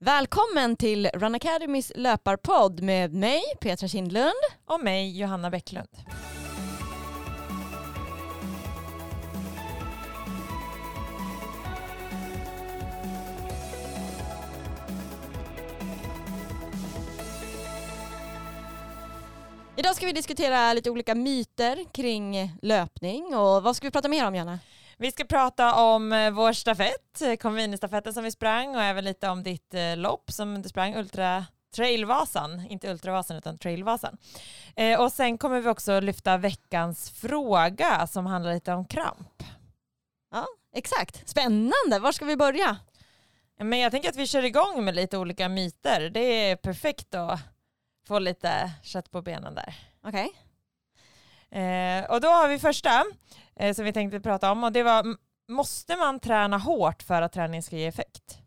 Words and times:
Välkommen 0.00 0.76
till 0.76 1.06
Run 1.14 1.34
Academys 1.34 1.92
löparpodd 1.94 2.80
med 2.80 3.14
mig 3.14 3.42
Petra 3.60 3.88
Kindlund. 3.88 4.32
Och 4.66 4.80
mig 4.80 5.18
Johanna 5.18 5.50
Bäcklund. 5.50 5.88
Idag 19.76 19.96
ska 19.96 20.06
vi 20.06 20.12
diskutera 20.12 20.72
lite 20.72 20.90
olika 20.90 21.14
myter 21.14 21.84
kring 21.92 22.52
löpning 22.62 23.34
och 23.36 23.62
vad 23.62 23.76
ska 23.76 23.86
vi 23.86 23.90
prata 23.90 24.08
mer 24.08 24.26
om 24.26 24.34
Janna? 24.34 24.58
Vi 25.00 25.12
ska 25.12 25.24
prata 25.24 25.74
om 25.74 26.12
eh, 26.12 26.30
vår 26.30 26.52
stafett, 26.52 27.22
eh, 27.22 27.32
Convini-stafetten 27.32 28.12
som 28.12 28.24
vi 28.24 28.30
sprang 28.30 28.76
och 28.76 28.82
även 28.82 29.04
lite 29.04 29.28
om 29.28 29.42
ditt 29.42 29.74
eh, 29.74 29.96
lopp 29.96 30.30
som 30.30 30.62
du 30.62 30.68
sprang, 30.68 30.96
Ultra 30.96 31.46
Trailvasan, 31.74 32.66
inte 32.70 32.90
Ultravasan 32.90 33.36
utan 33.36 33.58
Trailvasan. 33.58 34.16
Eh, 34.76 35.00
och 35.00 35.12
sen 35.12 35.38
kommer 35.38 35.60
vi 35.60 35.68
också 35.68 36.00
lyfta 36.00 36.36
veckans 36.36 37.10
fråga 37.10 38.06
som 38.06 38.26
handlar 38.26 38.54
lite 38.54 38.72
om 38.72 38.84
kramp. 38.84 39.42
Ja, 40.30 40.46
exakt. 40.74 41.28
Spännande. 41.28 41.98
Var 42.00 42.12
ska 42.12 42.24
vi 42.24 42.36
börja? 42.36 42.76
Men 43.60 43.78
jag 43.78 43.92
tänker 43.92 44.08
att 44.08 44.16
vi 44.16 44.26
kör 44.26 44.44
igång 44.44 44.84
med 44.84 44.94
lite 44.94 45.18
olika 45.18 45.48
myter. 45.48 46.10
Det 46.10 46.20
är 46.20 46.56
perfekt 46.56 47.14
att 47.14 47.40
få 48.06 48.18
lite 48.18 48.72
kött 48.82 49.10
på 49.10 49.22
benen 49.22 49.54
där. 49.54 49.74
Okej. 50.04 50.47
Eh, 51.50 52.10
och 52.10 52.20
då 52.20 52.28
har 52.28 52.48
vi 52.48 52.58
första 52.58 53.04
eh, 53.56 53.74
som 53.74 53.84
vi 53.84 53.92
tänkte 53.92 54.20
prata 54.20 54.52
om 54.52 54.64
och 54.64 54.72
det 54.72 54.82
var 54.82 55.16
måste 55.48 55.96
man 55.96 56.20
träna 56.20 56.58
hårt 56.58 57.02
för 57.02 57.22
att 57.22 57.32
träning 57.32 57.62
ska 57.62 57.76
ge 57.76 57.86
effekt? 57.86 58.38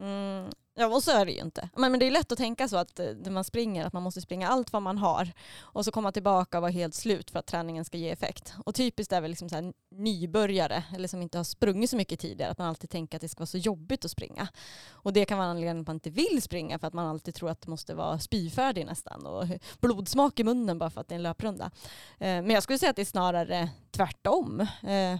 Mm, 0.00 0.50
ja, 0.74 0.86
och 0.86 1.02
så 1.02 1.10
är 1.10 1.26
det 1.26 1.32
ju 1.32 1.40
inte. 1.40 1.68
Men, 1.76 1.90
men 1.90 2.00
det 2.00 2.06
är 2.06 2.10
lätt 2.10 2.32
att 2.32 2.38
tänka 2.38 2.68
så 2.68 2.76
att 2.76 2.98
eh, 2.98 3.06
när 3.06 3.30
man 3.30 3.44
springer 3.44 3.86
att 3.86 3.92
man 3.92 4.02
måste 4.02 4.20
springa 4.20 4.48
allt 4.48 4.72
vad 4.72 4.82
man 4.82 4.98
har 4.98 5.32
och 5.60 5.84
så 5.84 5.90
komma 5.90 6.12
tillbaka 6.12 6.58
och 6.58 6.62
vara 6.62 6.72
helt 6.72 6.94
slut 6.94 7.30
för 7.30 7.38
att 7.38 7.46
träningen 7.46 7.84
ska 7.84 7.98
ge 7.98 8.10
effekt. 8.10 8.54
Och 8.64 8.74
typiskt 8.74 9.12
är 9.12 9.20
väl 9.20 9.30
liksom 9.30 9.48
så 9.48 9.54
här 9.54 9.72
nybörjare 9.90 10.84
eller 10.94 11.08
som 11.08 11.22
inte 11.22 11.38
har 11.38 11.44
sprungit 11.44 11.90
så 11.90 11.96
mycket 11.96 12.20
tidigare 12.20 12.50
att 12.50 12.58
man 12.58 12.68
alltid 12.68 12.90
tänker 12.90 13.18
att 13.18 13.22
det 13.22 13.28
ska 13.28 13.40
vara 13.40 13.46
så 13.46 13.58
jobbigt 13.58 14.04
att 14.04 14.10
springa. 14.10 14.48
Och 14.90 15.12
det 15.12 15.24
kan 15.24 15.38
vara 15.38 15.48
anledningen 15.48 15.80
att 15.80 15.86
man 15.86 15.96
inte 15.96 16.10
vill 16.10 16.42
springa 16.42 16.78
för 16.78 16.86
att 16.86 16.94
man 16.94 17.06
alltid 17.06 17.34
tror 17.34 17.50
att 17.50 17.60
det 17.60 17.70
måste 17.70 17.94
vara 17.94 18.18
spyfärdig 18.18 18.86
nästan 18.86 19.26
och 19.26 19.46
blodsmak 19.80 20.40
i 20.40 20.44
munnen 20.44 20.78
bara 20.78 20.90
för 20.90 21.00
att 21.00 21.08
det 21.08 21.14
är 21.14 21.16
en 21.16 21.22
löprunda. 21.22 21.70
Eh, 22.18 22.26
men 22.26 22.50
jag 22.50 22.62
skulle 22.62 22.78
säga 22.78 22.90
att 22.90 22.96
det 22.96 23.02
är 23.02 23.06
snarare 23.06 23.68
tvärtom. 23.90 24.60
Eh, 24.60 25.18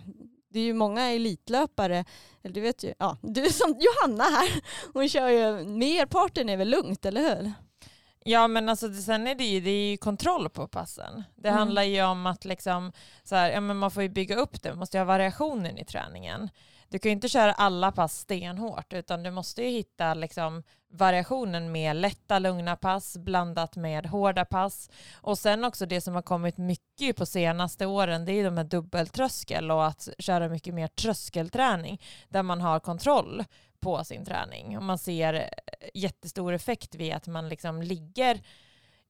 det 0.54 0.60
är 0.60 0.64
ju 0.64 0.74
många 0.74 1.10
elitlöpare, 1.10 2.04
eller 2.42 2.54
du 2.54 2.60
vet 2.60 2.84
ju, 2.84 2.94
ja, 2.98 3.16
du 3.22 3.50
som 3.50 3.76
Johanna 3.80 4.24
här, 4.24 4.48
hon 4.92 5.08
kör 5.08 5.28
ju, 5.28 5.64
merparten 5.68 6.48
är 6.48 6.56
väl 6.56 6.68
lugnt, 6.70 7.04
eller 7.06 7.20
hur? 7.20 7.52
Ja 8.24 8.48
men 8.48 8.68
alltså 8.68 8.92
sen 8.92 9.26
är 9.26 9.34
det 9.34 9.44
ju, 9.44 9.60
det 9.60 9.70
är 9.70 9.90
ju 9.90 9.96
kontroll 9.96 10.48
på 10.48 10.68
passen. 10.68 11.22
Det 11.36 11.48
Mm. 11.48 11.58
handlar 11.58 11.82
ju 11.82 12.02
om 12.04 12.26
att 12.26 12.44
liksom, 12.44 12.92
så 13.24 13.36
här, 13.36 13.50
ja, 13.50 13.60
men 13.60 13.76
man 13.76 13.90
får 13.90 14.02
ju 14.02 14.08
bygga 14.08 14.36
upp 14.36 14.62
det, 14.62 14.68
man 14.68 14.78
måste 14.78 14.96
ju 14.96 15.00
ha 15.00 15.04
variationen 15.04 15.78
i 15.78 15.84
träningen. 15.84 16.50
Du 16.88 16.98
kan 16.98 17.08
ju 17.10 17.14
inte 17.14 17.28
köra 17.28 17.52
alla 17.52 17.92
pass 17.92 18.18
stenhårt 18.18 18.92
utan 18.92 19.22
du 19.22 19.30
måste 19.30 19.62
ju 19.62 19.68
hitta 19.70 20.14
liksom, 20.14 20.62
variationen 20.94 21.72
med 21.72 21.96
lätta 21.96 22.38
lugna 22.38 22.76
pass 22.76 23.16
blandat 23.16 23.76
med 23.76 24.06
hårda 24.06 24.44
pass. 24.44 24.90
Och 25.14 25.38
sen 25.38 25.64
också 25.64 25.86
det 25.86 26.00
som 26.00 26.14
har 26.14 26.22
kommit 26.22 26.56
mycket 26.56 27.16
på 27.16 27.26
senaste 27.26 27.86
åren 27.86 28.24
det 28.24 28.32
är 28.32 28.34
ju 28.34 28.44
de 28.44 28.56
här 28.56 28.64
dubbeltröskel 28.64 29.70
och 29.70 29.86
att 29.86 30.08
köra 30.18 30.48
mycket 30.48 30.74
mer 30.74 30.88
tröskelträning 30.88 32.00
där 32.28 32.42
man 32.42 32.60
har 32.60 32.80
kontroll 32.80 33.44
på 33.80 34.04
sin 34.04 34.24
träning. 34.24 34.76
Och 34.76 34.82
man 34.82 34.98
ser 34.98 35.34
eh, 35.34 35.48
jättestor 35.94 36.52
effekt 36.52 36.94
vid 36.94 37.14
att 37.14 37.26
man 37.26 37.48
liksom 37.48 37.82
ligger 37.82 38.40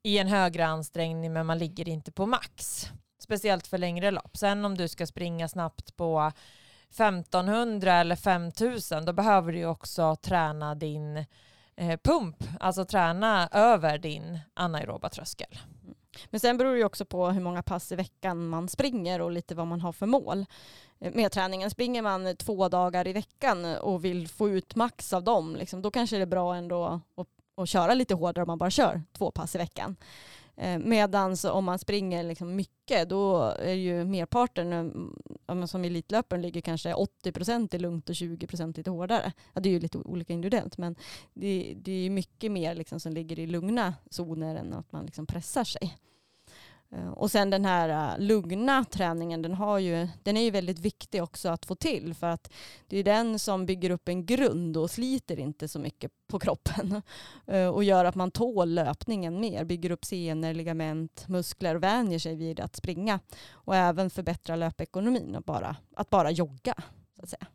i 0.02 0.18
en 0.18 0.28
högre 0.28 0.66
ansträngning 0.66 1.32
men 1.32 1.46
man 1.46 1.58
ligger 1.58 1.88
inte 1.88 2.12
på 2.12 2.26
max. 2.26 2.86
Speciellt 3.18 3.66
för 3.66 3.78
längre 3.78 4.10
lopp. 4.10 4.36
Sen 4.36 4.64
om 4.64 4.76
du 4.76 4.88
ska 4.88 5.06
springa 5.06 5.48
snabbt 5.48 5.96
på 5.96 6.32
1500 6.90 7.94
eller 7.94 8.16
5000 8.16 9.04
då 9.04 9.12
behöver 9.12 9.52
du 9.52 9.58
ju 9.58 9.66
också 9.66 10.16
träna 10.16 10.74
din 10.74 11.24
eh, 11.76 11.98
pump, 12.04 12.44
alltså 12.60 12.84
träna 12.84 13.48
över 13.52 13.98
din 13.98 14.38
anaeroba 14.54 15.08
tröskel. 15.08 15.58
Mm. 15.82 15.94
Men 16.30 16.40
sen 16.40 16.56
beror 16.56 16.72
det 16.72 16.78
ju 16.78 16.84
också 16.84 17.04
på 17.04 17.30
hur 17.30 17.40
många 17.40 17.62
pass 17.62 17.92
i 17.92 17.96
veckan 17.96 18.48
man 18.48 18.68
springer 18.68 19.20
och 19.20 19.30
lite 19.30 19.54
vad 19.54 19.66
man 19.66 19.80
har 19.80 19.92
för 19.92 20.06
mål 20.06 20.46
eh, 21.00 21.14
med 21.14 21.32
träningen. 21.32 21.70
Springer 21.70 22.02
man 22.02 22.36
två 22.36 22.68
dagar 22.68 23.08
i 23.08 23.12
veckan 23.12 23.64
och 23.64 24.04
vill 24.04 24.28
få 24.28 24.48
ut 24.48 24.74
max 24.74 25.12
av 25.12 25.24
dem, 25.24 25.56
liksom, 25.56 25.82
då 25.82 25.90
kanske 25.90 26.16
det 26.16 26.22
är 26.22 26.26
bra 26.26 26.54
ändå 26.54 27.00
att, 27.16 27.28
att 27.56 27.68
köra 27.68 27.94
lite 27.94 28.14
hårdare 28.14 28.42
om 28.42 28.46
man 28.46 28.58
bara 28.58 28.70
kör 28.70 29.02
två 29.12 29.30
pass 29.30 29.54
i 29.54 29.58
veckan. 29.58 29.96
Eh, 30.56 30.78
Medan 30.78 31.36
om 31.52 31.64
man 31.64 31.78
springer 31.78 32.22
liksom 32.22 32.56
mycket, 32.56 33.08
då 33.08 33.40
är 33.58 33.74
ju 33.74 34.04
merparten, 34.04 34.72
eh, 35.48 35.64
som 35.64 35.84
elitlöparen 35.84 36.42
ligger 36.42 36.60
kanske 36.60 36.94
80% 36.94 37.74
i 37.74 37.78
lugnt 37.78 38.08
och 38.08 38.14
20% 38.14 38.76
lite 38.76 38.90
hårdare. 38.90 39.32
Ja, 39.52 39.60
det 39.60 39.68
är 39.68 39.72
ju 39.72 39.80
lite 39.80 39.98
olika 39.98 40.32
individuellt, 40.32 40.78
men 40.78 40.96
det, 41.34 41.74
det 41.76 41.92
är 41.92 42.10
mycket 42.10 42.52
mer 42.52 42.74
liksom 42.74 43.00
som 43.00 43.12
ligger 43.12 43.38
i 43.38 43.46
lugna 43.46 43.94
zoner 44.10 44.56
än 44.56 44.72
att 44.72 44.92
man 44.92 45.04
liksom 45.04 45.26
pressar 45.26 45.64
sig. 45.64 45.98
Eh, 46.94 47.08
och 47.08 47.30
sen 47.30 47.50
den 47.50 47.64
här 47.64 47.88
eh, 47.88 48.18
lugna 48.18 48.84
träningen, 48.84 49.42
den, 49.42 49.54
har 49.54 49.78
ju, 49.78 50.08
den 50.22 50.36
är 50.36 50.42
ju 50.42 50.50
väldigt 50.50 50.78
viktig 50.78 51.22
också 51.22 51.48
att 51.48 51.66
få 51.66 51.74
till 51.74 52.14
för 52.14 52.26
att 52.26 52.52
det 52.86 52.98
är 52.98 53.04
den 53.04 53.38
som 53.38 53.66
bygger 53.66 53.90
upp 53.90 54.08
en 54.08 54.26
grund 54.26 54.76
och 54.76 54.90
sliter 54.90 55.38
inte 55.38 55.68
så 55.68 55.78
mycket 55.78 56.12
på 56.26 56.38
kroppen 56.38 57.02
eh, 57.46 57.68
och 57.68 57.84
gör 57.84 58.04
att 58.04 58.14
man 58.14 58.30
tål 58.30 58.74
löpningen 58.74 59.40
mer, 59.40 59.64
bygger 59.64 59.90
upp 59.90 60.04
senor, 60.04 60.54
ligament, 60.54 61.28
muskler 61.28 61.74
och 61.74 61.82
vänjer 61.82 62.18
sig 62.18 62.36
vid 62.36 62.60
att 62.60 62.76
springa 62.76 63.20
och 63.52 63.76
även 63.76 64.10
förbättra 64.10 64.56
löpekonomin 64.56 65.36
och 65.36 65.42
bara, 65.42 65.76
att 65.96 66.10
bara 66.10 66.30
jogga. 66.30 66.74
Så 67.16 67.22
att 67.22 67.28
säga. 67.28 67.46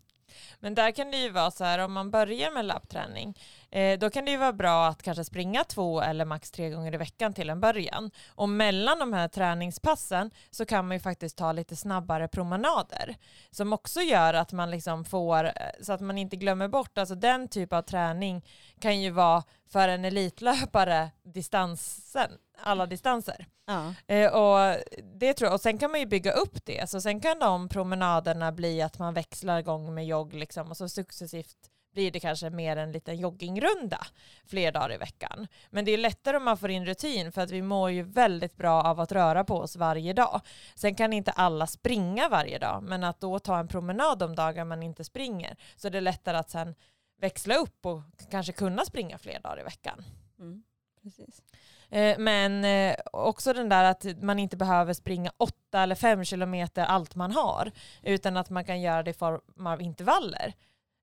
Men 0.59 0.75
där 0.75 0.91
kan 0.91 1.11
det 1.11 1.17
ju 1.17 1.29
vara 1.29 1.51
så 1.51 1.63
här 1.63 1.79
om 1.79 1.94
man 1.94 2.11
börjar 2.11 2.51
med 2.51 2.66
lappträning 2.66 3.38
eh, 3.72 4.00
då 4.00 4.09
kan 4.09 4.25
det 4.25 4.31
ju 4.31 4.38
vara 4.38 4.53
bra 4.53 4.88
att 4.88 5.03
kanske 5.03 5.23
springa 5.23 5.63
två 5.63 6.01
eller 6.01 6.25
max 6.25 6.51
tre 6.51 6.69
gånger 6.69 6.94
i 6.94 6.97
veckan 6.97 7.33
till 7.33 7.50
en 7.50 7.59
början. 7.59 8.11
Och 8.27 8.49
mellan 8.49 8.99
de 8.99 9.13
här 9.13 9.28
träningspassen 9.28 10.31
så 10.51 10.66
kan 10.66 10.88
man 10.88 10.97
ju 10.97 11.01
faktiskt 11.01 11.38
ta 11.38 11.51
lite 11.51 11.75
snabbare 11.75 12.28
promenader 12.28 13.16
som 13.51 13.73
också 13.73 14.01
gör 14.01 14.33
att 14.33 14.51
man 14.51 14.72
liksom 14.72 15.05
får 15.05 15.45
eh, 15.45 15.51
så 15.81 15.94
att 15.94 16.01
man 16.01 16.17
inte 16.17 16.35
glömmer 16.35 16.67
bort, 16.67 16.97
alltså 16.97 17.16
den 17.16 17.47
typ 17.47 17.73
av 17.73 17.81
träning 17.81 18.45
kan 18.79 19.01
ju 19.01 19.09
vara 19.09 19.44
för 19.67 19.88
en 19.88 20.06
elitlöpare 20.06 21.12
distansen, 21.23 22.31
alla 22.57 22.85
distanser. 22.85 23.45
Ja. 23.67 23.94
Eh, 24.07 24.34
och, 24.34 24.78
det 25.03 25.34
tror 25.34 25.47
jag. 25.47 25.53
och 25.53 25.62
sen 25.62 25.78
kan 25.78 25.91
man 25.91 26.00
ju 26.00 26.06
bygga 26.06 26.31
upp 26.31 26.66
det. 26.66 26.90
Så 26.90 27.01
sen 27.01 27.22
kan 27.22 27.40
de 27.40 27.69
promenaderna 27.69 28.51
bli 28.51 28.81
att 28.81 29.00
man 29.00 29.13
växlar 29.13 29.59
igång 29.59 29.94
med 29.94 30.07
jogg 30.07 30.34
liksom, 30.34 30.69
och 30.69 30.78
så 30.78 30.90
successivt 30.90 31.57
blir 31.94 32.12
det 32.12 32.19
kanske 32.19 32.50
mer 32.50 32.78
en 32.78 32.91
liten 32.91 33.17
joggingrunda 33.17 34.07
fler 34.45 34.72
dagar 34.72 34.94
i 34.94 34.97
veckan. 34.97 35.47
Men 35.69 35.85
det 35.85 35.91
är 35.91 35.97
lättare 35.97 36.38
om 36.38 36.44
man 36.44 36.57
får 36.57 36.69
in 36.69 36.85
rutin 36.85 37.31
för 37.31 37.41
att 37.41 37.51
vi 37.51 37.61
mår 37.61 37.91
ju 37.91 38.03
väldigt 38.03 38.57
bra 38.57 38.84
av 38.84 39.00
att 39.00 39.11
röra 39.11 39.44
på 39.44 39.57
oss 39.57 39.75
varje 39.75 40.13
dag. 40.13 40.41
Sen 40.75 40.96
kan 40.96 41.13
inte 41.13 41.31
alla 41.31 41.67
springa 41.67 42.29
varje 42.29 42.59
dag, 42.59 42.84
men 42.84 43.03
att 43.03 43.19
då 43.19 43.40
ta 43.40 43.59
en 43.59 43.67
promenad 43.67 44.19
de 44.19 44.35
dagar 44.35 44.66
man 44.66 44.84
inte 44.84 45.03
springer 45.03 45.57
så 45.75 45.88
är 45.88 45.91
det 45.91 46.01
lättare 46.01 46.38
att 46.38 46.50
sen 46.50 46.75
växla 47.19 47.56
upp 47.56 47.85
och 47.85 48.02
kanske 48.31 48.53
kunna 48.53 48.85
springa 48.85 49.18
fler 49.18 49.40
dagar 49.40 49.59
i 49.59 49.63
veckan. 49.63 50.03
Mm. 50.40 50.63
Precis. 51.03 51.41
Eh, 51.90 52.19
Men 52.19 52.66
eh, 52.66 52.96
också 53.13 53.53
den 53.53 53.69
där 53.69 53.84
att 53.84 54.06
man 54.22 54.40
inte 54.40 54.57
behöver 54.57 54.94
springa 54.94 55.31
åtta 55.38 55.81
eller 55.81 55.96
fem 55.96 56.24
kilometer 56.24 56.85
allt 56.85 57.16
man 57.16 57.31
har, 57.31 57.72
utan 58.03 58.38
att 58.38 58.50
man 58.50 58.66
kan 58.66 58.81
göra 58.81 59.03
det 59.03 59.12
i 59.12 59.13
form 59.13 59.68
av 59.68 59.81
intervaller. 59.81 60.53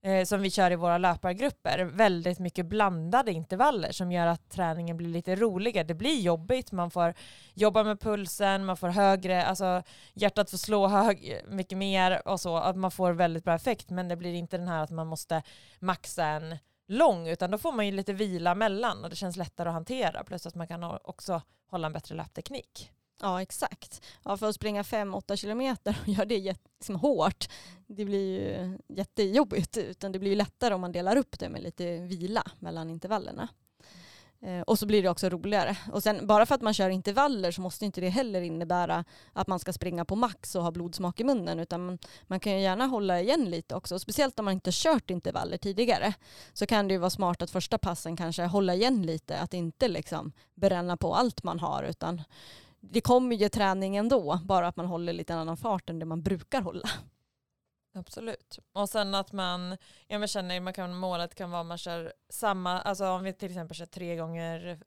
Eh, 0.06 0.24
Som 0.24 0.42
vi 0.42 0.50
kör 0.50 0.70
i 0.70 0.76
våra 0.76 0.98
löpargrupper. 0.98 1.78
Väldigt 1.84 2.38
mycket 2.38 2.66
blandade 2.66 3.32
intervaller 3.32 3.92
som 3.92 4.12
gör 4.12 4.26
att 4.26 4.50
träningen 4.50 4.96
blir 4.96 5.08
lite 5.08 5.36
roligare. 5.36 5.86
Det 5.86 5.94
blir 5.94 6.20
jobbigt, 6.20 6.72
man 6.72 6.90
får 6.90 7.14
jobba 7.54 7.84
med 7.84 8.00
pulsen, 8.00 8.64
man 8.64 8.76
får 8.76 8.88
högre, 8.88 9.44
alltså 9.44 9.82
hjärtat 10.14 10.50
får 10.50 10.58
slå 10.58 10.86
hög, 10.86 11.42
mycket 11.48 11.78
mer 11.78 12.28
och 12.28 12.40
så. 12.40 12.56
Att 12.56 12.76
man 12.76 12.90
får 12.90 13.12
väldigt 13.12 13.44
bra 13.44 13.54
effekt, 13.54 13.90
men 13.90 14.08
det 14.08 14.16
blir 14.16 14.34
inte 14.34 14.58
den 14.58 14.68
här 14.68 14.82
att 14.82 14.90
man 14.90 15.06
måste 15.06 15.42
maxa 15.78 16.24
en 16.24 16.56
lång 16.88 17.28
utan 17.28 17.50
då 17.50 17.58
får 17.58 17.72
man 17.72 17.86
ju 17.86 17.92
lite 17.92 18.12
vila 18.12 18.54
mellan 18.54 19.04
och 19.04 19.10
det 19.10 19.16
känns 19.16 19.36
lättare 19.36 19.68
att 19.68 19.74
hantera 19.74 20.24
plus 20.24 20.46
att 20.46 20.54
man 20.54 20.68
kan 20.68 20.84
också 20.84 21.42
hålla 21.70 21.86
en 21.86 21.92
bättre 21.92 22.14
löpteknik. 22.14 22.92
Ja 23.20 23.42
exakt. 23.42 24.02
Ja, 24.24 24.36
för 24.36 24.48
att 24.48 24.54
springa 24.54 24.82
5-8 24.82 25.36
kilometer 25.36 25.98
och 26.02 26.08
göra 26.08 26.24
det 26.24 26.56
liksom 26.78 26.96
hårt, 26.96 27.48
det 27.86 28.04
blir 28.04 28.40
ju 28.40 28.78
jättejobbigt. 28.88 29.76
Utan 29.76 30.12
det 30.12 30.18
blir 30.18 30.30
ju 30.30 30.36
lättare 30.36 30.74
om 30.74 30.80
man 30.80 30.92
delar 30.92 31.16
upp 31.16 31.38
det 31.38 31.48
med 31.48 31.62
lite 31.62 31.98
vila 31.98 32.42
mellan 32.58 32.90
intervallerna. 32.90 33.48
Eh, 34.40 34.60
och 34.60 34.78
så 34.78 34.86
blir 34.86 35.02
det 35.02 35.08
också 35.08 35.28
roligare. 35.28 35.76
Och 35.92 36.02
sen 36.02 36.26
bara 36.26 36.46
för 36.46 36.54
att 36.54 36.62
man 36.62 36.74
kör 36.74 36.90
intervaller 36.90 37.50
så 37.50 37.60
måste 37.60 37.84
inte 37.84 38.00
det 38.00 38.08
heller 38.08 38.40
innebära 38.40 39.04
att 39.32 39.46
man 39.46 39.58
ska 39.58 39.72
springa 39.72 40.04
på 40.04 40.16
max 40.16 40.54
och 40.54 40.62
ha 40.62 40.70
blodsmak 40.70 41.20
i 41.20 41.24
munnen 41.24 41.58
utan 41.60 41.86
man, 41.86 41.98
man 42.22 42.40
kan 42.40 42.52
ju 42.52 42.60
gärna 42.60 42.86
hålla 42.86 43.20
igen 43.20 43.50
lite 43.50 43.74
också. 43.74 43.98
speciellt 43.98 44.38
om 44.38 44.44
man 44.44 44.54
inte 44.54 44.70
kört 44.72 45.10
intervaller 45.10 45.56
tidigare 45.56 46.14
så 46.52 46.66
kan 46.66 46.88
det 46.88 46.94
ju 46.94 46.98
vara 46.98 47.10
smart 47.10 47.42
att 47.42 47.50
första 47.50 47.78
passen 47.78 48.16
kanske 48.16 48.44
hålla 48.44 48.74
igen 48.74 49.02
lite, 49.02 49.38
att 49.38 49.54
inte 49.54 49.88
liksom 49.88 50.32
bränna 50.54 50.96
på 50.96 51.14
allt 51.14 51.42
man 51.42 51.60
har 51.60 51.82
utan 51.82 52.22
det 52.90 53.00
kommer 53.00 53.36
ju 53.36 53.48
träning 53.48 53.96
ändå, 53.96 54.40
bara 54.44 54.68
att 54.68 54.76
man 54.76 54.86
håller 54.86 55.12
lite 55.12 55.34
annan 55.34 55.56
fart 55.56 55.90
än 55.90 55.98
det 55.98 56.06
man 56.06 56.22
brukar 56.22 56.62
hålla. 56.62 56.88
Absolut. 57.94 58.58
Och 58.72 58.88
sen 58.88 59.14
att 59.14 59.32
man, 59.32 59.76
jag 60.06 60.30
känner 60.30 60.60
man 60.60 60.72
kan, 60.72 60.96
målet 60.96 61.34
kan 61.34 61.50
vara 61.50 61.60
att 61.60 61.66
man 61.66 61.78
kör 61.78 62.12
samma, 62.28 62.80
alltså 62.80 63.06
om 63.08 63.22
vi 63.22 63.32
till 63.32 63.50
exempel 63.50 63.76
kör 63.76 63.86
tre 63.86 64.16
gånger 64.16 64.80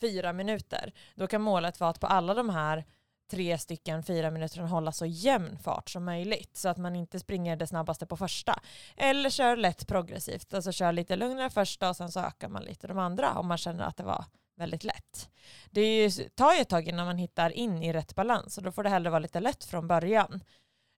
fyra 0.00 0.32
minuter, 0.32 0.92
då 1.14 1.26
kan 1.26 1.42
målet 1.42 1.80
vara 1.80 1.90
att 1.90 2.00
på 2.00 2.06
alla 2.06 2.34
de 2.34 2.50
här 2.50 2.84
tre 3.30 3.58
stycken 3.58 4.02
fyra 4.02 4.30
minuter 4.30 4.60
hålla 4.60 4.92
så 4.92 5.06
jämn 5.06 5.58
fart 5.58 5.90
som 5.90 6.04
möjligt 6.04 6.56
så 6.56 6.68
att 6.68 6.76
man 6.76 6.96
inte 6.96 7.20
springer 7.20 7.56
det 7.56 7.66
snabbaste 7.66 8.06
på 8.06 8.16
första. 8.16 8.60
Eller 8.96 9.30
kör 9.30 9.56
lätt 9.56 9.86
progressivt, 9.86 10.54
alltså 10.54 10.72
kör 10.72 10.92
lite 10.92 11.16
lugnare 11.16 11.50
första 11.50 11.88
och 11.88 11.96
sen 11.96 12.12
så 12.12 12.20
ökar 12.20 12.48
man 12.48 12.62
lite 12.62 12.86
de 12.86 12.98
andra 12.98 13.38
om 13.38 13.46
man 13.46 13.58
känner 13.58 13.84
att 13.84 13.96
det 13.96 14.04
var 14.04 14.24
väldigt 14.56 14.84
lätt. 14.84 15.30
Det 15.70 16.10
tar 16.36 16.54
ju 16.54 16.60
ett 16.60 16.68
tag 16.68 16.88
innan 16.88 17.06
man 17.06 17.18
hittar 17.18 17.50
in 17.50 17.82
i 17.82 17.92
rätt 17.92 18.14
balans 18.14 18.58
och 18.58 18.64
då 18.64 18.72
får 18.72 18.82
det 18.82 18.88
hellre 18.88 19.10
vara 19.10 19.20
lite 19.20 19.40
lätt 19.40 19.64
från 19.64 19.88
början. 19.88 20.40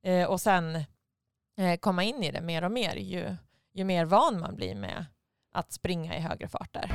Eh, 0.04 0.30
och 0.30 0.40
sen 0.40 0.76
eh, 1.58 1.76
komma 1.80 2.04
in 2.04 2.22
i 2.22 2.30
det 2.30 2.40
mer 2.40 2.64
och 2.64 2.72
mer 2.72 2.96
ju, 2.96 3.36
ju 3.72 3.84
mer 3.84 4.04
van 4.04 4.40
man 4.40 4.56
blir 4.56 4.74
med 4.74 5.06
att 5.52 5.72
springa 5.72 6.16
i 6.16 6.20
högre 6.20 6.48
farter. 6.48 6.92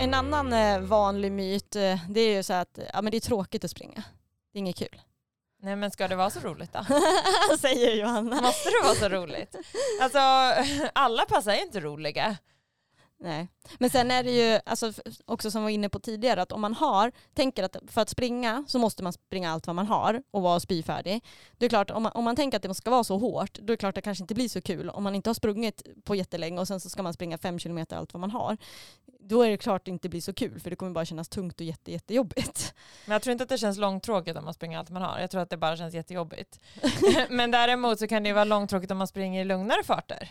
En 0.00 0.14
annan 0.14 0.52
eh, 0.52 0.80
vanlig 0.80 1.32
myt 1.32 1.76
eh, 1.76 1.98
det 2.08 2.20
är 2.20 2.36
ju 2.36 2.42
så 2.42 2.52
att 2.52 2.78
ja, 2.92 3.02
men 3.02 3.10
det 3.10 3.16
är 3.16 3.20
tråkigt 3.20 3.64
att 3.64 3.70
springa. 3.70 4.04
Det 4.52 4.58
är 4.58 4.60
inget 4.60 4.76
kul. 4.76 5.00
Nej 5.62 5.76
men 5.76 5.90
ska 5.90 6.08
det 6.08 6.16
vara 6.16 6.30
så 6.30 6.40
roligt 6.40 6.72
då? 6.72 6.84
Säger 7.58 7.94
Johanna. 7.94 8.40
Måste 8.40 8.68
det 8.70 8.82
vara 8.82 8.94
så 8.94 9.08
roligt? 9.08 9.56
Alltså 10.00 10.18
alla 10.92 11.24
pass 11.24 11.46
är 11.46 11.62
inte 11.62 11.80
roliga. 11.80 12.36
Nej. 13.22 13.48
Men 13.78 13.90
sen 13.90 14.10
är 14.10 14.22
det 14.24 14.30
ju 14.30 14.60
alltså, 14.66 14.92
också 15.24 15.50
som 15.50 15.62
vi 15.62 15.64
var 15.64 15.70
inne 15.70 15.88
på 15.88 15.98
tidigare 15.98 16.42
att 16.42 16.52
om 16.52 16.60
man 16.60 16.74
har, 16.74 17.12
tänker 17.34 17.62
att 17.62 17.76
för 17.86 18.00
att 18.00 18.08
springa 18.08 18.64
så 18.68 18.78
måste 18.78 19.02
man 19.02 19.12
springa 19.12 19.50
allt 19.50 19.66
vad 19.66 19.76
man 19.76 19.86
har 19.86 20.22
och 20.30 20.42
vara 20.42 20.60
spyfärdig. 20.60 21.24
Det 21.58 21.64
är 21.64 21.68
klart 21.68 21.90
om 21.90 22.02
man, 22.02 22.12
om 22.14 22.24
man 22.24 22.36
tänker 22.36 22.56
att 22.56 22.62
det 22.62 22.74
ska 22.74 22.90
vara 22.90 23.04
så 23.04 23.18
hårt 23.18 23.58
då 23.58 23.62
är 23.62 23.66
det 23.66 23.76
klart 23.76 23.88
att 23.88 23.94
det 23.94 24.00
kanske 24.02 24.24
inte 24.24 24.34
blir 24.34 24.48
så 24.48 24.60
kul. 24.60 24.90
Om 24.90 25.02
man 25.04 25.14
inte 25.14 25.30
har 25.30 25.34
sprungit 25.34 25.82
på 26.04 26.14
jättelänge 26.14 26.60
och 26.60 26.68
sen 26.68 26.80
så 26.80 26.90
ska 26.90 27.02
man 27.02 27.14
springa 27.14 27.38
fem 27.38 27.58
kilometer 27.58 27.96
allt 27.96 28.14
vad 28.14 28.20
man 28.20 28.30
har. 28.30 28.56
Då 29.20 29.42
är 29.42 29.50
det 29.50 29.56
klart 29.56 29.80
att 29.80 29.84
det 29.84 29.90
inte 29.90 30.08
blir 30.08 30.20
så 30.20 30.34
kul 30.34 30.60
för 30.60 30.70
det 30.70 30.76
kommer 30.76 30.92
bara 30.92 31.04
kännas 31.04 31.28
tungt 31.28 31.60
och 31.60 31.66
jätte, 31.66 31.92
jättejobbigt. 31.92 32.74
Men 33.06 33.12
jag 33.12 33.22
tror 33.22 33.32
inte 33.32 33.42
att 33.42 33.50
det 33.50 33.58
känns 33.58 33.78
långtråkigt 33.78 34.36
om 34.36 34.44
man 34.44 34.54
springer 34.54 34.78
allt 34.78 34.90
man 34.90 35.02
har. 35.02 35.20
Jag 35.20 35.30
tror 35.30 35.40
att 35.40 35.50
det 35.50 35.56
bara 35.56 35.76
känns 35.76 35.94
jättejobbigt. 35.94 36.60
Men 37.30 37.50
däremot 37.50 37.98
så 37.98 38.06
kan 38.06 38.22
det 38.22 38.28
ju 38.28 38.34
vara 38.34 38.44
långtråkigt 38.44 38.90
om 38.90 38.98
man 38.98 39.08
springer 39.08 39.40
i 39.40 39.44
lugnare 39.44 39.84
farter. 39.84 40.28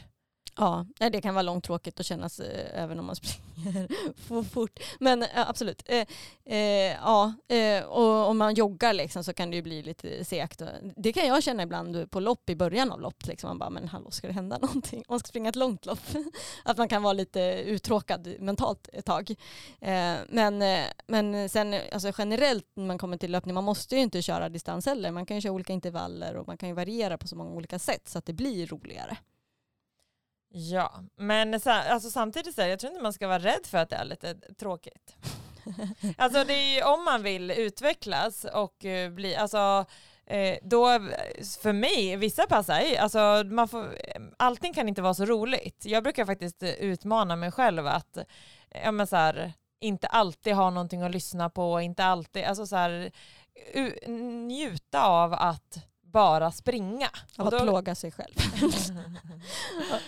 Ja, 0.59 0.85
det 0.97 1.21
kan 1.21 1.33
vara 1.33 1.41
långtråkigt 1.41 1.99
att 1.99 2.05
kännas 2.05 2.39
eh, 2.39 2.83
även 2.83 2.99
om 2.99 3.05
man 3.05 3.15
springer 3.15 3.87
för 4.15 4.43
fort. 4.43 4.79
Men 4.99 5.23
eh, 5.23 5.49
absolut. 5.49 5.83
Eh, 5.85 6.05
eh 6.45 6.95
ja, 7.03 7.33
eh, 7.47 7.83
och 7.83 8.29
om 8.29 8.37
man 8.37 8.53
joggar 8.53 8.93
liksom, 8.93 9.23
så 9.23 9.33
kan 9.33 9.49
det 9.49 9.55
ju 9.55 9.61
bli 9.61 9.81
lite 9.83 10.25
segt. 10.25 10.61
Det 10.95 11.13
kan 11.13 11.27
jag 11.27 11.43
känna 11.43 11.63
ibland 11.63 12.11
på 12.11 12.19
lopp 12.19 12.49
i 12.49 12.55
början 12.55 12.91
av 12.91 13.01
lopp. 13.01 13.27
Liksom. 13.27 13.47
Man 13.47 13.59
bara, 13.59 13.69
men 13.69 13.87
hallå, 13.87 14.11
ska 14.11 14.27
det 14.27 14.33
hända 14.33 14.57
någonting? 14.61 14.99
Om 14.99 15.13
man 15.13 15.19
ska 15.19 15.27
springa 15.27 15.49
ett 15.49 15.55
långt 15.55 15.85
lopp. 15.85 15.99
Att 16.63 16.77
man 16.77 16.87
kan 16.87 17.03
vara 17.03 17.13
lite 17.13 17.41
uttråkad 17.65 18.35
mentalt 18.39 18.89
ett 18.93 19.05
tag. 19.05 19.29
Eh, 19.81 20.15
men, 20.29 20.63
men 21.07 21.49
sen 21.49 21.75
alltså 21.91 22.11
generellt 22.17 22.65
när 22.73 22.85
man 22.85 22.97
kommer 22.97 23.17
till 23.17 23.31
löpning, 23.31 23.55
man 23.55 23.63
måste 23.63 23.95
ju 23.95 24.01
inte 24.01 24.21
köra 24.21 24.49
distans 24.49 24.85
heller. 24.85 25.11
Man 25.11 25.25
kan 25.25 25.37
ju 25.37 25.41
köra 25.41 25.53
olika 25.53 25.73
intervaller 25.73 26.35
och 26.35 26.47
man 26.47 26.57
kan 26.57 26.69
ju 26.69 26.75
variera 26.75 27.17
på 27.17 27.27
så 27.27 27.35
många 27.35 27.51
olika 27.51 27.79
sätt 27.79 28.09
så 28.09 28.17
att 28.17 28.25
det 28.25 28.33
blir 28.33 28.67
roligare. 28.67 29.17
Ja, 30.51 31.03
men 31.15 31.53
alltså, 31.53 32.09
samtidigt 32.09 32.55
så 32.55 32.61
här, 32.61 32.69
jag 32.69 32.79
tror 32.79 32.91
inte 32.91 33.03
man 33.03 33.13
ska 33.13 33.27
vara 33.27 33.39
rädd 33.39 33.65
för 33.65 33.77
att 33.77 33.89
det 33.89 33.95
är 33.95 34.05
lite 34.05 34.35
tråkigt. 34.59 35.15
alltså 36.17 36.43
det 36.43 36.53
är 36.53 36.75
ju 36.75 36.83
om 36.83 37.03
man 37.05 37.23
vill 37.23 37.51
utvecklas 37.51 38.45
och 38.53 38.85
uh, 38.85 39.09
bli, 39.09 39.35
alltså 39.35 39.85
eh, 40.25 40.57
då 40.63 40.87
för 41.61 41.73
mig, 41.73 42.15
vissa 42.15 42.47
pass 42.47 42.69
är 42.69 42.99
alltså 42.99 43.43
man 43.45 43.67
får, 43.67 43.97
allting 44.37 44.73
kan 44.73 44.89
inte 44.89 45.01
vara 45.01 45.13
så 45.13 45.25
roligt. 45.25 45.85
Jag 45.85 46.03
brukar 46.03 46.25
faktiskt 46.25 46.63
utmana 46.63 47.35
mig 47.35 47.51
själv 47.51 47.87
att, 47.87 48.17
ja 48.83 48.91
men 48.91 49.07
så 49.07 49.15
här, 49.15 49.53
inte 49.79 50.07
alltid 50.07 50.53
ha 50.53 50.69
någonting 50.69 51.01
att 51.01 51.11
lyssna 51.11 51.49
på, 51.49 51.81
inte 51.81 52.03
alltid, 52.03 52.43
alltså 52.43 52.67
så 52.67 52.75
här, 52.75 53.11
njuta 54.47 55.03
av 55.03 55.33
att 55.33 55.88
bara 56.11 56.51
springa. 56.51 57.09
Av 57.37 57.47
att 57.47 57.51
då... 57.51 57.59
plåga 57.59 57.95
sig 57.95 58.11
själv. 58.11 58.35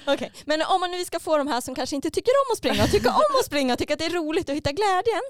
Okay. 0.07 0.29
men 0.45 0.61
om 0.61 0.79
man 0.79 0.91
nu 0.91 1.05
ska 1.05 1.19
få 1.19 1.37
de 1.37 1.47
här 1.47 1.61
som 1.61 1.75
kanske 1.75 1.95
inte 1.95 2.09
tycker 2.09 2.31
om 2.31 2.51
att 2.53 2.57
springa 2.57 2.83
och 2.83 2.89
tycker 2.89 3.09
om 3.09 3.39
att 3.39 3.45
springa 3.45 3.73
och 3.73 3.79
tycker 3.79 3.93
att 3.93 3.99
det 3.99 4.05
är 4.05 4.09
roligt 4.09 4.49
att 4.49 4.55
hitta 4.55 4.71
glädjen. 4.71 5.21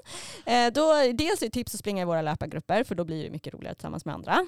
Eh, 0.46 0.72
då, 0.72 1.12
dels 1.12 1.42
är 1.42 1.48
tips 1.48 1.74
att 1.74 1.80
springa 1.80 2.02
i 2.02 2.04
våra 2.04 2.22
löpargrupper 2.22 2.84
för 2.84 2.94
då 2.94 3.04
blir 3.04 3.24
det 3.24 3.30
mycket 3.30 3.54
roligare 3.54 3.74
tillsammans 3.74 4.04
med 4.04 4.14
andra. 4.14 4.46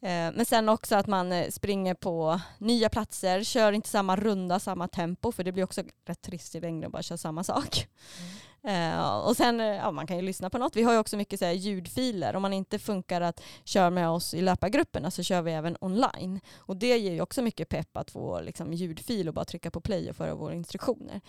Eh, 0.00 0.32
men 0.34 0.44
sen 0.44 0.68
också 0.68 0.96
att 0.96 1.06
man 1.06 1.32
eh, 1.32 1.50
springer 1.50 1.94
på 1.94 2.40
nya 2.58 2.88
platser, 2.88 3.42
kör 3.42 3.72
inte 3.72 3.88
samma 3.88 4.16
runda, 4.16 4.60
samma 4.60 4.88
tempo 4.88 5.32
för 5.32 5.44
det 5.44 5.52
blir 5.52 5.64
också 5.64 5.82
rätt 6.06 6.22
trist 6.22 6.54
i 6.54 6.60
längden 6.60 6.86
att 6.86 6.92
bara 6.92 7.02
köra 7.02 7.18
samma 7.18 7.44
sak. 7.44 7.86
Mm. 8.18 8.30
Eh, 8.68 9.18
och 9.18 9.36
sen, 9.36 9.60
eh, 9.60 9.66
ja, 9.66 9.90
man 9.90 10.06
kan 10.06 10.16
ju 10.16 10.22
lyssna 10.22 10.50
på 10.50 10.58
något. 10.58 10.76
Vi 10.76 10.82
har 10.82 10.92
ju 10.92 10.98
också 10.98 11.16
mycket 11.16 11.38
så 11.38 11.44
här, 11.44 11.52
ljudfiler. 11.52 12.36
Om 12.36 12.42
man 12.42 12.52
inte 12.52 12.78
funkar 12.78 13.20
att 13.20 13.42
köra 13.64 13.90
med 13.90 14.08
oss 14.08 14.34
i 14.34 14.40
löpargrupperna 14.40 15.10
så 15.10 15.22
kör 15.22 15.42
vi 15.42 15.52
även 15.52 15.76
online. 15.80 16.40
Och 16.56 16.76
det 16.76 16.98
ger 16.98 17.12
ju 17.12 17.20
också 17.20 17.42
mycket 17.42 17.68
pepp 17.68 17.96
att 17.96 18.10
få 18.10 18.40
liksom, 18.40 18.72
ljudfil 18.72 19.28
och 19.28 19.34
bara 19.34 19.44
trycka 19.44 19.70
på 19.70 19.80
play 19.80 20.10
och 20.10 20.16
föra 20.16 20.34
våra 20.34 20.54
instruktioner. 20.54 21.20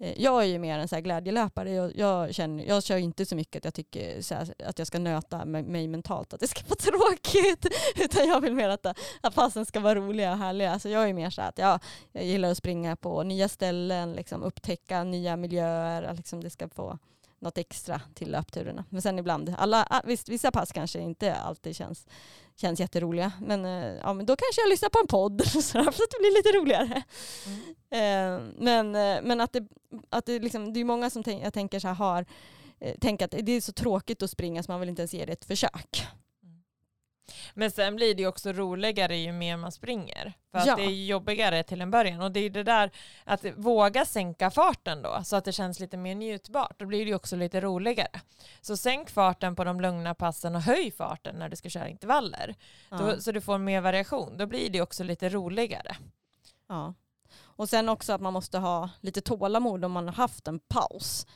Eh, 0.00 0.22
jag 0.22 0.42
är 0.42 0.46
ju 0.46 0.58
mer 0.58 0.78
en 0.78 0.88
så 0.88 0.94
här, 0.94 1.02
glädjelöpare. 1.02 1.70
Jag, 1.70 1.96
jag, 1.96 2.34
känner, 2.34 2.64
jag 2.64 2.82
kör 2.82 2.96
inte 2.96 3.26
så 3.26 3.36
mycket 3.36 3.60
att 3.60 3.64
jag 3.64 3.74
tycker 3.74 4.34
här, 4.34 4.54
att 4.64 4.78
jag 4.78 4.86
ska 4.86 4.98
nöta 4.98 5.44
mig 5.44 5.88
mentalt, 5.88 6.34
att 6.34 6.40
det 6.40 6.48
ska 6.48 6.60
vara 6.68 6.76
tråkigt. 6.76 7.66
Utan 7.96 8.28
jag 8.28 8.40
vill 8.40 8.54
mer 8.54 8.68
att, 8.68 8.86
att 9.20 9.34
passen 9.34 9.66
ska 9.66 9.80
vara 9.80 9.94
roliga 9.94 10.32
och 10.32 10.38
härliga. 10.38 10.68
Så 10.68 10.72
alltså, 10.72 10.88
jag 10.88 11.08
är 11.08 11.14
mer 11.14 11.30
så 11.30 11.42
att 11.42 11.58
jag, 11.58 11.80
jag 12.12 12.24
gillar 12.24 12.50
att 12.50 12.58
springa 12.58 12.96
på 12.96 13.22
nya 13.22 13.48
ställen, 13.48 14.12
liksom, 14.12 14.42
upptäcka 14.42 15.04
nya 15.04 15.36
miljöer. 15.36 16.14
Liksom, 16.14 16.42
det 16.42 16.50
ska 16.50 16.68
få 16.68 16.98
något 17.40 17.58
extra 17.58 18.00
till 18.14 18.30
löpturerna. 18.30 18.84
Men 18.90 19.02
sen 19.02 19.18
ibland, 19.18 19.54
alla, 19.58 19.86
ah, 19.90 20.00
visst, 20.04 20.28
vissa 20.28 20.50
pass 20.50 20.72
kanske 20.72 21.00
inte 21.00 21.34
alltid 21.34 21.76
känns, 21.76 22.06
känns 22.56 22.80
jätteroliga. 22.80 23.32
Men, 23.40 23.64
eh, 23.64 23.94
ja, 24.02 24.12
men 24.12 24.26
då 24.26 24.36
kanske 24.36 24.60
jag 24.60 24.68
lyssnar 24.68 24.88
på 24.88 24.98
en 24.98 25.06
podd 25.06 25.46
så 25.62 25.78
att 25.78 25.96
det 25.96 26.18
blir 26.20 26.36
lite 26.36 26.58
roligare. 26.58 27.02
Mm. 27.46 27.58
Eh, 27.90 28.54
men, 28.58 28.94
eh, 28.94 29.22
men 29.22 29.40
att 29.40 29.52
det, 29.52 29.66
att 30.10 30.26
det, 30.26 30.38
liksom, 30.38 30.72
det 30.72 30.80
är 30.80 30.84
många 30.84 31.10
som 31.10 31.22
tänk, 31.22 31.44
jag 31.44 31.54
tänker 31.54 31.80
så 31.80 31.88
här, 31.88 31.94
har, 31.94 32.26
tänker 33.00 33.24
att 33.24 33.30
det 33.30 33.52
är 33.52 33.60
så 33.60 33.72
tråkigt 33.72 34.22
att 34.22 34.30
springa 34.30 34.62
så 34.62 34.72
man 34.72 34.80
vill 34.80 34.88
inte 34.88 35.02
ens 35.02 35.14
ge 35.14 35.24
det 35.24 35.32
ett 35.32 35.44
försök. 35.44 36.06
Men 37.54 37.70
sen 37.70 37.96
blir 37.96 38.14
det 38.14 38.22
ju 38.22 38.28
också 38.28 38.52
roligare 38.52 39.16
ju 39.16 39.32
mer 39.32 39.56
man 39.56 39.72
springer. 39.72 40.32
För 40.52 40.66
ja. 40.66 40.72
att 40.72 40.78
det 40.78 40.84
är 40.84 41.06
jobbigare 41.06 41.62
till 41.62 41.80
en 41.80 41.90
början. 41.90 42.20
Och 42.20 42.32
det 42.32 42.40
är 42.40 42.50
det 42.50 42.62
där 42.62 42.90
att 43.24 43.44
våga 43.56 44.04
sänka 44.04 44.50
farten 44.50 45.02
då 45.02 45.20
så 45.24 45.36
att 45.36 45.44
det 45.44 45.52
känns 45.52 45.80
lite 45.80 45.96
mer 45.96 46.14
njutbart. 46.14 46.74
Då 46.78 46.86
blir 46.86 47.04
det 47.04 47.08
ju 47.08 47.14
också 47.14 47.36
lite 47.36 47.60
roligare. 47.60 48.20
Så 48.60 48.76
sänk 48.76 49.10
farten 49.10 49.56
på 49.56 49.64
de 49.64 49.80
lugna 49.80 50.14
passen 50.14 50.56
och 50.56 50.62
höj 50.62 50.90
farten 50.90 51.36
när 51.38 51.48
du 51.48 51.56
ska 51.56 51.68
köra 51.68 51.88
intervaller. 51.88 52.54
Ja. 52.90 52.96
Då, 52.96 53.20
så 53.20 53.32
du 53.32 53.40
får 53.40 53.58
mer 53.58 53.80
variation. 53.80 54.36
Då 54.36 54.46
blir 54.46 54.70
det 54.70 54.80
också 54.80 55.04
lite 55.04 55.28
roligare. 55.28 55.96
Ja. 56.68 56.94
Och 57.40 57.68
sen 57.68 57.88
också 57.88 58.12
att 58.12 58.20
man 58.20 58.32
måste 58.32 58.58
ha 58.58 58.90
lite 59.00 59.20
tålamod 59.20 59.84
om 59.84 59.92
man 59.92 60.08
har 60.08 60.14
haft 60.14 60.48
en 60.48 60.58
paus. 60.58 61.26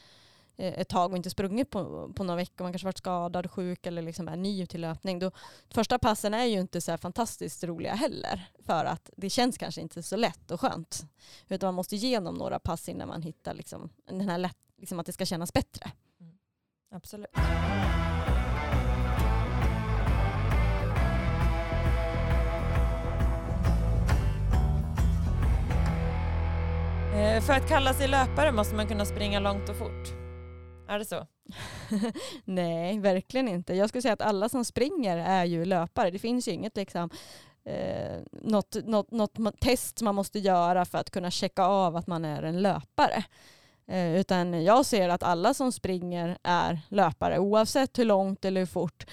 Eh, 0.56 0.80
ett 0.80 0.88
tag 0.88 1.10
och 1.10 1.16
inte 1.16 1.30
sprungit 1.30 1.70
på, 1.70 2.12
på 2.16 2.24
några 2.24 2.36
veckor, 2.36 2.64
man 2.64 2.72
kanske 2.72 2.86
varit 2.86 2.98
skadad, 2.98 3.50
sjuk 3.50 3.86
eller 3.86 4.02
liksom 4.02 4.28
är 4.28 4.36
ny 4.36 4.66
till 4.66 4.80
löpning. 4.80 5.18
Då, 5.18 5.30
första 5.70 5.98
passen 5.98 6.34
är 6.34 6.44
ju 6.44 6.60
inte 6.60 6.80
så 6.80 6.96
fantastiskt 6.98 7.64
roliga 7.64 7.94
heller 7.94 8.50
för 8.66 8.84
att 8.84 9.10
det 9.16 9.30
känns 9.30 9.58
kanske 9.58 9.80
inte 9.80 10.02
så 10.02 10.16
lätt 10.16 10.50
och 10.50 10.60
skönt. 10.60 11.04
Utan 11.48 11.66
man 11.66 11.74
måste 11.74 11.96
igenom 11.96 12.34
några 12.34 12.58
pass 12.58 12.88
innan 12.88 13.08
man 13.08 13.22
hittar 13.22 13.54
liksom, 13.54 13.90
den 14.08 14.28
här 14.28 14.38
lätt, 14.38 14.58
liksom 14.76 15.00
att 15.00 15.06
det 15.06 15.12
ska 15.12 15.26
kännas 15.26 15.52
bättre. 15.52 15.90
Mm. 16.20 16.34
Absolut. 16.94 17.28
Eh, 27.14 27.40
för 27.40 27.52
att 27.52 27.68
kalla 27.68 27.94
sig 27.94 28.08
löpare 28.08 28.52
måste 28.52 28.74
man 28.74 28.88
kunna 28.88 29.04
springa 29.04 29.40
långt 29.40 29.68
och 29.68 29.76
fort. 29.76 30.31
Är 30.92 30.98
det 30.98 31.04
så? 31.04 31.26
Nej, 32.44 32.98
verkligen 32.98 33.48
inte. 33.48 33.74
Jag 33.74 33.88
skulle 33.88 34.02
säga 34.02 34.14
att 34.14 34.22
alla 34.22 34.48
som 34.48 34.64
springer 34.64 35.18
är 35.18 35.44
ju 35.44 35.64
löpare. 35.64 36.10
Det 36.10 36.18
finns 36.18 36.48
ju 36.48 36.52
inget 36.52 36.76
liksom 36.76 37.10
eh, 37.64 38.20
något, 38.32 38.76
något, 38.84 39.38
något 39.38 39.60
test 39.60 40.02
man 40.02 40.14
måste 40.14 40.38
göra 40.38 40.84
för 40.84 40.98
att 40.98 41.10
kunna 41.10 41.30
checka 41.30 41.64
av 41.64 41.96
att 41.96 42.06
man 42.06 42.24
är 42.24 42.42
en 42.42 42.62
löpare. 42.62 43.24
Eh, 43.86 44.16
utan 44.16 44.64
jag 44.64 44.86
ser 44.86 45.08
att 45.08 45.22
alla 45.22 45.54
som 45.54 45.72
springer 45.72 46.38
är 46.42 46.80
löpare 46.88 47.38
oavsett 47.38 47.98
hur 47.98 48.04
långt 48.04 48.44
eller 48.44 48.60
hur 48.60 48.66
fort. 48.66 49.06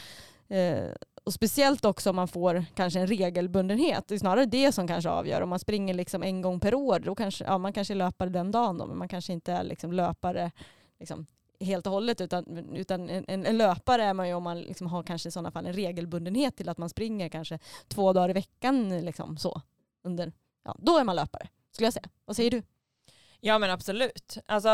Eh, 0.47 0.89
och 1.23 1.33
speciellt 1.33 1.85
också 1.85 2.09
om 2.09 2.15
man 2.15 2.27
får 2.27 2.65
kanske 2.75 2.99
en 2.99 3.07
regelbundenhet. 3.07 4.07
Det 4.07 4.15
är 4.15 4.19
snarare 4.19 4.45
det 4.45 4.71
som 4.71 4.87
kanske 4.87 5.09
avgör. 5.09 5.41
Om 5.41 5.49
man 5.49 5.59
springer 5.59 5.93
liksom 5.93 6.23
en 6.23 6.41
gång 6.41 6.59
per 6.59 6.75
år, 6.75 6.99
då 6.99 7.15
kanske 7.15 7.45
ja, 7.45 7.57
man 7.57 7.73
kanske 7.73 7.93
är 7.93 7.95
löpare 7.95 8.29
den 8.29 8.51
dagen 8.51 8.77
då, 8.77 8.85
men 8.85 8.97
man 8.97 9.07
kanske 9.07 9.33
inte 9.33 9.53
är 9.53 9.63
liksom 9.63 9.93
löpare 9.93 10.51
liksom 10.99 11.25
helt 11.59 11.87
och 11.87 11.93
hållet 11.93 12.21
utan, 12.21 12.75
utan 12.75 13.09
en, 13.09 13.45
en, 13.45 13.57
löpare 13.57 14.03
är 14.03 14.13
man 14.13 14.27
ju 14.27 14.33
om 14.33 14.43
man 14.43 14.61
liksom 14.61 14.87
har 14.87 15.03
kanske 15.03 15.29
i 15.29 15.31
sådana 15.31 15.51
fall 15.51 15.65
en 15.65 15.73
regelbundenhet 15.73 16.55
till 16.55 16.69
att 16.69 16.77
man 16.77 16.89
springer 16.89 17.29
kanske 17.29 17.59
två 17.87 18.13
dagar 18.13 18.29
i 18.29 18.33
veckan 18.33 19.05
liksom 19.05 19.37
så. 19.37 19.61
Under, 20.03 20.33
ja, 20.63 20.75
då 20.79 20.97
är 20.97 21.03
man 21.03 21.15
löpare 21.15 21.49
skulle 21.71 21.85
jag 21.85 21.93
säga. 21.93 22.09
Vad 22.25 22.35
säger 22.35 22.51
du? 22.51 22.63
Ja 23.41 23.59
men 23.59 23.71
absolut. 23.71 24.37
Alltså, 24.45 24.69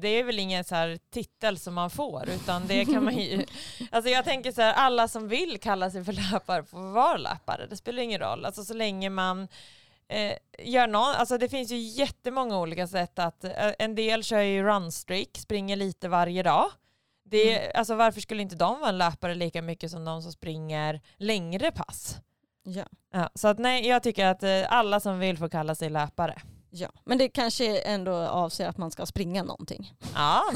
det 0.00 0.08
är 0.08 0.24
väl 0.24 0.38
ingen 0.38 0.64
så 0.64 0.74
här 0.74 0.98
titel 1.10 1.58
som 1.58 1.74
man 1.74 1.90
får 1.90 2.28
utan 2.28 2.66
det 2.66 2.84
kan 2.84 3.04
man 3.04 3.16
ju... 3.16 3.46
Alltså 3.90 4.10
jag 4.10 4.24
tänker 4.24 4.52
så 4.52 4.62
här, 4.62 4.72
alla 4.72 5.08
som 5.08 5.28
vill 5.28 5.60
kalla 5.60 5.90
sig 5.90 6.04
för 6.04 6.12
löpare 6.12 6.64
får 6.64 6.92
vara 6.92 7.16
löpare. 7.16 7.66
Det 7.66 7.76
spelar 7.76 8.02
ingen 8.02 8.20
roll. 8.20 8.44
Alltså 8.44 8.64
så 8.64 8.74
länge 8.74 9.10
man 9.10 9.48
eh, 10.08 10.36
gör 10.58 10.86
någon, 10.86 11.14
alltså 11.14 11.38
det 11.38 11.48
finns 11.48 11.72
ju 11.72 11.76
jättemånga 11.76 12.58
olika 12.58 12.86
sätt 12.86 13.18
att, 13.18 13.44
eh, 13.44 13.72
en 13.78 13.94
del 13.94 14.24
kör 14.24 14.40
ju 14.40 14.62
runstreak, 14.62 15.28
springer 15.34 15.76
lite 15.76 16.08
varje 16.08 16.42
dag. 16.42 16.70
Det, 17.24 17.58
mm. 17.58 17.72
alltså 17.74 17.94
varför 17.94 18.20
skulle 18.20 18.42
inte 18.42 18.56
de 18.56 18.80
vara 18.80 18.88
en 18.88 18.98
löpare 18.98 19.34
lika 19.34 19.62
mycket 19.62 19.90
som 19.90 20.04
de 20.04 20.22
som 20.22 20.32
springer 20.32 21.00
längre 21.16 21.72
pass? 21.72 22.16
Ja. 22.62 22.84
ja 23.12 23.30
så 23.34 23.48
att 23.48 23.58
nej, 23.58 23.86
jag 23.86 24.02
tycker 24.02 24.26
att 24.26 24.42
eh, 24.42 24.72
alla 24.72 25.00
som 25.00 25.18
vill 25.18 25.38
får 25.38 25.48
kalla 25.48 25.74
sig 25.74 25.90
löpare. 25.90 26.42
Ja, 26.70 26.88
men 27.04 27.18
det 27.18 27.28
kanske 27.28 27.78
ändå 27.78 28.12
avser 28.14 28.68
att 28.68 28.78
man 28.78 28.90
ska 28.90 29.06
springa 29.06 29.42
någonting. 29.42 29.94
Ja. 30.14 30.44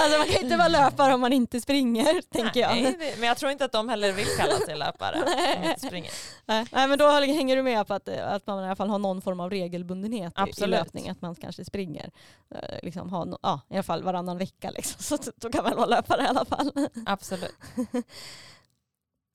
alltså 0.00 0.18
man 0.18 0.26
kan 0.26 0.42
inte 0.44 0.56
vara 0.56 0.68
löpare 0.68 1.14
om 1.14 1.20
man 1.20 1.32
inte 1.32 1.60
springer, 1.60 2.22
tänker 2.32 2.60
jag. 2.60 2.82
Nej, 2.82 3.14
men 3.18 3.28
jag 3.28 3.36
tror 3.36 3.52
inte 3.52 3.64
att 3.64 3.72
de 3.72 3.88
heller 3.88 4.12
vill 4.12 4.26
kalla 4.38 4.56
sig 4.56 4.76
löpare 4.76 5.22
om 5.22 5.68
inte 5.68 5.86
springer. 5.86 6.10
Nej, 6.46 6.66
men 6.72 6.98
då 6.98 7.10
hänger 7.10 7.56
du 7.56 7.62
med 7.62 7.86
på 7.86 7.94
att, 7.94 8.08
att 8.08 8.46
man 8.46 8.62
i 8.62 8.66
alla 8.66 8.76
fall 8.76 8.88
har 8.88 8.98
någon 8.98 9.22
form 9.22 9.40
av 9.40 9.50
regelbundenhet 9.50 10.32
Absolut. 10.36 10.68
i 10.68 10.70
löpning, 10.70 11.08
att 11.08 11.22
man 11.22 11.34
kanske 11.34 11.64
springer 11.64 12.10
eh, 12.54 12.78
liksom, 12.82 13.10
ha, 13.10 13.38
ja, 13.42 13.60
i 13.70 13.74
alla 13.74 13.82
fall 13.82 14.02
varannan 14.02 14.38
vecka. 14.38 14.70
Liksom. 14.70 15.02
Så 15.02 15.32
då 15.36 15.50
kan 15.50 15.64
man 15.64 15.76
vara 15.76 15.86
löpare 15.86 16.22
i 16.22 16.26
alla 16.26 16.44
fall. 16.44 16.88
Absolut. 17.06 17.54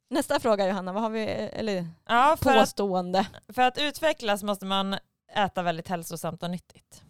Nästa 0.09 0.39
fråga 0.39 0.67
Johanna, 0.67 0.93
vad 0.93 1.03
har 1.03 1.09
vi, 1.09 1.21
eller 1.53 1.87
ja, 2.07 2.37
för 2.41 2.59
påstående? 2.59 3.19
Att, 3.19 3.55
för 3.55 3.61
att 3.61 3.77
utvecklas 3.77 4.43
måste 4.43 4.65
man 4.65 4.95
äta 5.35 5.63
väldigt 5.63 5.87
hälsosamt 5.87 6.43
och 6.43 6.51
nyttigt? 6.51 7.03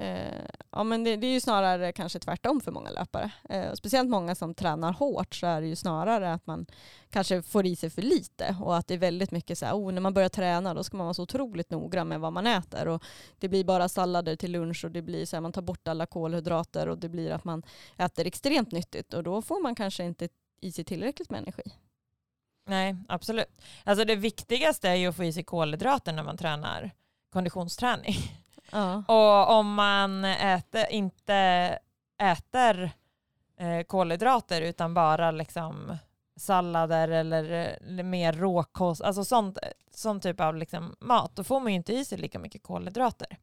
Eh, 0.00 0.44
ja 0.70 0.84
men 0.84 1.04
det, 1.04 1.16
det, 1.16 1.26
är 1.26 1.32
ju 1.32 1.40
snarare 1.40 1.92
kanske 1.92 2.18
tvärtom 2.18 2.60
för 2.60 2.72
många 2.72 2.90
löpare. 2.90 3.30
Eh, 3.48 3.72
speciellt 3.72 4.10
många 4.10 4.34
som 4.34 4.54
tränar 4.54 4.92
hårt 4.92 5.34
så 5.34 5.46
är 5.46 5.60
det 5.60 5.66
ju 5.66 5.76
snarare 5.76 6.32
att 6.32 6.46
man 6.46 6.66
kanske 7.10 7.42
får 7.42 7.66
i 7.66 7.76
sig 7.76 7.90
för 7.90 8.02
lite 8.02 8.56
och 8.60 8.76
att 8.76 8.86
det 8.86 8.94
är 8.94 8.98
väldigt 8.98 9.30
mycket 9.30 9.58
så 9.58 9.66
här, 9.66 9.74
oh, 9.74 9.92
när 9.92 10.00
man 10.00 10.14
börjar 10.14 10.28
träna 10.28 10.74
då 10.74 10.84
ska 10.84 10.96
man 10.96 11.06
vara 11.06 11.14
så 11.14 11.22
otroligt 11.22 11.70
noggrann 11.70 12.08
med 12.08 12.20
vad 12.20 12.32
man 12.32 12.46
äter 12.46 12.88
och 12.88 13.02
det 13.38 13.48
blir 13.48 13.64
bara 13.64 13.88
sallader 13.88 14.36
till 14.36 14.52
lunch 14.52 14.84
och 14.84 14.90
det 14.90 15.02
blir 15.02 15.26
så 15.26 15.36
här, 15.36 15.40
man 15.40 15.52
tar 15.52 15.62
bort 15.62 15.88
alla 15.88 16.06
kolhydrater 16.06 16.88
och 16.88 16.98
det 16.98 17.08
blir 17.08 17.30
att 17.30 17.44
man 17.44 17.62
äter 17.96 18.26
extremt 18.26 18.72
nyttigt 18.72 19.14
och 19.14 19.22
då 19.22 19.42
får 19.42 19.62
man 19.62 19.74
kanske 19.74 20.04
inte 20.04 20.28
i 20.60 20.72
sig 20.72 20.84
tillräckligt 20.84 21.30
med 21.30 21.38
energi. 21.38 21.72
Nej, 22.66 22.96
absolut. 23.08 23.62
Alltså 23.84 24.04
det 24.04 24.16
viktigaste 24.16 24.88
är 24.88 24.94
ju 24.94 25.06
att 25.06 25.16
få 25.16 25.24
i 25.24 25.32
sig 25.32 25.44
kolhydrater 25.44 26.12
när 26.12 26.22
man 26.22 26.36
tränar 26.36 26.90
konditionsträning. 27.30 28.16
Ja. 28.72 29.02
Och 29.08 29.58
om 29.58 29.74
man 29.74 30.24
äter, 30.24 30.92
inte 30.92 31.34
äter 32.22 32.90
eh, 33.58 33.82
kolhydrater 33.86 34.62
utan 34.62 34.94
bara 34.94 35.30
liksom 35.30 35.96
sallader 36.36 37.08
eller 37.08 37.76
eh, 37.98 38.04
mer 38.04 38.32
råkost, 38.32 39.02
alltså 39.02 39.24
sånt, 39.24 39.58
sån 39.94 40.20
typ 40.20 40.40
av 40.40 40.56
liksom 40.56 40.96
mat, 41.00 41.36
då 41.36 41.44
får 41.44 41.60
man 41.60 41.72
ju 41.72 41.76
inte 41.76 41.92
i 41.92 42.04
sig 42.04 42.18
lika 42.18 42.38
mycket 42.38 42.62
kolhydrater. 42.62 43.38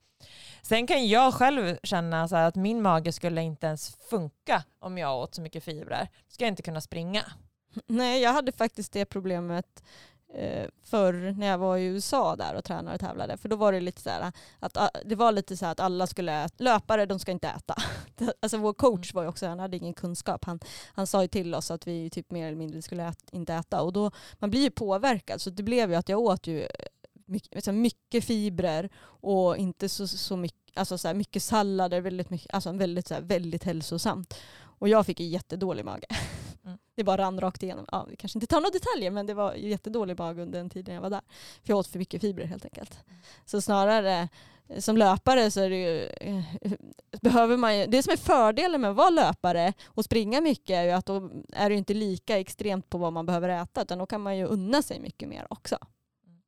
Sen 0.62 0.88
kan 0.88 1.08
jag 1.08 1.34
själv 1.34 1.78
känna 1.84 2.28
så 2.28 2.36
att 2.36 2.56
min 2.56 2.82
mage 2.82 3.12
skulle 3.12 3.42
inte 3.42 3.68
ens 3.68 3.96
funka 4.10 4.64
om 4.80 4.98
jag 4.98 5.18
åt 5.18 5.36
så 5.36 5.42
mycket 5.42 5.64
fibrer. 5.64 6.10
Då 6.12 6.32
ska 6.34 6.44
jag 6.44 6.52
inte 6.52 6.62
kunna 6.62 6.82
springa. 6.82 7.24
Nej, 7.88 8.22
jag 8.22 8.34
hade 8.34 8.52
faktiskt 8.52 8.94
det 8.94 9.06
problemet 9.06 9.84
eh, 10.34 10.68
förr 10.84 11.36
när 11.38 11.48
jag 11.48 11.58
var 11.58 11.78
i 11.78 11.86
USA 11.86 12.36
där 12.36 12.56
och 12.56 12.64
tränade 12.64 12.96
och 12.96 13.00
tävlade. 13.00 13.38
För 13.38 13.50
då 13.50 13.56
var 13.56 13.72
det 13.72 13.80
lite 13.80 14.02
så 14.02 14.10
här 14.10 14.32
att 14.60 14.78
ah, 14.78 14.90
det 15.06 15.16
var 15.16 15.32
lite 15.32 15.58
så 15.58 15.66
att 15.66 15.80
alla 15.80 16.08
skulle 16.08 16.44
äta. 16.44 16.64
Löpare, 16.64 17.06
de 17.06 17.20
ska 17.20 17.32
inte 17.32 17.48
äta. 17.48 17.76
alltså 18.42 18.58
vår 18.58 18.74
coach 18.74 19.14
var 19.14 19.24
ju 19.24 19.30
också, 19.30 19.48
han 19.48 19.60
hade 19.60 19.78
ingen 19.78 19.94
kunskap. 19.94 20.46
Han, 20.46 20.60
han 20.94 21.08
sa 21.08 21.22
ju 21.22 21.28
till 21.28 21.56
oss 21.56 21.72
att 21.72 21.88
vi 21.88 22.10
typ 22.10 22.32
mer 22.32 22.48
eller 22.48 22.58
mindre 22.58 22.82
skulle 22.82 23.04
ät, 23.04 23.30
inte 23.32 23.54
äta. 23.54 23.82
Och 23.82 23.94
då, 23.94 24.12
man 24.34 24.50
blir 24.50 24.62
ju 24.62 24.72
påverkad. 24.72 25.42
Så 25.42 25.50
det 25.50 25.64
blev 25.64 25.90
ju 25.90 25.96
att 25.96 26.10
jag 26.10 26.20
åt 26.20 26.48
ju 26.48 26.68
mycket, 27.28 27.56
liksom 27.56 27.82
mycket 27.82 28.24
fibrer 28.24 28.90
och 29.06 29.58
inte 29.58 29.90
så, 29.90 30.08
så 30.08 30.38
mycket, 30.38 30.78
alltså 30.78 30.98
så 30.98 31.14
mycket 31.14 31.44
sallader, 31.44 32.02
väldigt, 32.02 32.30
mycket, 32.30 32.54
alltså 32.54 32.72
väldigt, 32.72 33.08
så 33.08 33.14
här, 33.14 33.22
väldigt 33.22 33.64
hälsosamt. 33.64 34.34
Och 34.80 34.90
jag 34.90 35.06
fick 35.06 35.20
en 35.20 35.30
jättedålig 35.30 35.86
mage. 35.86 36.08
Mm. 36.68 36.80
Det 36.96 37.04
bara 37.04 37.18
rann 37.18 37.40
rakt 37.40 37.64
igenom. 37.64 37.86
Ja, 37.92 38.06
vi 38.10 38.16
kanske 38.16 38.38
inte 38.38 38.48
tar 38.48 38.62
några 38.62 38.72
detaljer 38.72 39.12
men 39.12 39.26
det 39.26 39.34
var 39.34 39.54
jättedålig 39.54 40.20
mage 40.20 40.42
under 40.42 40.60
den 40.60 40.70
tiden 40.70 40.96
jag 40.96 41.02
var 41.02 41.10
där. 41.10 41.22
För 41.64 41.70
jag 41.70 41.78
åt 41.78 41.88
för 41.88 42.00
mycket 42.00 42.22
fibrer 42.22 42.46
helt 42.46 42.66
enkelt. 42.66 43.00
Mm. 43.08 43.20
Så 43.46 43.62
snarare 43.62 44.30
eh, 44.68 44.80
som 44.80 44.98
löpare 44.98 45.52
så 45.52 45.64
ju, 45.64 46.06
eh, 46.06 46.44
behöver 47.22 47.58
man 47.58 47.78
ju, 47.78 47.86
det 47.86 48.04
som 48.04 48.14
är 48.14 48.18
fördelen 48.18 48.82
med 48.82 48.90
att 48.90 48.98
vara 48.98 49.10
löpare 49.10 49.74
och 49.86 50.06
springa 50.06 50.42
mycket 50.42 50.76
är 50.76 50.84
ju 50.84 50.92
att 50.92 51.06
då 51.06 51.30
är 51.54 51.70
det 51.70 51.76
inte 51.76 51.94
lika 51.94 52.40
extremt 52.40 52.90
på 52.90 52.98
vad 52.98 53.14
man 53.14 53.26
behöver 53.26 53.50
äta 53.50 53.82
utan 53.82 53.98
då 53.98 54.06
kan 54.06 54.22
man 54.22 54.38
ju 54.38 54.46
unna 54.46 54.82
sig 54.82 55.00
mycket 55.00 55.30
mer 55.30 55.48
också. 55.50 55.78
Mm, 56.26 56.42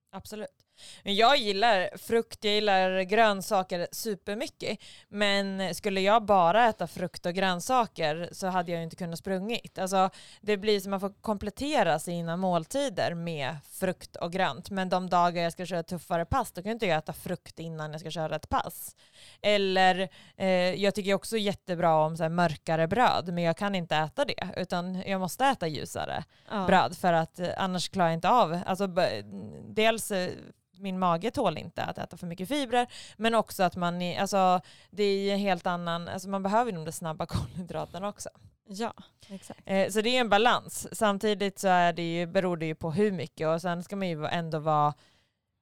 Jag 1.03 1.37
gillar 1.37 1.97
frukt, 1.97 2.43
jag 2.43 2.53
gillar 2.53 3.01
grönsaker 3.01 3.87
supermycket. 3.91 4.79
Men 5.09 5.75
skulle 5.75 6.01
jag 6.01 6.25
bara 6.25 6.69
äta 6.69 6.87
frukt 6.87 7.25
och 7.25 7.33
grönsaker 7.33 8.29
så 8.31 8.47
hade 8.47 8.71
jag 8.71 8.83
inte 8.83 8.95
kunnat 8.95 9.19
sprungit. 9.19 9.79
Alltså, 9.79 10.09
det 10.41 10.57
blir 10.57 10.79
som 10.79 10.93
att 10.93 11.01
man 11.01 11.11
får 11.11 11.21
komplettera 11.21 11.99
sina 11.99 12.37
måltider 12.37 13.13
med 13.13 13.55
frukt 13.71 14.15
och 14.15 14.31
grönt. 14.31 14.69
Men 14.69 14.89
de 14.89 15.09
dagar 15.09 15.43
jag 15.43 15.53
ska 15.53 15.65
köra 15.65 15.83
tuffare 15.83 16.25
pass, 16.25 16.51
då 16.51 16.61
kan 16.61 16.69
jag 16.69 16.75
inte 16.75 16.87
äta 16.87 17.13
frukt 17.13 17.59
innan 17.59 17.91
jag 17.91 18.01
ska 18.01 18.11
köra 18.11 18.35
ett 18.35 18.49
pass. 18.49 18.95
Eller 19.41 20.09
eh, 20.37 20.47
jag 20.83 20.95
tycker 20.95 21.13
också 21.13 21.37
jättebra 21.37 21.95
om 21.95 22.17
så 22.17 22.23
här, 22.23 22.29
mörkare 22.29 22.87
bröd, 22.87 23.33
men 23.33 23.43
jag 23.43 23.57
kan 23.57 23.75
inte 23.75 23.95
äta 23.95 24.25
det. 24.25 24.49
Utan 24.57 25.03
jag 25.05 25.19
måste 25.19 25.45
äta 25.45 25.67
ljusare 25.67 26.23
ja. 26.49 26.65
bröd 26.67 26.97
för 26.97 27.13
att 27.13 27.39
eh, 27.39 27.49
annars 27.57 27.89
klarar 27.89 28.07
jag 28.07 28.13
inte 28.13 28.29
av. 28.29 28.59
Alltså, 28.65 28.87
dels 29.67 30.11
eh, 30.11 30.29
min 30.79 30.99
mage 30.99 31.31
tål 31.31 31.57
inte 31.57 31.83
att 31.83 31.97
äta 31.97 32.17
för 32.17 32.27
mycket 32.27 32.47
fibrer, 32.47 32.87
men 33.17 33.35
också 33.35 33.63
att 33.63 33.75
man, 33.75 34.01
är, 34.01 34.21
alltså, 34.21 34.61
det 34.89 35.03
är 35.03 35.33
en 35.33 35.39
helt 35.39 35.67
annan, 35.67 36.07
alltså 36.07 36.29
man 36.29 36.43
behöver 36.43 36.71
de 36.71 36.91
snabba 36.91 37.25
kolhydraterna 37.25 38.07
också. 38.07 38.29
Ja, 38.71 38.93
exakt. 39.27 39.61
Eh, 39.65 39.89
så 39.89 40.01
det 40.01 40.09
är 40.09 40.21
en 40.21 40.29
balans. 40.29 40.87
Samtidigt 40.91 41.59
så 41.59 41.67
är 41.67 41.93
det 41.93 42.15
ju, 42.15 42.25
beror 42.25 42.57
det 42.57 42.65
ju 42.65 42.75
på 42.75 42.91
hur 42.91 43.11
mycket 43.11 43.47
och 43.47 43.61
sen 43.61 43.83
ska 43.83 43.95
man 43.95 44.09
ju 44.09 44.25
ändå 44.25 44.59
vara 44.59 44.93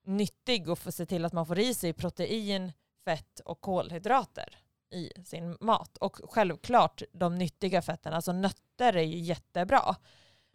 nyttig 0.05 0.69
och 0.69 0.79
få 0.79 0.91
se 0.91 1.05
till 1.05 1.25
att 1.25 1.33
man 1.33 1.45
får 1.45 1.59
i 1.59 1.73
sig 1.73 1.93
protein, 1.93 2.71
fett 3.05 3.39
och 3.39 3.61
kolhydrater 3.61 4.57
i 4.91 5.11
sin 5.25 5.57
mat. 5.59 5.97
Och 5.97 6.19
självklart 6.23 7.01
de 7.11 7.35
nyttiga 7.35 7.81
fetterna, 7.81 8.15
alltså 8.15 8.31
nötter 8.31 8.95
är 8.95 9.01
ju 9.03 9.19
jättebra. 9.19 9.95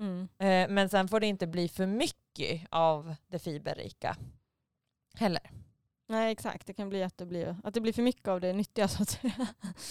Mm. 0.01 0.29
Eh, 0.39 0.75
men 0.75 0.89
sen 0.89 1.09
får 1.09 1.21
det 1.21 1.27
inte 1.27 1.47
bli 1.47 1.69
för 1.69 1.87
mycket 1.87 2.67
av 2.71 3.15
det 3.27 3.39
fiberrika 3.39 4.17
heller. 5.15 5.51
Nej 6.09 6.33
exakt, 6.33 6.67
det 6.67 6.73
kan 6.73 6.89
bli 6.89 7.03
att 7.03 7.19
det 7.19 7.27
blir, 7.27 7.57
att 7.65 7.75
det 7.75 7.81
blir 7.81 7.93
för 7.93 8.03
mycket 8.03 8.29
av 8.29 8.41
det 8.41 8.53
nyttiga 8.53 8.89
så 8.89 9.03
att 9.03 9.09
säga. 9.09 9.47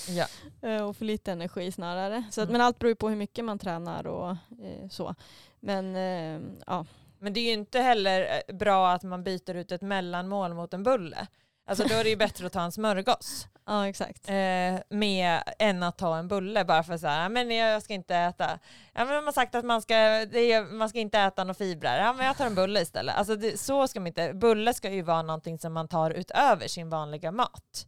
Ja. 0.09 0.25
Eh, 0.69 0.83
och 0.83 0.97
för 0.97 1.05
lite 1.05 1.31
energi 1.31 1.71
snarare. 1.71 2.23
Så 2.31 2.41
att, 2.41 2.49
mm. 2.49 2.51
Men 2.51 2.61
allt 2.61 2.79
beror 2.79 2.89
ju 2.89 2.95
på 2.95 3.09
hur 3.09 3.15
mycket 3.15 3.45
man 3.45 3.59
tränar 3.59 4.07
och 4.07 4.29
eh, 4.63 4.89
så. 4.89 5.15
Men 5.59 5.95
eh, 5.95 6.41
ja. 6.67 6.85
Men 7.19 7.33
det 7.33 7.39
är 7.39 7.45
ju 7.45 7.51
inte 7.51 7.79
heller 7.79 8.41
eh, 8.47 8.55
bra 8.55 8.91
att 8.91 9.03
man 9.03 9.23
byter 9.23 9.55
ut 9.55 9.71
ett 9.71 9.81
mellanmål 9.81 10.53
mot 10.53 10.73
en 10.73 10.83
bulle. 10.83 11.27
Alltså 11.71 11.87
då 11.87 11.95
är 11.95 12.03
det 12.03 12.09
ju 12.09 12.15
bättre 12.15 12.45
att 12.45 12.53
ta 12.53 12.61
en 12.61 12.71
smörgås. 12.71 13.47
Ja 13.65 13.87
exakt. 13.87 14.29
Eh, 14.29 14.79
med, 14.89 15.43
än 15.59 15.83
att 15.83 15.97
ta 15.97 16.17
en 16.17 16.27
bulle 16.27 16.65
bara 16.65 16.83
för 16.83 16.97
så 16.97 17.07
här, 17.07 17.29
men 17.29 17.51
jag 17.51 17.83
ska 17.83 17.93
inte 17.93 18.15
äta. 18.15 18.59
Ja, 18.93 19.05
men 19.05 19.15
man 19.15 19.25
har 19.25 19.31
sagt 19.31 19.55
att 19.55 19.65
man 19.65 19.81
ska, 19.81 19.95
är, 19.95 20.73
man 20.73 20.89
ska 20.89 20.99
inte 20.99 21.19
äta 21.19 21.43
några 21.43 21.53
fibrer. 21.53 21.97
Ja 21.97 22.13
men 22.13 22.25
jag 22.25 22.37
tar 22.37 22.45
en 22.45 22.55
bulle 22.55 22.81
istället. 22.81 23.15
Alltså 23.15 23.35
det, 23.35 23.59
så 23.59 23.87
ska 23.87 23.99
man 23.99 24.07
inte, 24.07 24.33
bulle 24.33 24.73
ska 24.73 24.91
ju 24.91 25.01
vara 25.01 25.21
någonting 25.21 25.59
som 25.59 25.73
man 25.73 25.87
tar 25.87 26.11
utöver 26.11 26.67
sin 26.67 26.89
vanliga 26.89 27.31
mat. 27.31 27.87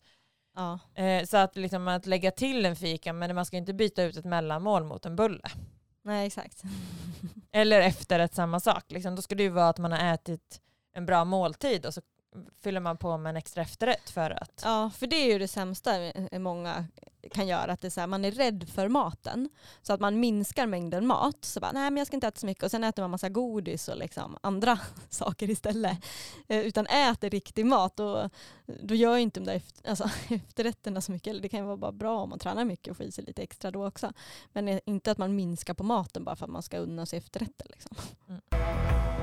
Ja. 0.55 0.79
Eh, 1.03 1.25
så 1.25 1.37
att, 1.37 1.55
liksom, 1.55 1.87
att 1.87 2.05
lägga 2.05 2.31
till 2.31 2.65
en 2.65 2.75
fika, 2.75 3.13
men 3.13 3.35
man 3.35 3.45
ska 3.45 3.57
inte 3.57 3.73
byta 3.73 4.03
ut 4.03 4.17
ett 4.17 4.25
mellanmål 4.25 4.83
mot 4.83 5.05
en 5.05 5.15
bulle. 5.15 5.49
Nej 6.03 6.27
exakt. 6.27 6.61
Eller 7.51 7.81
efterrätt 7.81 8.35
samma 8.35 8.59
sak. 8.59 8.83
Liksom, 8.87 9.15
då 9.15 9.21
ska 9.21 9.35
det 9.35 9.43
ju 9.43 9.49
vara 9.49 9.69
att 9.69 9.79
man 9.79 9.91
har 9.91 10.13
ätit 10.13 10.61
en 10.95 11.05
bra 11.05 11.25
måltid 11.25 11.85
och 11.85 11.93
så 11.93 12.01
fyller 12.61 12.79
man 12.79 12.97
på 12.97 13.17
med 13.17 13.29
en 13.29 13.37
extra 13.37 13.61
efterrätt 13.61 14.09
för 14.09 14.43
att... 14.43 14.61
Ja, 14.63 14.89
för 14.89 15.07
det 15.07 15.15
är 15.15 15.33
ju 15.33 15.39
det 15.39 15.47
sämsta 15.47 15.91
många 16.31 16.85
kan 17.31 17.47
göra, 17.47 17.71
att 17.71 17.81
det 17.81 17.87
är 17.87 17.89
så 17.89 17.99
här, 17.99 18.07
man 18.07 18.25
är 18.25 18.31
rädd 18.31 18.69
för 18.69 18.87
maten. 18.87 19.49
Så 19.81 19.93
att 19.93 19.99
man 19.99 20.19
minskar 20.19 20.67
mängden 20.67 21.07
mat. 21.07 21.45
Så 21.45 21.59
bara, 21.59 21.71
nej 21.71 21.91
men 21.91 21.97
jag 21.97 22.07
ska 22.07 22.17
inte 22.17 22.27
äta 22.27 22.39
så 22.39 22.45
mycket. 22.45 22.63
Och 22.63 22.71
sen 22.71 22.83
äter 22.83 23.03
man 23.03 23.11
massa 23.11 23.29
godis 23.29 23.87
och 23.87 23.97
liksom 23.97 24.37
andra 24.41 24.79
saker 25.09 25.49
istället. 25.49 25.97
Eh, 26.47 26.59
utan 26.59 26.87
äter 26.87 27.29
riktig 27.29 27.65
mat. 27.65 27.99
Och 27.99 28.29
då 28.65 28.95
gör 28.95 29.17
inte 29.17 29.39
de 29.39 29.45
där 29.45 29.55
efter, 29.55 29.89
alltså, 29.89 30.09
efterrätterna 30.29 31.01
så 31.01 31.11
mycket. 31.11 31.31
Eller 31.31 31.41
det 31.41 31.49
kan 31.49 31.59
ju 31.59 31.65
vara 31.65 31.77
bara 31.77 31.91
bra 31.91 32.19
om 32.19 32.29
man 32.29 32.39
tränar 32.39 32.65
mycket 32.65 32.91
och 32.91 32.97
får 32.97 33.05
i 33.05 33.11
sig 33.11 33.23
lite 33.23 33.43
extra 33.43 33.71
då 33.71 33.87
också. 33.87 34.13
Men 34.51 34.79
inte 34.85 35.11
att 35.11 35.17
man 35.17 35.35
minskar 35.35 35.73
på 35.73 35.83
maten 35.83 36.23
bara 36.23 36.35
för 36.35 36.45
att 36.45 36.51
man 36.51 36.63
ska 36.63 36.77
unna 36.77 37.05
sig 37.05 37.19
efterrätter. 37.19 37.67
Liksom. 37.69 37.97
Mm. 38.27 39.22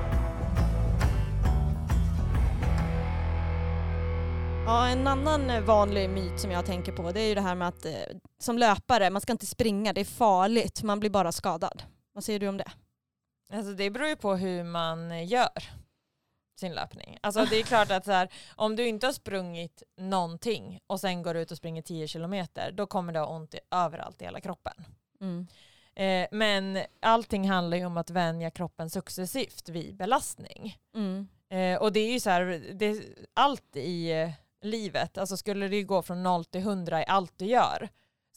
Ja, 4.65 4.87
en 4.87 5.07
annan 5.07 5.49
eh, 5.49 5.61
vanlig 5.61 6.09
myt 6.09 6.39
som 6.39 6.51
jag 6.51 6.65
tänker 6.65 6.91
på 6.91 7.11
det 7.11 7.21
är 7.21 7.27
ju 7.27 7.35
det 7.35 7.41
här 7.41 7.55
med 7.55 7.67
att 7.67 7.85
eh, 7.85 7.93
som 8.39 8.57
löpare, 8.57 9.09
man 9.09 9.21
ska 9.21 9.31
inte 9.31 9.45
springa, 9.45 9.93
det 9.93 10.01
är 10.01 10.05
farligt, 10.05 10.83
man 10.83 10.99
blir 10.99 11.09
bara 11.09 11.31
skadad. 11.31 11.83
Vad 12.13 12.23
säger 12.23 12.39
du 12.39 12.47
om 12.47 12.57
det? 12.57 12.71
Alltså 13.53 13.73
det 13.73 13.89
beror 13.89 14.07
ju 14.07 14.15
på 14.15 14.35
hur 14.35 14.63
man 14.63 15.27
gör 15.27 15.63
sin 16.59 16.73
löpning. 16.73 17.17
Alltså 17.21 17.45
det 17.45 17.59
är 17.59 17.63
klart 17.63 17.91
att 17.91 18.05
så 18.05 18.11
här, 18.11 18.33
om 18.55 18.75
du 18.75 18.87
inte 18.87 19.05
har 19.05 19.13
sprungit 19.13 19.83
någonting 19.97 20.79
och 20.87 20.99
sen 20.99 21.23
går 21.23 21.37
ut 21.37 21.51
och 21.51 21.57
springer 21.57 21.81
10 21.81 22.07
kilometer, 22.07 22.71
då 22.71 22.87
kommer 22.87 23.13
det 23.13 23.19
ha 23.19 23.27
ont 23.27 23.53
i, 23.53 23.59
överallt 23.71 24.21
i 24.21 24.25
hela 24.25 24.41
kroppen. 24.41 24.73
Mm. 25.21 25.47
Eh, 25.95 26.27
men 26.31 26.79
allting 26.99 27.49
handlar 27.49 27.77
ju 27.77 27.85
om 27.85 27.97
att 27.97 28.09
vänja 28.09 28.51
kroppen 28.51 28.89
successivt 28.89 29.69
vid 29.69 29.95
belastning. 29.95 30.77
Mm. 30.95 31.27
Eh, 31.49 31.81
och 31.81 31.93
det 31.93 31.99
är 31.99 32.11
ju 32.11 32.19
så 32.19 32.29
här, 32.29 32.73
det, 32.73 33.03
allt 33.33 33.75
i 33.75 34.11
livet, 34.61 35.17
alltså 35.17 35.37
skulle 35.37 35.67
det 35.67 35.83
gå 35.83 36.01
från 36.01 36.23
noll 36.23 36.45
till 36.45 36.61
hundra 36.61 37.01
i 37.01 37.05
allt 37.07 37.33
du 37.37 37.45
gör, 37.45 37.89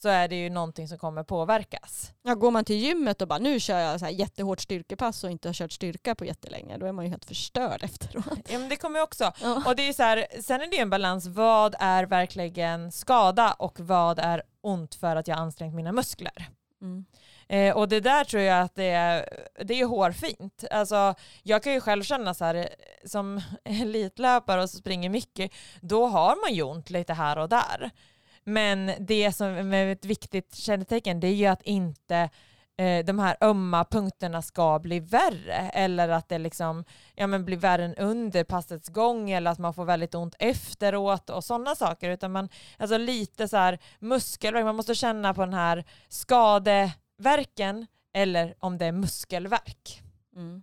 så 0.02 0.08
är 0.08 0.28
det 0.28 0.36
ju 0.36 0.50
någonting 0.50 0.88
som 0.88 0.98
kommer 0.98 1.24
påverkas. 1.24 2.12
Ja, 2.22 2.34
går 2.34 2.50
man 2.50 2.64
till 2.64 2.76
gymmet 2.76 3.22
och 3.22 3.28
bara 3.28 3.38
nu 3.38 3.60
kör 3.60 3.78
jag 3.78 4.00
så 4.00 4.04
här 4.04 4.12
jättehårt 4.12 4.60
styrkepass 4.60 5.24
och 5.24 5.30
inte 5.30 5.48
har 5.48 5.52
kört 5.52 5.72
styrka 5.72 6.14
på 6.14 6.24
jättelänge, 6.24 6.78
då 6.78 6.86
är 6.86 6.92
man 6.92 7.04
ju 7.04 7.10
helt 7.10 7.24
förstörd 7.24 7.82
efteråt. 7.82 8.24
Ja 8.48 8.58
men 8.58 8.68
det 8.68 8.76
kommer 8.76 8.98
ju 8.98 9.02
också. 9.02 9.32
Ja. 9.42 9.62
Och 9.66 9.76
det 9.76 9.88
är 9.88 9.92
så 9.92 10.02
här, 10.02 10.26
sen 10.40 10.60
är 10.60 10.66
det 10.66 10.76
ju 10.76 10.82
en 10.82 10.90
balans, 10.90 11.26
vad 11.26 11.74
är 11.78 12.04
verkligen 12.04 12.92
skada 12.92 13.52
och 13.52 13.80
vad 13.80 14.18
är 14.18 14.42
ont 14.60 14.94
för 14.94 15.16
att 15.16 15.28
jag 15.28 15.38
ansträngt 15.38 15.74
mina 15.74 15.92
muskler? 15.92 16.48
Mm. 16.82 17.04
Eh, 17.48 17.76
och 17.76 17.88
det 17.88 18.00
där 18.00 18.24
tror 18.24 18.42
jag 18.42 18.62
att 18.62 18.74
det 18.74 18.90
är, 18.90 19.28
det 19.64 19.80
är 19.80 19.86
hårfint. 19.86 20.64
Alltså, 20.70 21.14
jag 21.42 21.62
kan 21.62 21.72
ju 21.72 21.80
själv 21.80 22.02
känna 22.02 22.34
så 22.34 22.44
här, 22.44 22.54
eh, 22.54 22.64
som 23.04 23.40
elitlöpare 23.64 24.62
och 24.62 24.70
så 24.70 24.76
springer 24.76 25.10
mycket, 25.10 25.52
då 25.80 26.06
har 26.06 26.36
man 26.44 26.54
ju 26.54 26.62
ont 26.62 26.90
lite 26.90 27.12
här 27.12 27.38
och 27.38 27.48
där. 27.48 27.90
Men 28.44 28.92
det 28.98 29.32
som 29.32 29.72
är 29.72 29.86
ett 29.86 30.04
viktigt 30.04 30.54
kännetecken 30.54 31.20
det 31.20 31.28
är 31.28 31.34
ju 31.34 31.46
att 31.46 31.62
inte 31.62 32.30
eh, 32.76 33.04
de 33.04 33.18
här 33.18 33.36
ömma 33.40 33.84
punkterna 33.84 34.42
ska 34.42 34.78
bli 34.78 35.00
värre 35.00 35.70
eller 35.74 36.08
att 36.08 36.28
det 36.28 36.38
liksom, 36.38 36.84
ja, 37.14 37.26
men 37.26 37.44
blir 37.44 37.56
värre 37.56 37.84
än 37.84 37.94
under 37.94 38.44
passets 38.44 38.88
gång 38.88 39.30
eller 39.30 39.50
att 39.50 39.58
man 39.58 39.74
får 39.74 39.84
väldigt 39.84 40.14
ont 40.14 40.34
efteråt 40.38 41.30
och 41.30 41.44
sådana 41.44 41.74
saker. 41.74 42.10
Utan 42.10 42.32
man, 42.32 42.48
alltså 42.78 42.98
lite 42.98 43.48
så 43.48 43.56
här 43.56 43.78
muskelvärk, 43.98 44.64
man 44.64 44.76
måste 44.76 44.94
känna 44.94 45.34
på 45.34 45.40
den 45.40 45.54
här 45.54 45.84
skade 46.08 46.92
skadeverken 47.14 47.86
eller 48.12 48.54
om 48.58 48.78
det 48.78 48.86
är 48.86 48.92
muskelverk. 48.92 50.02
Mm. 50.36 50.62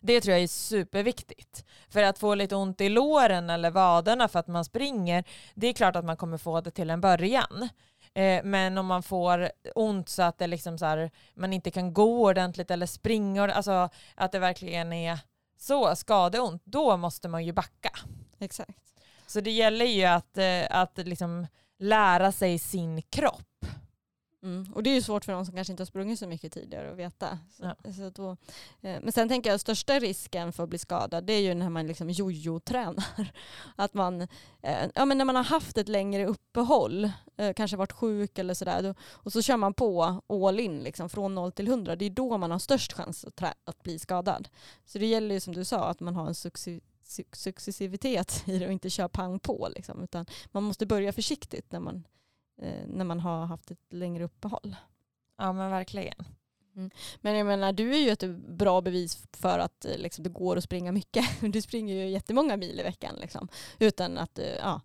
Det 0.00 0.20
tror 0.20 0.32
jag 0.32 0.42
är 0.42 0.48
superviktigt. 0.48 1.64
För 1.88 2.02
att 2.02 2.18
få 2.18 2.34
lite 2.34 2.56
ont 2.56 2.80
i 2.80 2.88
låren 2.88 3.50
eller 3.50 3.70
vaderna 3.70 4.28
för 4.28 4.38
att 4.38 4.48
man 4.48 4.64
springer, 4.64 5.24
det 5.54 5.66
är 5.66 5.72
klart 5.72 5.96
att 5.96 6.04
man 6.04 6.16
kommer 6.16 6.38
få 6.38 6.60
det 6.60 6.70
till 6.70 6.90
en 6.90 7.00
början. 7.00 7.68
Eh, 8.14 8.44
men 8.44 8.78
om 8.78 8.86
man 8.86 9.02
får 9.02 9.50
ont 9.74 10.08
så 10.08 10.22
att 10.22 10.38
det 10.38 10.46
liksom 10.46 10.78
så 10.78 10.86
här, 10.86 11.10
man 11.34 11.52
inte 11.52 11.70
kan 11.70 11.92
gå 11.92 12.26
ordentligt 12.26 12.70
eller 12.70 12.86
springa, 12.86 13.52
alltså 13.52 13.88
att 14.14 14.32
det 14.32 14.38
verkligen 14.38 14.92
är 14.92 15.18
så 15.58 15.96
skadeont, 15.96 16.62
då 16.64 16.96
måste 16.96 17.28
man 17.28 17.44
ju 17.44 17.52
backa. 17.52 17.90
Exakt. 18.38 18.78
Så 19.26 19.40
det 19.40 19.50
gäller 19.50 19.84
ju 19.84 20.04
att, 20.04 20.38
eh, 20.38 20.66
att 20.70 20.98
liksom 20.98 21.46
lära 21.78 22.32
sig 22.32 22.58
sin 22.58 23.02
kropp. 23.02 23.47
Mm. 24.42 24.72
Och 24.74 24.82
det 24.82 24.90
är 24.90 24.94
ju 24.94 25.02
svårt 25.02 25.24
för 25.24 25.32
de 25.32 25.46
som 25.46 25.54
kanske 25.54 25.72
inte 25.72 25.80
har 25.80 25.86
sprungit 25.86 26.18
så 26.18 26.26
mycket 26.26 26.52
tidigare 26.52 26.90
att 26.90 26.98
veta. 26.98 27.38
Så, 27.50 27.74
ja. 27.84 27.92
så 27.92 28.10
då, 28.10 28.30
eh, 28.88 29.00
men 29.02 29.12
sen 29.12 29.28
tänker 29.28 29.50
jag 29.50 29.60
största 29.60 29.98
risken 29.98 30.52
för 30.52 30.62
att 30.62 30.68
bli 30.68 30.78
skadad 30.78 31.24
det 31.24 31.32
är 31.32 31.40
ju 31.40 31.54
när 31.54 31.70
man 31.70 31.86
liksom 31.86 32.10
jojo-tränar. 32.10 33.32
Att 33.76 33.94
man, 33.94 34.22
eh, 34.62 34.88
ja, 34.94 35.04
men 35.04 35.18
när 35.18 35.24
man 35.24 35.36
har 35.36 35.44
haft 35.44 35.78
ett 35.78 35.88
längre 35.88 36.26
uppehåll, 36.26 37.10
eh, 37.36 37.52
kanske 37.52 37.76
varit 37.76 37.92
sjuk 37.92 38.38
eller 38.38 38.54
sådär, 38.54 38.94
och 39.00 39.32
så 39.32 39.42
kör 39.42 39.56
man 39.56 39.74
på 39.74 40.22
all 40.28 40.60
in 40.60 40.78
liksom, 40.78 41.08
från 41.08 41.34
0 41.34 41.52
till 41.52 41.68
100. 41.68 41.96
Det 41.96 42.04
är 42.04 42.10
då 42.10 42.38
man 42.38 42.50
har 42.50 42.58
störst 42.58 42.92
chans 42.92 43.24
att, 43.24 43.42
att 43.64 43.82
bli 43.82 43.98
skadad. 43.98 44.48
Så 44.86 44.98
det 44.98 45.06
gäller 45.06 45.34
ju 45.34 45.40
som 45.40 45.54
du 45.54 45.64
sa 45.64 45.88
att 45.88 46.00
man 46.00 46.16
har 46.16 46.26
en 46.26 46.34
successiv 46.34 46.82
successivitet 47.32 48.42
i 48.46 48.58
det 48.58 48.66
och 48.66 48.72
inte 48.72 48.90
kör 48.90 49.08
pang 49.08 49.38
på. 49.38 49.68
Liksom, 49.76 50.02
utan 50.02 50.26
man 50.52 50.62
måste 50.62 50.86
börja 50.86 51.12
försiktigt 51.12 51.72
när 51.72 51.80
man 51.80 52.04
när 52.86 53.04
man 53.04 53.20
har 53.20 53.46
haft 53.46 53.70
ett 53.70 53.92
längre 53.92 54.24
uppehåll. 54.24 54.76
Ja 55.38 55.52
men 55.52 55.70
verkligen. 55.70 56.24
Mm. 56.76 56.90
Men 57.20 57.34
jag 57.34 57.46
menar, 57.46 57.72
du 57.72 57.94
är 57.94 57.98
ju 57.98 58.10
ett 58.10 58.24
bra 58.48 58.80
bevis 58.80 59.26
för 59.32 59.58
att 59.58 59.84
eh, 59.84 59.96
liksom, 59.96 60.24
det 60.24 60.30
går 60.30 60.56
att 60.56 60.64
springa 60.64 60.92
mycket. 60.92 61.24
Du 61.40 61.62
springer 61.62 61.94
ju 61.94 62.08
jättemånga 62.08 62.56
mil 62.56 62.80
i 62.80 62.82
veckan 62.82 63.14
liksom, 63.20 63.48
utan 63.78 64.18
att 64.18 64.38
eh, 64.38 64.46
ja, 64.46 64.80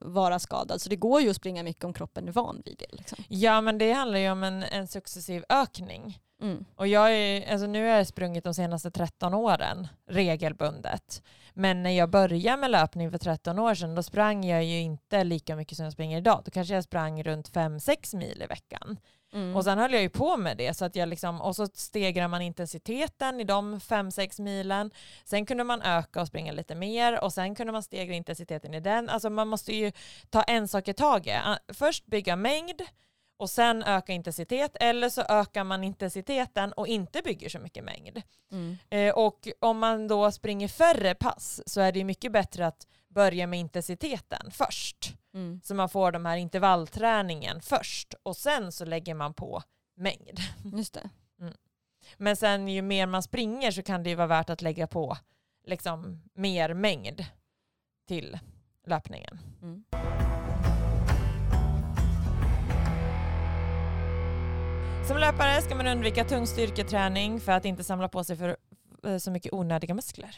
vara 0.00 0.38
skadad. 0.38 0.80
Så 0.80 0.88
det 0.88 0.96
går 0.96 1.20
ju 1.20 1.30
att 1.30 1.36
springa 1.36 1.62
mycket 1.62 1.84
om 1.84 1.92
kroppen 1.92 2.28
är 2.28 2.32
van 2.32 2.62
vid 2.64 2.78
det. 2.78 2.96
Liksom. 2.96 3.24
Ja 3.28 3.60
men 3.60 3.78
det 3.78 3.92
handlar 3.92 4.18
ju 4.18 4.30
om 4.30 4.44
en, 4.44 4.62
en 4.62 4.88
successiv 4.88 5.44
ökning. 5.48 6.18
Mm. 6.42 6.64
Och 6.76 6.88
jag 6.88 7.14
är, 7.14 7.52
alltså 7.52 7.66
nu 7.66 7.86
har 7.86 7.96
jag 7.96 8.06
sprungit 8.06 8.44
de 8.44 8.54
senaste 8.54 8.90
13 8.90 9.34
åren 9.34 9.88
regelbundet. 10.06 11.22
Men 11.58 11.82
när 11.82 11.90
jag 11.90 12.10
började 12.10 12.60
med 12.60 12.70
löpning 12.70 13.10
för 13.10 13.18
13 13.18 13.58
år 13.58 13.74
sedan 13.74 13.94
då 13.94 14.02
sprang 14.02 14.44
jag 14.44 14.64
ju 14.64 14.80
inte 14.80 15.24
lika 15.24 15.56
mycket 15.56 15.76
som 15.76 15.84
jag 15.84 15.92
springer 15.92 16.18
idag. 16.18 16.42
Då 16.44 16.50
kanske 16.50 16.74
jag 16.74 16.84
sprang 16.84 17.22
runt 17.22 17.50
5-6 17.50 18.16
mil 18.16 18.42
i 18.42 18.46
veckan. 18.46 18.98
Mm. 19.32 19.56
Och 19.56 19.64
sen 19.64 19.78
höll 19.78 19.92
jag 19.92 20.02
ju 20.02 20.08
på 20.08 20.36
med 20.36 20.56
det 20.56 20.74
så 20.74 20.84
att 20.84 20.96
jag 20.96 21.08
liksom, 21.08 21.40
och 21.40 21.56
så 21.56 21.66
stegrar 21.66 22.28
man 22.28 22.42
intensiteten 22.42 23.40
i 23.40 23.44
de 23.44 23.78
5-6 23.78 24.42
milen. 24.42 24.90
Sen 25.24 25.46
kunde 25.46 25.64
man 25.64 25.82
öka 25.82 26.20
och 26.20 26.26
springa 26.26 26.52
lite 26.52 26.74
mer 26.74 27.24
och 27.24 27.32
sen 27.32 27.54
kunde 27.54 27.72
man 27.72 27.82
stegra 27.82 28.14
intensiteten 28.14 28.74
i 28.74 28.80
den. 28.80 29.08
Alltså 29.08 29.30
man 29.30 29.48
måste 29.48 29.74
ju 29.74 29.92
ta 30.30 30.42
en 30.42 30.68
sak 30.68 30.88
i 30.88 30.94
taget. 30.94 31.42
Först 31.72 32.06
bygga 32.06 32.36
mängd 32.36 32.82
och 33.38 33.50
sen 33.50 33.82
öka 33.82 34.12
intensitet 34.12 34.76
eller 34.80 35.08
så 35.08 35.22
ökar 35.22 35.64
man 35.64 35.84
intensiteten 35.84 36.72
och 36.72 36.88
inte 36.88 37.22
bygger 37.22 37.48
så 37.48 37.58
mycket 37.58 37.84
mängd. 37.84 38.22
Mm. 38.52 38.76
Eh, 38.90 39.14
och 39.14 39.48
om 39.60 39.78
man 39.78 40.08
då 40.08 40.30
springer 40.30 40.68
färre 40.68 41.14
pass 41.14 41.62
så 41.66 41.80
är 41.80 41.92
det 41.92 42.04
mycket 42.04 42.32
bättre 42.32 42.66
att 42.66 42.86
börja 43.08 43.46
med 43.46 43.60
intensiteten 43.60 44.50
först. 44.50 45.14
Mm. 45.34 45.60
Så 45.64 45.74
man 45.74 45.88
får 45.88 46.12
de 46.12 46.26
här 46.26 46.36
intervallträningen 46.36 47.60
först 47.60 48.14
och 48.22 48.36
sen 48.36 48.72
så 48.72 48.84
lägger 48.84 49.14
man 49.14 49.34
på 49.34 49.62
mängd. 49.96 50.38
Just 50.76 50.94
det. 50.94 51.10
Mm. 51.40 51.54
Men 52.16 52.36
sen 52.36 52.68
ju 52.68 52.82
mer 52.82 53.06
man 53.06 53.22
springer 53.22 53.70
så 53.70 53.82
kan 53.82 54.02
det 54.02 54.10
ju 54.10 54.16
vara 54.16 54.26
värt 54.26 54.50
att 54.50 54.62
lägga 54.62 54.86
på 54.86 55.16
liksom 55.66 56.22
mer 56.34 56.74
mängd 56.74 57.24
till 58.06 58.38
löpningen. 58.86 59.38
Mm. 59.62 59.84
Som 65.08 65.18
löpare 65.18 65.62
ska 65.62 65.74
man 65.74 65.86
undvika 65.86 66.24
tung 66.24 66.46
styrketräning 66.46 67.40
för 67.40 67.52
att 67.52 67.64
inte 67.64 67.84
samla 67.84 68.08
på 68.08 68.24
sig 68.24 68.36
för 68.36 68.56
eh, 69.06 69.16
så 69.16 69.30
mycket 69.30 69.52
onödiga 69.52 69.94
muskler. 69.94 70.36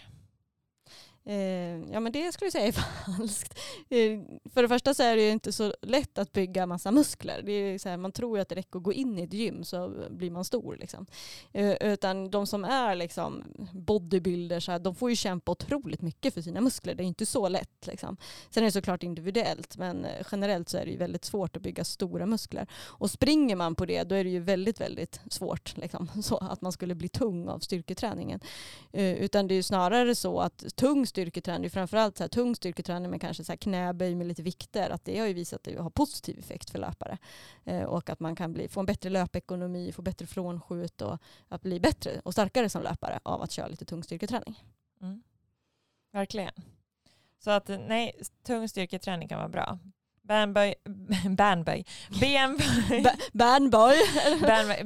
Eh, 1.30 1.92
ja 1.92 2.00
men 2.00 2.12
det 2.12 2.32
skulle 2.32 2.46
jag 2.46 2.52
säga 2.52 2.66
är 2.66 2.72
falskt. 3.16 3.58
Eh, 3.88 4.20
för 4.54 4.62
det 4.62 4.68
första 4.68 4.94
så 4.94 5.02
är 5.02 5.16
det 5.16 5.22
ju 5.22 5.30
inte 5.30 5.52
så 5.52 5.74
lätt 5.82 6.18
att 6.18 6.32
bygga 6.32 6.66
massa 6.66 6.90
muskler. 6.90 7.42
Det 7.44 7.52
är 7.52 7.78
så 7.78 7.88
här, 7.88 7.96
man 7.96 8.12
tror 8.12 8.38
ju 8.38 8.42
att 8.42 8.48
det 8.48 8.54
räcker 8.54 8.78
att 8.78 8.82
gå 8.82 8.92
in 8.92 9.18
i 9.18 9.22
ett 9.22 9.32
gym 9.32 9.64
så 9.64 9.94
blir 10.10 10.30
man 10.30 10.44
stor. 10.44 10.76
Liksom. 10.76 11.06
Eh, 11.52 11.72
utan 11.80 12.30
de 12.30 12.46
som 12.46 12.64
är 12.64 12.94
liksom 12.94 13.44
bodybuilders, 13.72 14.68
de 14.80 14.94
får 14.94 15.10
ju 15.10 15.16
kämpa 15.16 15.52
otroligt 15.52 16.02
mycket 16.02 16.34
för 16.34 16.42
sina 16.42 16.60
muskler. 16.60 16.94
Det 16.94 17.02
är 17.02 17.06
inte 17.06 17.26
så 17.26 17.48
lätt. 17.48 17.86
Liksom. 17.86 18.16
Sen 18.50 18.62
är 18.62 18.66
det 18.66 18.72
såklart 18.72 19.02
individuellt 19.02 19.76
men 19.76 20.04
eh, 20.04 20.26
generellt 20.32 20.68
så 20.68 20.78
är 20.78 20.84
det 20.84 20.90
ju 20.90 20.96
väldigt 20.96 21.24
svårt 21.24 21.56
att 21.56 21.62
bygga 21.62 21.84
stora 21.84 22.26
muskler. 22.26 22.66
Och 22.74 23.10
springer 23.10 23.56
man 23.56 23.74
på 23.74 23.86
det 23.86 24.02
då 24.02 24.14
är 24.14 24.24
det 24.24 24.30
ju 24.30 24.40
väldigt 24.40 24.80
väldigt 24.80 25.20
svårt 25.30 25.76
liksom, 25.76 26.08
så 26.22 26.36
att 26.36 26.60
man 26.60 26.72
skulle 26.72 26.94
bli 26.94 27.08
tung 27.08 27.48
av 27.48 27.58
styrketräningen. 27.58 28.40
Eh, 28.92 29.12
utan 29.12 29.48
det 29.48 29.54
är 29.54 29.56
ju 29.56 29.62
snarare 29.62 30.14
så 30.14 30.40
att 30.40 30.76
tung 30.76 31.06
styrketräning 31.06 31.19
styrketräning, 31.20 31.70
framförallt 31.70 32.18
så 32.18 32.24
här, 32.24 32.28
tung 32.28 32.56
styrketräning 32.56 33.10
med 33.10 33.20
kanske 33.20 33.44
så 33.44 33.52
här 33.52 33.56
knäböj 33.56 34.14
med 34.14 34.26
lite 34.26 34.42
vikter, 34.42 34.90
att 34.90 35.04
det 35.04 35.18
har 35.18 35.26
ju 35.26 35.32
visat 35.32 35.56
att 35.56 35.64
det 35.64 35.82
har 35.82 35.90
positiv 35.90 36.38
effekt 36.38 36.70
för 36.70 36.78
löpare. 36.78 37.18
Eh, 37.64 37.82
och 37.82 38.10
att 38.10 38.20
man 38.20 38.36
kan 38.36 38.52
bli, 38.52 38.68
få 38.68 38.80
en 38.80 38.86
bättre 38.86 39.10
löpekonomi, 39.10 39.92
få 39.92 40.02
bättre 40.02 40.26
frånskjut 40.26 41.02
och 41.02 41.18
att 41.48 41.62
bli 41.62 41.80
bättre 41.80 42.20
och 42.24 42.32
starkare 42.32 42.68
som 42.68 42.82
löpare 42.82 43.20
av 43.22 43.42
att 43.42 43.52
köra 43.52 43.68
lite 43.68 43.84
tung 43.84 44.02
styrketräning. 44.02 44.64
Mm. 45.02 45.22
Verkligen. 46.12 46.52
Så 47.38 47.50
att 47.50 47.68
nej, 47.68 48.12
tung 48.42 48.68
styrketräning 48.68 49.28
kan 49.28 49.38
vara 49.38 49.48
bra. 49.48 49.78
Benböj, 50.22 50.74
benböj, 51.30 51.84
benböj. 53.32 53.98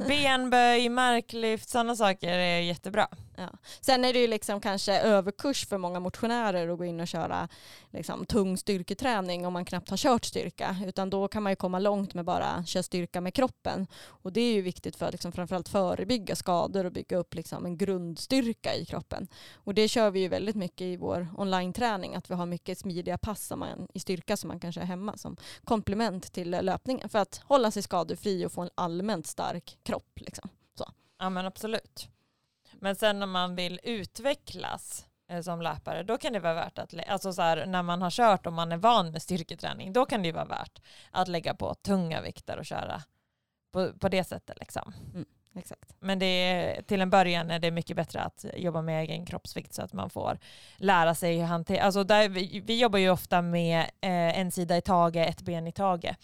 benböj, 0.08 0.88
marklyft, 0.88 1.68
sådana 1.68 1.96
saker 1.96 2.28
är 2.28 2.60
jättebra. 2.60 3.08
Ja. 3.36 3.48
Sen 3.80 4.04
är 4.04 4.12
det 4.12 4.18
ju 4.18 4.26
liksom 4.26 4.60
kanske 4.60 5.00
överkurs 5.00 5.66
för 5.66 5.78
många 5.78 6.00
motionärer 6.00 6.68
att 6.68 6.78
gå 6.78 6.84
in 6.84 7.00
och 7.00 7.08
köra 7.08 7.48
liksom, 7.90 8.26
tung 8.26 8.56
styrketräning 8.56 9.46
om 9.46 9.52
man 9.52 9.64
knappt 9.64 9.90
har 9.90 9.96
kört 9.96 10.24
styrka. 10.24 10.76
Utan 10.86 11.10
då 11.10 11.28
kan 11.28 11.42
man 11.42 11.52
ju 11.52 11.56
komma 11.56 11.78
långt 11.78 12.14
med 12.14 12.24
bara 12.24 12.64
köra 12.64 12.82
styrka 12.82 13.20
med 13.20 13.34
kroppen. 13.34 13.86
Och 14.06 14.32
det 14.32 14.40
är 14.40 14.52
ju 14.52 14.62
viktigt 14.62 14.96
för 14.96 15.06
att 15.06 15.12
liksom, 15.12 15.32
framförallt 15.32 15.68
förebygga 15.68 16.36
skador 16.36 16.84
och 16.84 16.92
bygga 16.92 17.16
upp 17.16 17.34
liksom, 17.34 17.66
en 17.66 17.78
grundstyrka 17.78 18.74
i 18.74 18.84
kroppen. 18.84 19.28
Och 19.54 19.74
det 19.74 19.88
kör 19.88 20.10
vi 20.10 20.20
ju 20.20 20.28
väldigt 20.28 20.56
mycket 20.56 20.82
i 20.82 20.96
vår 20.96 21.28
online-träning. 21.36 22.14
Att 22.14 22.30
vi 22.30 22.34
har 22.34 22.46
mycket 22.46 22.78
smidiga 22.78 23.18
pass 23.18 23.46
som 23.46 23.58
man, 23.58 23.88
i 23.94 24.00
styrka 24.00 24.36
som 24.36 24.48
man 24.48 24.60
kanske 24.60 24.80
är 24.80 24.86
hemma 24.86 25.16
som 25.16 25.36
komplement 25.64 26.32
till 26.32 26.50
löpningen. 26.50 27.08
För 27.08 27.18
att 27.18 27.40
hålla 27.44 27.70
sig 27.70 27.82
skadefri 27.82 28.46
och 28.46 28.52
få 28.52 28.60
en 28.60 28.70
allmänt 28.74 29.26
stark 29.26 29.78
kropp. 29.82 30.20
Liksom. 30.20 30.48
Så. 30.78 30.84
Ja 31.18 31.30
men 31.30 31.46
absolut. 31.46 32.08
Men 32.84 32.96
sen 32.96 33.18
när 33.18 33.26
man 33.26 33.54
vill 33.56 33.80
utvecklas 33.82 35.06
eh, 35.30 35.40
som 35.40 35.62
löpare, 35.62 36.02
då 36.02 36.18
kan 36.18 36.32
det 36.32 36.40
vara 36.40 36.54
värt 36.54 36.78
att, 36.78 36.94
alltså 37.08 37.32
så 37.32 37.42
här, 37.42 37.66
när 37.66 37.82
man 37.82 38.02
har 38.02 38.10
kört 38.10 38.46
och 38.46 38.52
man 38.52 38.72
är 38.72 38.76
van 38.76 39.10
med 39.10 39.22
styrketräning, 39.22 39.92
då 39.92 40.06
kan 40.06 40.22
det 40.22 40.32
vara 40.32 40.44
värt 40.44 40.82
att 41.10 41.28
lägga 41.28 41.54
på 41.54 41.74
tunga 41.74 42.20
vikter 42.20 42.58
och 42.58 42.64
köra 42.64 43.02
på, 43.72 43.92
på 43.92 44.08
det 44.08 44.24
sättet. 44.24 44.58
Liksom. 44.58 44.92
Mm, 45.14 45.24
exakt. 45.54 45.94
Men 46.00 46.18
det 46.18 46.26
är, 46.26 46.82
till 46.82 47.00
en 47.00 47.10
början 47.10 47.50
är 47.50 47.58
det 47.58 47.70
mycket 47.70 47.96
bättre 47.96 48.20
att 48.20 48.44
jobba 48.56 48.82
med 48.82 49.02
egen 49.02 49.26
kroppsvikt 49.26 49.74
så 49.74 49.82
att 49.82 49.92
man 49.92 50.10
får 50.10 50.38
lära 50.76 51.14
sig 51.14 51.40
hantera, 51.40 51.82
alltså 51.82 52.04
där, 52.04 52.28
vi, 52.28 52.60
vi 52.60 52.80
jobbar 52.80 52.98
ju 52.98 53.10
ofta 53.10 53.42
med 53.42 53.80
eh, 53.80 54.38
en 54.38 54.50
sida 54.50 54.76
i 54.76 54.80
taget, 54.80 55.28
ett 55.28 55.42
ben 55.42 55.66
i 55.66 55.72
taget 55.72 56.16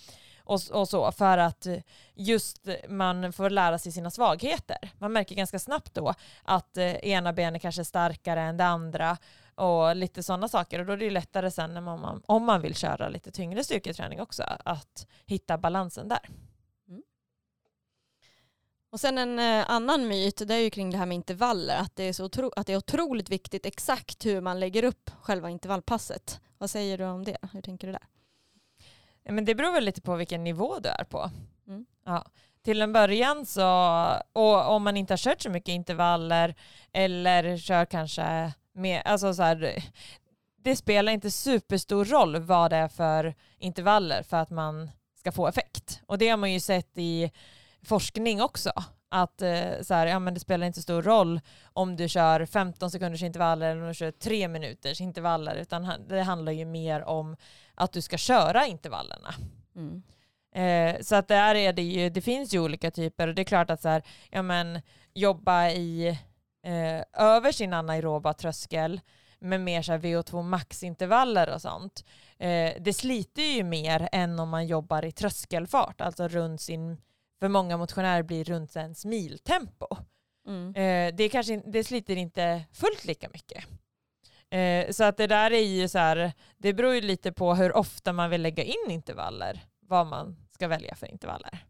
och, 0.50 0.60
och, 0.70 0.88
så 0.88 1.12
för 1.12 1.38
att 1.38 1.66
eh, 1.66 1.76
just 2.14 2.68
eh, 2.68 2.74
man 2.88 3.32
får 3.32 3.50
lära 3.50 3.78
sig 3.78 3.92
sina 3.92 4.10
svagheter. 4.10 4.92
Man 4.98 5.12
märker 5.12 5.34
ganska 5.34 5.58
snabbt 5.58 5.94
då 5.94 6.14
att 6.42 6.76
eh, 6.76 6.94
ena 6.94 7.32
benet 7.32 7.62
kanske 7.62 7.82
är 7.82 7.84
starkare 7.84 8.40
än 8.40 8.56
det 8.56 8.64
andra 8.64 9.16
och 9.54 9.96
lite 9.96 10.22
sådana 10.22 10.48
saker 10.48 10.78
och 10.78 10.86
då 10.86 10.92
är 10.92 10.96
det 10.96 11.10
lättare 11.10 11.50
sen 11.50 11.74
när 11.74 11.80
man, 11.80 12.22
om 12.26 12.44
man 12.44 12.62
vill 12.62 12.74
köra 12.74 13.08
lite 13.08 13.30
tyngre 13.30 13.64
styrketräning 13.64 14.20
också 14.20 14.42
att 14.64 15.06
hitta 15.26 15.58
balansen 15.58 16.08
där. 16.08 16.28
Mm. 16.88 17.02
Och 18.90 19.00
sen 19.00 19.18
en 19.18 19.38
eh, 19.38 19.70
annan 19.70 20.08
myt, 20.08 20.42
det 20.48 20.54
är 20.54 20.58
ju 20.58 20.70
kring 20.70 20.90
det 20.90 20.98
här 20.98 21.06
med 21.06 21.14
intervaller, 21.14 21.76
att 21.76 21.96
det, 21.96 22.04
är 22.04 22.12
så 22.12 22.24
otro, 22.24 22.52
att 22.56 22.66
det 22.66 22.72
är 22.72 22.76
otroligt 22.76 23.30
viktigt 23.30 23.66
exakt 23.66 24.26
hur 24.26 24.40
man 24.40 24.60
lägger 24.60 24.84
upp 24.84 25.10
själva 25.22 25.50
intervallpasset. 25.50 26.40
Vad 26.58 26.70
säger 26.70 26.98
du 26.98 27.04
om 27.04 27.24
det? 27.24 27.38
Hur 27.52 27.62
tänker 27.62 27.86
du 27.86 27.92
där? 27.92 28.06
Men 29.30 29.44
det 29.44 29.54
beror 29.54 29.72
väl 29.72 29.84
lite 29.84 30.00
på 30.00 30.16
vilken 30.16 30.44
nivå 30.44 30.78
du 30.78 30.88
är 30.88 31.04
på. 31.04 31.30
Mm. 31.68 31.86
Ja. 32.04 32.24
Till 32.64 32.82
en 32.82 32.92
början 32.92 33.46
så, 33.46 33.64
och 34.32 34.74
om 34.74 34.82
man 34.82 34.96
inte 34.96 35.12
har 35.12 35.18
kört 35.18 35.42
så 35.42 35.50
mycket 35.50 35.72
intervaller 35.72 36.54
eller 36.92 37.56
kör 37.56 37.84
kanske 37.84 38.52
med, 38.72 39.02
alltså 39.04 39.34
så 39.34 39.42
här, 39.42 39.84
det 40.56 40.76
spelar 40.76 41.12
inte 41.12 41.30
superstor 41.30 42.04
roll 42.04 42.36
vad 42.40 42.70
det 42.70 42.76
är 42.76 42.88
för 42.88 43.34
intervaller 43.58 44.22
för 44.22 44.36
att 44.36 44.50
man 44.50 44.90
ska 45.18 45.32
få 45.32 45.48
effekt. 45.48 46.00
Och 46.06 46.18
det 46.18 46.28
har 46.28 46.36
man 46.36 46.52
ju 46.52 46.60
sett 46.60 46.98
i 46.98 47.30
forskning 47.82 48.42
också. 48.42 48.72
Att 49.12 49.42
eh, 49.42 49.80
så 49.82 49.94
här, 49.94 50.06
ja, 50.06 50.18
men 50.18 50.34
det 50.34 50.40
spelar 50.40 50.66
inte 50.66 50.82
stor 50.82 51.02
roll 51.02 51.40
om 51.72 51.96
du 51.96 52.08
kör 52.08 52.46
15 52.46 52.90
sekunders 52.90 53.22
intervaller 53.22 53.70
eller 53.70 53.82
om 53.82 53.88
du 53.88 53.94
kör 53.94 54.10
3 54.10 54.48
minuters 54.48 55.00
intervaller 55.00 55.56
utan 55.56 55.92
det 56.08 56.22
handlar 56.22 56.52
ju 56.52 56.64
mer 56.64 57.02
om 57.02 57.36
att 57.74 57.92
du 57.92 58.02
ska 58.02 58.16
köra 58.16 58.66
intervallerna. 58.66 59.34
Mm. 59.76 60.02
Eh, 60.54 61.00
så 61.00 61.16
att 61.16 61.28
där 61.28 61.54
är 61.54 61.72
det 61.72 61.82
ju, 61.82 62.10
det 62.10 62.20
finns 62.20 62.54
ju 62.54 62.60
olika 62.60 62.90
typer 62.90 63.28
och 63.28 63.34
det 63.34 63.42
är 63.42 63.44
klart 63.44 63.70
att 63.70 63.82
så 63.82 63.88
här, 63.88 64.02
ja 64.30 64.42
men 64.42 64.80
jobba 65.14 65.68
i 65.68 66.08
eh, 66.62 67.24
över 67.24 67.52
sin 67.52 67.72
anaeroba 67.72 68.34
tröskel 68.34 69.00
med 69.38 69.60
mer 69.60 69.82
så 69.82 69.92
VO2 69.92 70.42
max-intervaller 70.42 71.54
och 71.54 71.62
sånt. 71.62 72.04
Det 72.78 72.96
sliter 72.96 73.42
ju 73.42 73.64
mer 73.64 74.08
än 74.12 74.38
om 74.38 74.48
man 74.48 74.66
jobbar 74.66 75.04
i 75.04 75.12
tröskelfart, 75.12 76.00
alltså 76.00 76.28
runt 76.28 76.60
sin, 76.60 76.96
för 77.40 77.48
många 77.48 77.76
motionärer 77.76 78.22
blir 78.22 78.44
runt 78.44 78.76
ens 78.76 79.04
miltempo. 79.04 79.86
Mm. 80.46 80.74
Eh, 80.74 81.16
det, 81.16 81.28
kanske, 81.28 81.62
det 81.66 81.84
sliter 81.84 82.16
inte 82.16 82.62
fullt 82.72 83.04
lika 83.04 83.28
mycket. 83.28 83.64
Eh, 84.50 84.90
så 84.90 85.04
att 85.04 85.16
det 85.16 85.26
där 85.26 85.50
är 85.50 85.64
ju 85.64 85.88
så 85.88 85.98
här, 85.98 86.32
det 86.56 86.72
beror 86.72 86.94
ju 86.94 87.00
lite 87.00 87.32
på 87.32 87.54
hur 87.54 87.76
ofta 87.76 88.12
man 88.12 88.30
vill 88.30 88.42
lägga 88.42 88.62
in 88.62 88.90
intervaller, 88.90 89.64
vad 89.80 90.06
man 90.06 90.36
ska 90.54 90.68
välja 90.68 90.94
för 90.94 91.06
intervaller. 91.06 91.66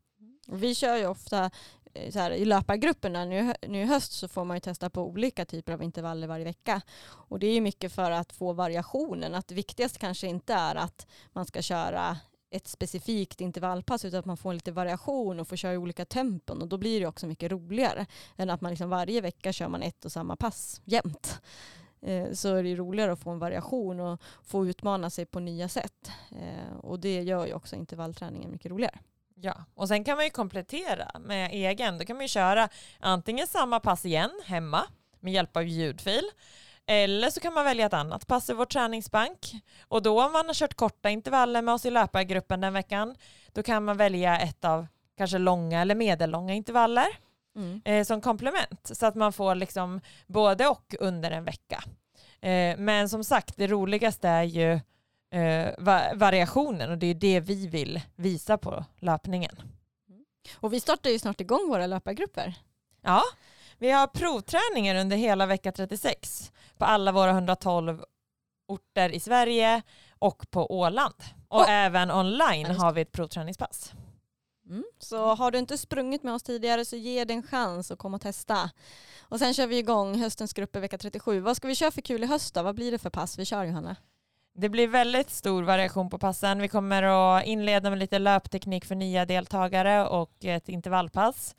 Vi 0.47 0.75
kör 0.75 0.97
ju 0.97 1.07
ofta 1.07 1.51
eh, 1.95 2.11
så 2.11 2.19
här, 2.19 2.31
i 2.31 2.45
löpargrupperna, 2.45 3.25
nu, 3.25 3.55
nu 3.69 3.83
i 3.83 3.85
höst 3.85 4.13
så 4.13 4.29
får 4.29 4.45
man 4.45 4.57
ju 4.57 4.61
testa 4.61 4.91
på 4.91 5.03
olika 5.03 5.45
typer 5.45 5.73
av 5.73 5.83
intervaller 5.83 6.27
varje 6.27 6.45
vecka. 6.45 6.81
Och 7.07 7.39
det 7.39 7.47
är 7.47 7.55
ju 7.55 7.61
mycket 7.61 7.93
för 7.93 8.11
att 8.11 8.33
få 8.33 8.53
variationen, 8.53 9.35
att 9.35 9.49
det 9.49 9.55
viktigaste 9.55 9.99
kanske 9.99 10.27
inte 10.27 10.55
är 10.55 10.75
att 10.75 11.07
man 11.33 11.47
ska 11.47 11.63
köra 11.63 12.17
ett 12.51 12.69
specifikt 12.69 13.41
intervallpass 13.41 14.05
utan 14.05 14.21
att 14.21 14.27
man 14.27 14.37
får 14.37 14.55
lite 14.55 14.73
variation 14.73 15.41
och 15.41 15.49
får 15.49 15.57
köra 15.57 15.73
i 15.73 15.77
olika 15.77 16.05
tempon 16.05 16.63
och 16.63 16.69
då 16.69 16.79
blir 16.79 17.01
det 17.01 17.07
också 17.07 17.27
mycket 17.27 17.53
roligare 17.53 18.07
än 18.37 18.51
att 18.51 18.61
man 18.61 18.71
liksom 18.71 18.91
varje 18.91 19.21
vecka 19.21 19.53
kör 19.53 19.69
man 19.69 19.83
ett 19.83 20.05
och 20.05 20.13
samma 20.13 20.37
pass 20.37 20.81
jämt. 20.85 21.41
Eh, 22.03 22.33
så 22.33 22.55
är 22.55 22.63
det 22.63 22.75
roligare 22.75 23.13
att 23.13 23.21
få 23.21 23.31
en 23.31 23.39
variation 23.39 24.01
och 24.01 24.21
få 24.43 24.67
utmana 24.67 25.11
sig 25.11 25.27
på 25.27 25.41
nya 25.41 25.69
sätt. 25.69 26.11
Eh, 26.31 26.77
och 26.77 27.01
det 27.01 27.23
gör 27.23 27.47
ju 27.47 27.55
också 27.55 27.77
intervallträningen 27.77 28.51
mycket 28.51 28.71
roligare. 28.71 28.99
Ja, 29.35 29.65
och 29.75 29.89
sen 29.89 30.05
kan 30.05 30.17
man 30.17 30.25
ju 30.25 30.31
komplettera 30.31 31.11
med 31.21 31.51
egen. 31.53 31.99
Då 31.99 32.05
kan 32.05 32.17
man 32.17 32.25
ju 32.25 32.29
köra 32.29 32.69
antingen 32.99 33.47
samma 33.47 33.81
pass 33.81 34.05
igen 34.05 34.41
hemma 34.45 34.87
med 35.21 35.33
hjälp 35.33 35.57
av 35.57 35.65
ljudfil 35.65 36.25
eller 36.91 37.31
så 37.31 37.41
kan 37.41 37.55
man 37.55 37.65
välja 37.65 37.87
ett 37.87 37.93
annat 37.93 38.27
pass 38.27 38.51
i 38.51 38.53
vår 38.53 38.65
träningsbank. 38.65 39.55
Och 39.89 40.03
då 40.03 40.23
om 40.25 40.33
man 40.33 40.47
har 40.47 40.55
kört 40.55 40.75
korta 40.75 41.11
intervaller 41.11 41.63
med 41.63 41.75
oss 41.75 41.87
i 41.87 41.91
löpargruppen 41.91 42.61
den 42.61 42.73
veckan, 42.73 43.15
då 43.53 43.63
kan 43.63 43.85
man 43.85 43.97
välja 43.97 44.39
ett 44.39 44.65
av 44.65 44.87
kanske 45.17 45.39
långa 45.39 45.81
eller 45.81 45.95
medellånga 45.95 46.55
intervaller 46.55 47.07
mm. 47.57 47.83
eh, 47.85 48.05
som 48.05 48.21
komplement. 48.21 48.91
Så 48.97 49.07
att 49.07 49.15
man 49.15 49.33
får 49.33 49.55
liksom 49.55 50.01
både 50.27 50.69
och 50.69 50.95
under 51.01 51.31
en 51.31 51.45
vecka. 51.45 51.85
Eh, 52.41 52.77
men 52.79 53.09
som 53.09 53.25
sagt, 53.25 53.57
det 53.57 53.67
roligaste 53.67 54.29
är 54.29 54.43
ju 54.43 54.73
eh, 55.41 55.75
va 55.79 56.03
variationen 56.15 56.91
och 56.91 56.99
det 56.99 57.07
är 57.07 57.15
det 57.15 57.41
vi 57.41 57.67
vill 57.67 58.01
visa 58.17 58.59
på 58.59 58.85
löpningen. 58.99 59.63
Mm. 60.09 60.25
Och 60.61 60.73
vi 60.73 60.81
startar 60.81 61.11
ju 61.11 61.19
snart 61.19 61.41
igång 61.41 61.69
våra 61.69 61.87
löpargrupper. 61.87 62.55
Ja, 63.03 63.23
vi 63.79 63.91
har 63.91 64.07
provträningar 64.07 64.95
under 64.95 65.17
hela 65.17 65.47
vecka 65.47 65.73
36 65.73 66.53
på 66.81 66.87
alla 66.87 67.13
våra 67.13 67.31
112 67.31 68.05
orter 68.69 69.09
i 69.09 69.21
Sverige 69.21 69.83
och 70.19 70.51
på 70.51 70.79
Åland. 70.79 71.15
Och 71.49 71.61
oh. 71.61 71.71
även 71.71 72.11
online 72.11 72.67
har 72.67 72.93
vi 72.93 73.01
ett 73.01 73.13
provträningspass. 73.13 73.93
Mm. 74.69 74.85
Så 74.99 75.35
har 75.35 75.51
du 75.51 75.59
inte 75.59 75.79
sprungit 75.79 76.23
med 76.23 76.35
oss 76.35 76.43
tidigare 76.43 76.85
så 76.85 76.97
ge 76.97 77.25
det 77.25 77.35
en 77.35 77.43
chans 77.43 77.91
att 77.91 77.99
komma 77.99 78.17
och 78.17 78.23
testa. 78.23 78.71
Och 79.21 79.39
sen 79.39 79.55
kör 79.55 79.67
vi 79.67 79.79
igång 79.79 80.21
höstens 80.21 80.53
grupper 80.53 80.81
vecka 80.81 80.99
37. 80.99 81.41
Vad 81.41 81.57
ska 81.57 81.69
vi 81.69 81.75
köra 81.75 81.91
för 81.91 82.03
kul 82.03 82.25
i 82.25 82.27
höst 82.27 82.55
då? 82.55 82.63
Vad 82.63 82.75
blir 82.75 82.91
det 82.93 82.99
för 82.99 83.11
pass 83.11 83.39
vi 83.39 83.45
kör 83.45 83.65
Johanna? 83.65 83.97
Det 84.55 84.69
blir 84.69 84.89
väldigt 84.89 85.31
stor 85.31 85.63
variation 85.63 86.11
på 86.11 86.19
passen. 86.19 86.59
Vi 86.59 86.69
kommer 86.69 87.03
att 87.03 87.47
inleda 87.47 87.91
med 87.91 87.99
lite 87.99 88.19
löpteknik 88.19 88.85
för 88.85 88.95
nya 88.95 89.27
deltagare 89.27 90.07
och 90.09 90.45
ett 90.45 90.69
intervallpass. 90.69 91.55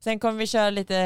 Sen 0.00 0.18
kommer 0.18 0.38
vi 0.38 0.46
köra 0.46 0.70
lite 0.70 0.96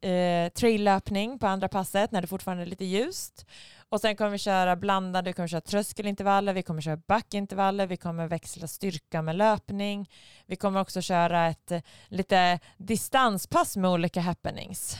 eh, 0.00 0.48
traillöpning 0.48 1.38
på 1.38 1.46
andra 1.46 1.68
passet 1.68 2.12
när 2.12 2.20
det 2.20 2.26
fortfarande 2.26 2.64
är 2.64 2.66
lite 2.66 2.84
ljust. 2.84 3.46
Och 3.88 4.00
sen 4.00 4.16
kommer 4.16 4.30
vi 4.30 4.38
köra 4.38 4.76
blandade, 4.76 5.30
vi 5.30 5.32
kommer 5.32 5.48
köra 5.48 5.60
tröskelintervaller, 5.60 6.52
vi 6.52 6.62
kommer 6.62 6.80
köra 6.80 6.96
backintervaller, 6.96 7.86
vi 7.86 7.96
kommer 7.96 8.26
växla 8.26 8.66
styrka 8.66 9.22
med 9.22 9.36
löpning. 9.36 10.10
Vi 10.46 10.56
kommer 10.56 10.80
också 10.80 11.02
köra 11.02 11.46
ett 11.46 11.70
eh, 11.70 11.80
lite 12.08 12.60
distanspass 12.76 13.76
med 13.76 13.90
olika 13.90 14.20
happenings. 14.20 14.96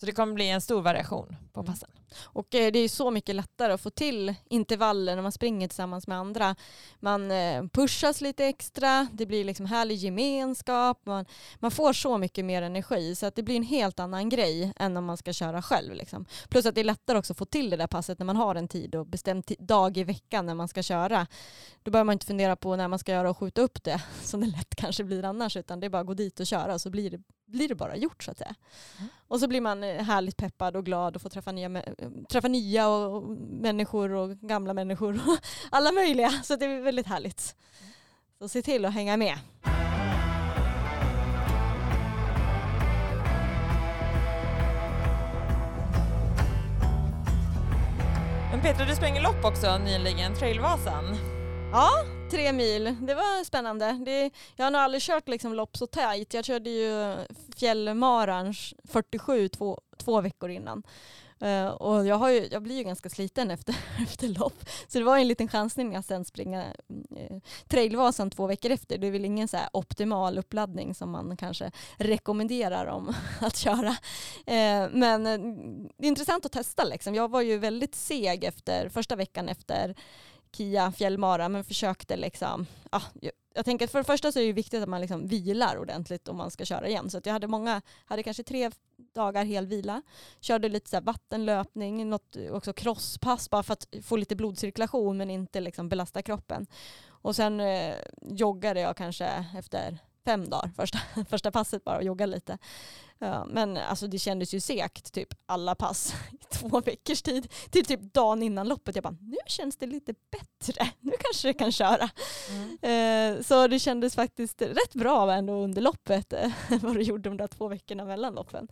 Så 0.00 0.06
det 0.06 0.12
kommer 0.12 0.34
bli 0.34 0.48
en 0.50 0.60
stor 0.60 0.82
variation 0.82 1.36
på 1.52 1.60
Mm. 1.60 1.72
passen. 1.72 1.90
Och 2.24 2.54
eh, 2.54 2.72
det 2.72 2.78
är 2.78 2.88
så 2.88 3.10
mycket 3.10 3.34
lättare 3.34 3.72
att 3.72 3.80
få 3.80 3.90
till 3.90 4.34
intervaller 4.48 5.14
när 5.16 5.22
man 5.22 5.32
springer 5.32 5.68
tillsammans 5.68 6.06
med 6.06 6.18
andra. 6.18 6.56
Man 7.00 7.30
eh, 7.30 7.64
pushas 7.72 8.20
lite 8.20 8.44
extra, 8.46 9.06
det 9.12 9.26
blir 9.26 9.44
liksom 9.44 9.66
härlig 9.66 9.96
gemenskap, 9.96 11.00
man, 11.06 11.24
man 11.58 11.70
får 11.70 11.92
så 11.92 12.18
mycket 12.18 12.44
mer 12.44 12.62
energi 12.62 13.14
så 13.14 13.26
att 13.26 13.34
det 13.34 13.42
blir 13.42 13.56
en 13.56 13.62
helt 13.62 14.00
annan 14.00 14.28
grej 14.28 14.72
än 14.76 14.96
om 14.96 15.04
man 15.04 15.16
ska 15.16 15.32
köra 15.32 15.62
själv. 15.62 15.94
Liksom. 15.94 16.24
Plus 16.48 16.66
att 16.66 16.74
det 16.74 16.80
är 16.80 16.84
lättare 16.84 17.18
också 17.18 17.32
att 17.32 17.38
få 17.38 17.44
till 17.44 17.70
det 17.70 17.76
där 17.76 17.86
passet 17.86 18.18
när 18.18 18.26
man 18.26 18.36
har 18.36 18.54
en 18.54 18.68
tid 18.68 18.94
och 18.94 19.06
bestämd 19.06 19.44
ti- 19.44 19.56
dag 19.66 19.96
i 19.96 20.04
veckan 20.04 20.46
när 20.46 20.54
man 20.54 20.68
ska 20.68 20.82
köra. 20.82 21.26
Då 21.82 21.90
behöver 21.90 22.04
man 22.06 22.12
inte 22.12 22.26
fundera 22.26 22.56
på 22.56 22.76
när 22.76 22.88
man 22.88 22.98
ska 22.98 23.12
göra 23.12 23.30
och 23.30 23.38
skjuta 23.38 23.60
upp 23.62 23.84
det 23.84 24.02
som 24.22 24.40
det 24.40 24.46
lätt 24.46 24.74
kanske 24.76 25.04
blir 25.04 25.24
annars 25.24 25.56
utan 25.56 25.80
det 25.80 25.86
är 25.86 25.90
bara 25.90 26.00
att 26.00 26.06
gå 26.06 26.14
dit 26.14 26.40
och 26.40 26.46
köra 26.46 26.78
så 26.78 26.90
blir 26.90 27.10
det, 27.10 27.20
blir 27.46 27.68
det 27.68 27.74
bara 27.74 27.96
gjort 27.96 28.22
så 28.22 28.30
att 28.30 28.38
säga. 28.38 28.54
Mm. 28.98 29.08
Och 29.28 29.40
så 29.40 29.48
blir 29.48 29.60
man 29.60 29.84
eh, 29.84 30.02
härligt 30.04 30.36
peppad 30.36 30.76
och 30.76 30.84
glad 30.84 31.16
och 31.16 31.22
får 31.22 31.30
träffa 31.30 31.52
nya, 31.52 31.68
mä- 31.68 32.26
träffa 32.26 32.48
nya 32.48 32.88
och, 32.88 33.16
och 33.16 33.22
människor 33.50 34.12
och 34.12 34.30
gamla 34.30 34.74
människor 34.74 35.14
och 35.26 35.38
alla 35.70 35.92
möjliga. 35.92 36.30
Så 36.30 36.56
det 36.56 36.64
är 36.66 36.80
väldigt 36.80 37.06
härligt. 37.06 37.56
Så 38.38 38.48
se 38.48 38.62
till 38.62 38.84
att 38.84 38.94
hänga 38.94 39.16
med. 39.16 39.38
Men 48.50 48.60
Petra, 48.62 48.84
du 48.86 48.94
sprang 48.94 49.20
lopp 49.22 49.44
också 49.44 49.78
nyligen, 49.78 50.34
Trailvasan. 50.34 51.04
Ja, 51.72 51.90
tre 52.34 52.52
mil. 52.52 52.96
Det 53.00 53.14
var 53.14 53.44
spännande. 53.44 53.92
Det, 54.04 54.30
jag 54.56 54.64
har 54.64 54.70
nog 54.70 54.80
aldrig 54.80 55.02
kört 55.02 55.28
liksom 55.28 55.54
lopp 55.54 55.76
så 55.76 55.86
tajt. 55.86 56.34
Jag 56.34 56.44
körde 56.44 56.70
ju 56.70 57.16
fjällmaran 57.56 58.54
47 58.84 59.48
två, 59.48 59.80
två 59.98 60.20
veckor 60.20 60.50
innan. 60.50 60.82
Uh, 61.42 61.66
och 61.66 62.06
jag, 62.06 62.16
har 62.16 62.28
ju, 62.28 62.48
jag 62.50 62.62
blir 62.62 62.76
ju 62.76 62.82
ganska 62.82 63.08
sliten 63.08 63.50
efter, 63.50 63.76
efter 64.02 64.28
lopp. 64.28 64.64
Så 64.88 64.98
det 64.98 65.04
var 65.04 65.16
ju 65.16 65.22
en 65.22 65.28
liten 65.28 65.48
chansning 65.48 65.96
att 65.96 66.06
sen 66.06 66.24
springa 66.24 66.64
uh, 67.10 67.38
Trailvasan 67.68 68.30
två 68.30 68.46
veckor 68.46 68.70
efter. 68.70 68.98
Det 68.98 69.06
är 69.06 69.10
väl 69.10 69.24
ingen 69.24 69.48
så 69.48 69.56
här 69.56 69.68
optimal 69.72 70.38
uppladdning 70.38 70.94
som 70.94 71.10
man 71.10 71.36
kanske 71.36 71.70
rekommenderar 71.96 72.86
om 72.86 73.14
att 73.40 73.56
köra. 73.56 73.90
Uh, 73.90 74.90
men 74.90 75.24
det 75.96 76.06
är 76.06 76.08
intressant 76.08 76.46
att 76.46 76.52
testa. 76.52 76.84
Liksom. 76.84 77.14
Jag 77.14 77.30
var 77.30 77.40
ju 77.40 77.58
väldigt 77.58 77.94
seg 77.94 78.44
efter 78.44 78.88
första 78.88 79.16
veckan 79.16 79.48
efter 79.48 79.94
Kia 80.54 80.92
fjällmara 80.92 81.48
men 81.48 81.64
försökte 81.64 82.16
liksom, 82.16 82.66
ja, 82.92 83.02
jag- 83.20 83.64
tänker 83.64 83.84
att 83.84 83.90
för 83.90 83.98
det 83.98 84.04
första 84.04 84.32
så 84.32 84.38
är 84.38 84.40
det 84.42 84.46
ju 84.46 84.52
viktigt 84.52 84.82
att 84.82 84.88
man 84.88 85.00
liksom 85.00 85.26
vilar 85.26 85.76
ordentligt 85.78 86.28
om 86.28 86.36
man 86.36 86.50
ska 86.50 86.64
köra 86.64 86.88
igen. 86.88 87.10
Så 87.10 87.18
att 87.18 87.26
jag 87.26 87.32
hade 87.32 87.46
många, 87.46 87.82
hade 88.04 88.22
kanske 88.22 88.42
tre 88.42 88.70
dagar 89.14 89.44
hel 89.44 89.66
vila. 89.66 90.02
Körde 90.40 90.68
lite 90.68 90.90
så 90.90 90.96
här 90.96 91.02
vattenlöpning, 91.02 92.10
något 92.10 92.36
också 92.50 92.72
crosspass 92.72 93.50
bara 93.50 93.62
för 93.62 93.72
att 93.72 93.86
få 94.02 94.16
lite 94.16 94.36
blodcirkulation 94.36 95.16
men 95.16 95.30
inte 95.30 95.60
liksom 95.60 95.88
belasta 95.88 96.22
kroppen. 96.22 96.66
Och 97.08 97.36
sen 97.36 97.60
eh, 97.60 97.94
joggade 98.22 98.80
jag 98.80 98.96
kanske 98.96 99.44
efter 99.58 99.98
fem 100.24 100.50
dagar, 100.50 100.70
första, 100.76 100.98
första 101.28 101.50
passet 101.50 101.84
bara 101.84 101.96
och 101.96 102.04
joggade 102.04 102.32
lite. 102.32 102.58
Men 103.46 103.76
alltså 103.76 104.06
det 104.06 104.18
kändes 104.18 104.54
ju 104.54 104.60
segt, 104.60 105.12
typ 105.12 105.28
alla 105.46 105.74
pass 105.74 106.14
i 106.32 106.36
två 106.50 106.80
veckors 106.80 107.22
tid. 107.22 107.52
Till 107.70 107.84
typ 107.84 108.00
dagen 108.00 108.42
innan 108.42 108.68
loppet. 108.68 108.94
Jag 108.94 109.02
bara, 109.02 109.16
nu 109.20 109.36
känns 109.46 109.76
det 109.76 109.86
lite 109.86 110.14
bättre. 110.30 110.90
Nu 111.00 111.12
kanske 111.18 111.48
jag 111.48 111.58
kan 111.58 111.72
köra. 111.72 112.10
Eh, 112.82 113.42
så 113.42 113.66
det 113.68 113.78
kändes 113.78 114.14
faktiskt 114.14 114.62
rätt 114.62 114.94
bra 114.94 115.32
ändå 115.32 115.52
under 115.52 115.82
loppet. 115.82 116.34
vad 116.82 116.96
det 116.96 117.02
gjorde 117.02 117.28
de 117.28 117.36
där 117.36 117.46
två 117.46 117.68
veckorna 117.68 118.04
mellan 118.04 118.34
loppen. 118.34 118.68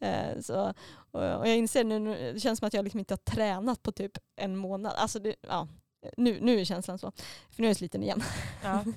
Eh, 0.00 0.40
så, 0.40 0.74
och, 1.10 1.24
jag 1.24 1.56
inser 1.56 1.84
nu, 1.84 1.98
nu, 1.98 2.32
det 2.32 2.40
känns 2.40 2.58
som 2.58 2.66
att 2.66 2.74
jag 2.74 2.84
liksom 2.84 2.98
inte 2.98 3.14
har 3.14 3.34
tränat 3.34 3.82
på 3.82 3.92
typ 3.92 4.18
en 4.36 4.56
månad. 4.56 4.92
Alltså 4.96 5.18
det, 5.18 5.34
ja, 5.48 5.68
nu, 6.16 6.40
nu 6.40 6.60
är 6.60 6.64
känslan 6.64 6.98
så. 6.98 7.12
För 7.50 7.62
nu 7.62 7.66
är 7.66 7.70
jag 7.70 7.76
sliten 7.76 8.02
igen. 8.02 8.22
Ja. 8.62 8.84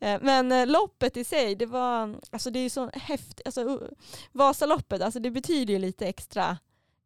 Eh, 0.00 0.18
Men 0.22 0.52
eh, 0.52 0.66
loppet 0.66 1.16
i 1.16 1.24
sig, 1.24 1.54
det 1.54 1.66
var, 1.66 2.16
alltså 2.30 2.50
det 2.50 2.58
är 2.58 2.70
så 2.70 2.90
häftigt, 2.92 3.40
alltså 3.44 3.64
uh, 3.64 3.88
Vasaloppet, 4.32 5.02
alltså 5.02 5.20
det 5.20 5.30
betyder 5.30 5.74
ju 5.74 5.78
lite 5.78 6.06
extra, 6.06 6.58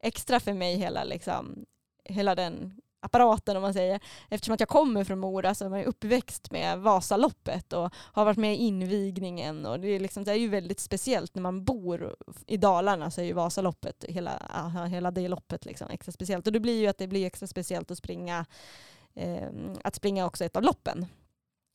extra 0.03 0.41
för 0.41 0.53
mig 0.53 0.77
hela 0.77 1.05
liksom, 1.05 1.65
hela 2.05 2.35
den 2.35 2.81
apparaten 3.01 3.57
om 3.57 3.63
man 3.63 3.75
säger. 3.75 4.01
Eftersom 4.29 4.55
att 4.55 4.61
jag 4.61 4.69
kommer 4.69 5.05
från 5.05 5.19
Mora 5.19 5.55
så 5.55 5.65
är 5.65 5.69
man 5.69 5.85
uppväxt 5.85 6.51
med 6.51 6.79
Vasaloppet 6.79 7.73
och 7.73 7.95
har 7.95 8.25
varit 8.25 8.39
med 8.39 8.55
i 8.55 8.57
invigningen 8.57 9.67
och 9.67 9.81
det 9.81 9.89
är, 9.89 10.01
liksom, 10.01 10.25
det 10.25 10.33
är 10.33 10.37
ju 10.37 10.49
väldigt 10.49 10.81
speciellt 10.81 11.35
när 11.35 11.43
man 11.43 11.65
bor 11.65 12.17
i 12.47 12.57
Dalarna 12.57 13.11
så 13.11 13.21
är 13.21 13.25
ju 13.25 13.33
Vasaloppet, 13.33 14.05
hela, 14.09 14.43
hela 14.91 15.11
det 15.11 15.29
loppet 15.29 15.65
liksom 15.65 15.91
extra 15.91 16.13
speciellt. 16.13 16.47
Och 16.47 16.53
det 16.53 16.61
blir 16.61 16.81
ju 16.81 16.87
att 16.87 16.99
det 16.99 17.07
blir 17.07 17.27
extra 17.27 17.47
speciellt 17.47 17.91
att 17.91 17.99
springa, 17.99 18.47
Ehm, 19.15 19.73
att 19.85 19.95
springa 19.95 20.27
också 20.27 20.45
ett 20.45 20.57
av 20.57 20.63
loppen. 20.63 21.07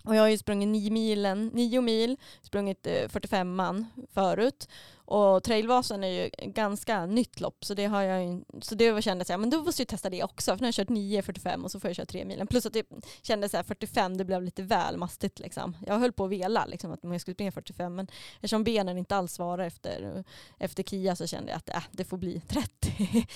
Och 0.03 0.15
jag 0.15 0.21
har 0.21 0.29
ju 0.29 0.37
sprungit 0.37 0.69
nio, 0.69 0.91
milen, 0.91 1.47
nio 1.47 1.81
mil, 1.81 2.17
sprungit 2.41 2.87
eh, 2.87 3.07
45 3.07 3.55
man 3.55 3.85
förut. 4.13 4.67
Och 5.05 5.43
Trailvasan 5.43 6.03
är 6.03 6.07
ju 6.07 6.29
ganska 6.51 7.05
nytt 7.05 7.39
lopp 7.39 7.65
så 7.65 7.73
det 7.73 7.85
har 7.85 8.01
jag 8.01 8.25
ju, 8.25 8.43
så 8.61 8.75
det 8.75 8.91
var 8.91 9.01
kändes 9.01 9.29
jag, 9.29 9.39
men 9.39 9.49
då 9.49 9.63
måste 9.63 9.81
jag 9.81 9.87
testa 9.87 10.09
det 10.09 10.23
också. 10.23 10.51
För 10.51 10.61
nu 10.61 10.63
har 10.63 10.67
jag 10.67 10.73
kört 10.73 10.89
9, 10.89 11.21
45 11.21 11.63
och 11.63 11.71
så 11.71 11.79
får 11.79 11.89
jag 11.89 11.95
köra 11.95 12.05
tre 12.05 12.25
milen. 12.25 12.47
Plus 12.47 12.65
att 12.65 12.73
det 12.73 12.87
kändes 13.21 13.51
så 13.51 13.57
här 13.57 13.63
45, 13.63 14.17
det 14.17 14.25
blev 14.25 14.43
lite 14.43 14.63
väl 14.63 14.97
mastigt 14.97 15.39
liksom. 15.39 15.77
Jag 15.87 15.99
höll 15.99 16.11
på 16.11 16.25
att 16.25 16.31
vela 16.31 16.65
liksom 16.65 16.91
att 16.91 16.99
jag 17.01 17.21
skulle 17.21 17.35
springa 17.35 17.51
45 17.51 17.95
men 17.95 18.07
eftersom 18.35 18.63
benen 18.63 18.97
inte 18.97 19.15
alls 19.15 19.33
svarar 19.33 19.63
efter, 19.63 20.23
efter 20.59 20.83
Kia 20.83 21.15
så 21.15 21.27
kände 21.27 21.51
jag 21.51 21.57
att 21.57 21.69
äh, 21.69 21.83
det 21.91 22.03
får 22.03 22.17
bli 22.17 22.41
30. 22.47 23.27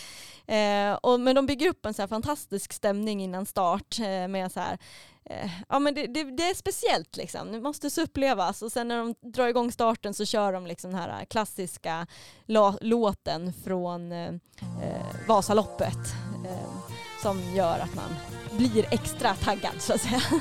eh, 0.54 0.94
och, 0.94 1.20
men 1.20 1.36
de 1.36 1.46
bygger 1.46 1.70
upp 1.70 1.86
en 1.86 1.94
så 1.94 2.02
här 2.02 2.08
fantastisk 2.08 2.74
stämning 2.74 3.24
innan 3.24 3.46
start 3.46 4.00
eh, 4.00 4.28
med 4.28 4.52
så 4.52 4.60
här 4.60 4.78
Eh, 5.30 5.50
ja, 5.70 5.80
men 5.80 5.94
det, 5.94 6.08
det, 6.08 6.24
det 6.24 6.50
är 6.50 6.54
speciellt 6.54 7.18
liksom. 7.18 7.52
Det 7.52 7.62
måste 7.62 7.90
så 7.90 8.02
upplevas. 8.02 8.62
Och 8.62 8.72
sen 8.72 8.88
när 8.88 8.98
de 8.98 9.16
drar 9.32 9.48
igång 9.48 9.72
starten 9.72 10.14
så 10.14 10.26
kör 10.26 10.54
de 10.54 10.68
liksom 10.68 10.92
den 10.92 11.00
här 11.00 11.20
eh, 11.20 11.26
klassiska 11.26 12.08
låten 12.82 13.54
från 13.64 14.12
eh, 14.12 14.34
eh, 14.84 15.28
Vasaloppet 15.28 15.98
eh, 16.46 16.70
som 17.22 17.56
gör 17.56 17.80
att 17.80 17.96
man 17.96 18.16
blir 18.52 18.86
extra 18.92 19.36
taggad 19.36 19.76
så 19.80 19.94
att 19.94 20.02
säga. 20.02 20.22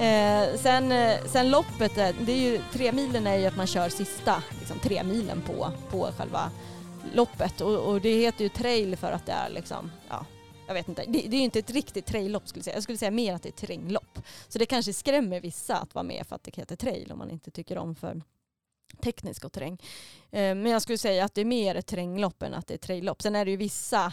Eh, 0.00 0.56
sen, 0.56 0.92
sen 1.26 1.50
loppet, 1.50 1.94
det 1.94 2.32
är 2.32 2.50
ju, 2.50 2.60
tre 2.72 2.92
milen 2.92 3.26
är 3.26 3.36
ju 3.36 3.46
att 3.46 3.56
man 3.56 3.66
kör 3.66 3.88
sista 3.88 4.42
liksom, 4.58 4.78
tre 4.78 5.04
milen 5.04 5.42
på, 5.42 5.70
på 5.90 6.08
själva 6.18 6.50
loppet 7.12 7.60
och, 7.60 7.78
och 7.78 8.00
det 8.00 8.16
heter 8.16 8.44
ju 8.44 8.48
trail 8.48 8.96
för 8.96 9.12
att 9.12 9.26
det 9.26 9.32
är 9.32 9.50
liksom, 9.50 9.90
ja, 10.08 10.26
jag 10.68 10.74
vet 10.74 10.88
inte, 10.88 11.04
det, 11.06 11.20
det 11.28 11.36
är 11.36 11.38
ju 11.38 11.44
inte 11.44 11.58
ett 11.58 11.70
riktigt 11.70 12.06
traillopp 12.06 12.48
skulle 12.48 12.58
jag 12.58 12.64
säga. 12.64 12.76
Jag 12.76 12.82
skulle 12.82 12.98
säga 12.98 13.10
mer 13.10 13.34
att 13.34 13.42
det 13.42 13.48
är 13.48 13.50
ett 13.50 13.56
terränglopp. 13.56 14.18
Så 14.48 14.58
det 14.58 14.66
kanske 14.66 14.92
skrämmer 14.92 15.40
vissa 15.40 15.76
att 15.76 15.94
vara 15.94 16.02
med 16.02 16.26
för 16.26 16.36
att 16.36 16.42
det 16.42 16.56
heter 16.56 16.76
trail 16.76 17.12
om 17.12 17.18
man 17.18 17.30
inte 17.30 17.50
tycker 17.50 17.78
om 17.78 17.94
för 17.94 18.22
teknisk 19.02 19.44
och 19.44 19.52
terräng. 19.52 19.78
Eh, 20.30 20.54
men 20.54 20.66
jag 20.66 20.82
skulle 20.82 20.98
säga 20.98 21.24
att 21.24 21.34
det 21.34 21.40
är 21.40 21.44
mer 21.44 21.74
ett 21.74 21.86
terränglopp 21.86 22.42
än 22.42 22.54
att 22.54 22.66
det 22.66 22.74
är 22.74 22.76
ett 22.76 22.82
traillopp. 22.82 23.22
Sen 23.22 23.36
är 23.36 23.44
det 23.44 23.50
ju 23.50 23.56
vissa, 23.56 24.12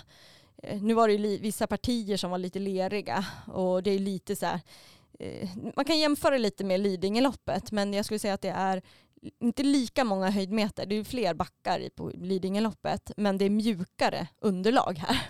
eh, 0.64 0.82
nu 0.82 0.94
var 0.94 1.08
det 1.08 1.14
ju 1.14 1.38
vissa 1.38 1.68
partier 1.68 2.18
som 2.18 2.32
var 2.32 2.38
lite 2.38 2.60
leriga 2.60 3.26
och 3.48 3.84
det 3.84 3.92
är 3.92 4.00
lite 4.00 4.36
så 4.36 4.46
här, 4.46 4.60
eh, 5.20 5.50
man 5.76 5.86
kan 5.86 6.00
jämföra 6.00 6.38
lite 6.38 6.64
med 6.64 6.80
Lidingöloppet 6.80 7.72
men 7.72 7.94
jag 7.94 8.06
skulle 8.06 8.20
säga 8.20 8.34
att 8.34 8.42
det 8.42 8.50
är 8.50 8.82
inte 9.40 9.64
lika 9.64 10.04
många 10.04 10.30
höjdmeter, 10.30 10.86
det 10.86 10.96
är 10.96 11.04
fler 11.04 11.34
backar 11.34 11.90
på 11.96 12.10
Lidingöloppet 12.10 13.12
men 13.18 13.38
det 13.38 13.46
är 13.46 13.50
mjukare 13.50 14.28
underlag 14.40 14.98
här. 14.98 15.22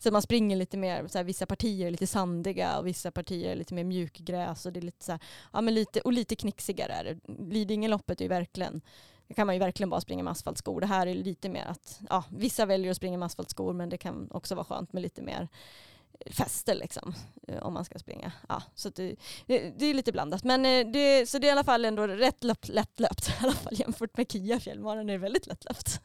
Så 0.00 0.10
man 0.10 0.22
springer 0.22 0.56
lite 0.56 0.76
mer, 0.76 1.08
så 1.08 1.18
här, 1.18 1.24
vissa 1.24 1.46
partier 1.46 1.86
är 1.86 1.90
lite 1.90 2.06
sandiga 2.06 2.78
och 2.78 2.86
vissa 2.86 3.10
partier 3.10 3.50
är 3.50 3.56
lite 3.56 3.74
mer 3.74 3.84
mjukgräs 3.84 4.66
och 4.66 4.72
det 4.72 4.80
är 4.80 4.82
lite 4.82 5.04
så 5.04 5.12
här, 5.12 5.20
ja 5.52 5.60
men 5.60 5.74
lite, 5.74 6.00
och 6.00 6.12
lite 6.12 6.36
knixigare 6.36 6.92
är 6.92 7.04
det. 7.04 7.18
Lidingöloppet 7.54 8.20
är 8.20 8.24
ju 8.24 8.28
verkligen, 8.28 8.80
det 9.28 9.34
kan 9.34 9.46
man 9.46 9.54
ju 9.54 9.58
verkligen 9.58 9.90
bara 9.90 10.00
springa 10.00 10.22
med 10.22 10.30
asfaltskor. 10.30 10.80
Det 10.80 10.86
här 10.86 11.06
är 11.06 11.14
lite 11.14 11.48
mer 11.48 11.64
att, 11.64 12.00
ja 12.08 12.24
vissa 12.30 12.66
väljer 12.66 12.90
att 12.90 12.96
springa 12.96 13.18
med 13.18 13.26
asfaltskor 13.26 13.72
men 13.72 13.88
det 13.88 13.98
kan 13.98 14.28
också 14.30 14.54
vara 14.54 14.64
skönt 14.64 14.92
med 14.92 15.02
lite 15.02 15.22
mer 15.22 15.48
fäste 16.26 16.74
liksom 16.74 17.14
eh, 17.48 17.62
om 17.62 17.74
man 17.74 17.84
ska 17.84 17.98
springa. 17.98 18.32
Ja, 18.48 18.62
så 18.74 18.88
det, 18.88 19.16
det, 19.46 19.78
det 19.78 19.86
är 19.86 19.94
lite 19.94 20.12
blandat. 20.12 20.44
Men 20.44 20.66
eh, 20.66 20.86
det, 20.86 21.28
så 21.28 21.38
det 21.38 21.46
är 21.46 21.48
i 21.48 21.52
alla 21.52 21.64
fall 21.64 21.84
ändå 21.84 22.06
rätt 22.06 22.44
löpt, 22.44 22.68
lättlöpt 22.68 23.28
i 23.40 23.44
alla 23.44 23.52
fall 23.52 23.74
jämfört 23.80 24.16
med 24.16 24.32
Kia 24.32 24.60
fjällmaran 24.60 25.08
är 25.08 25.12
det 25.12 25.18
väldigt 25.18 25.46
lättlöpt. 25.46 26.00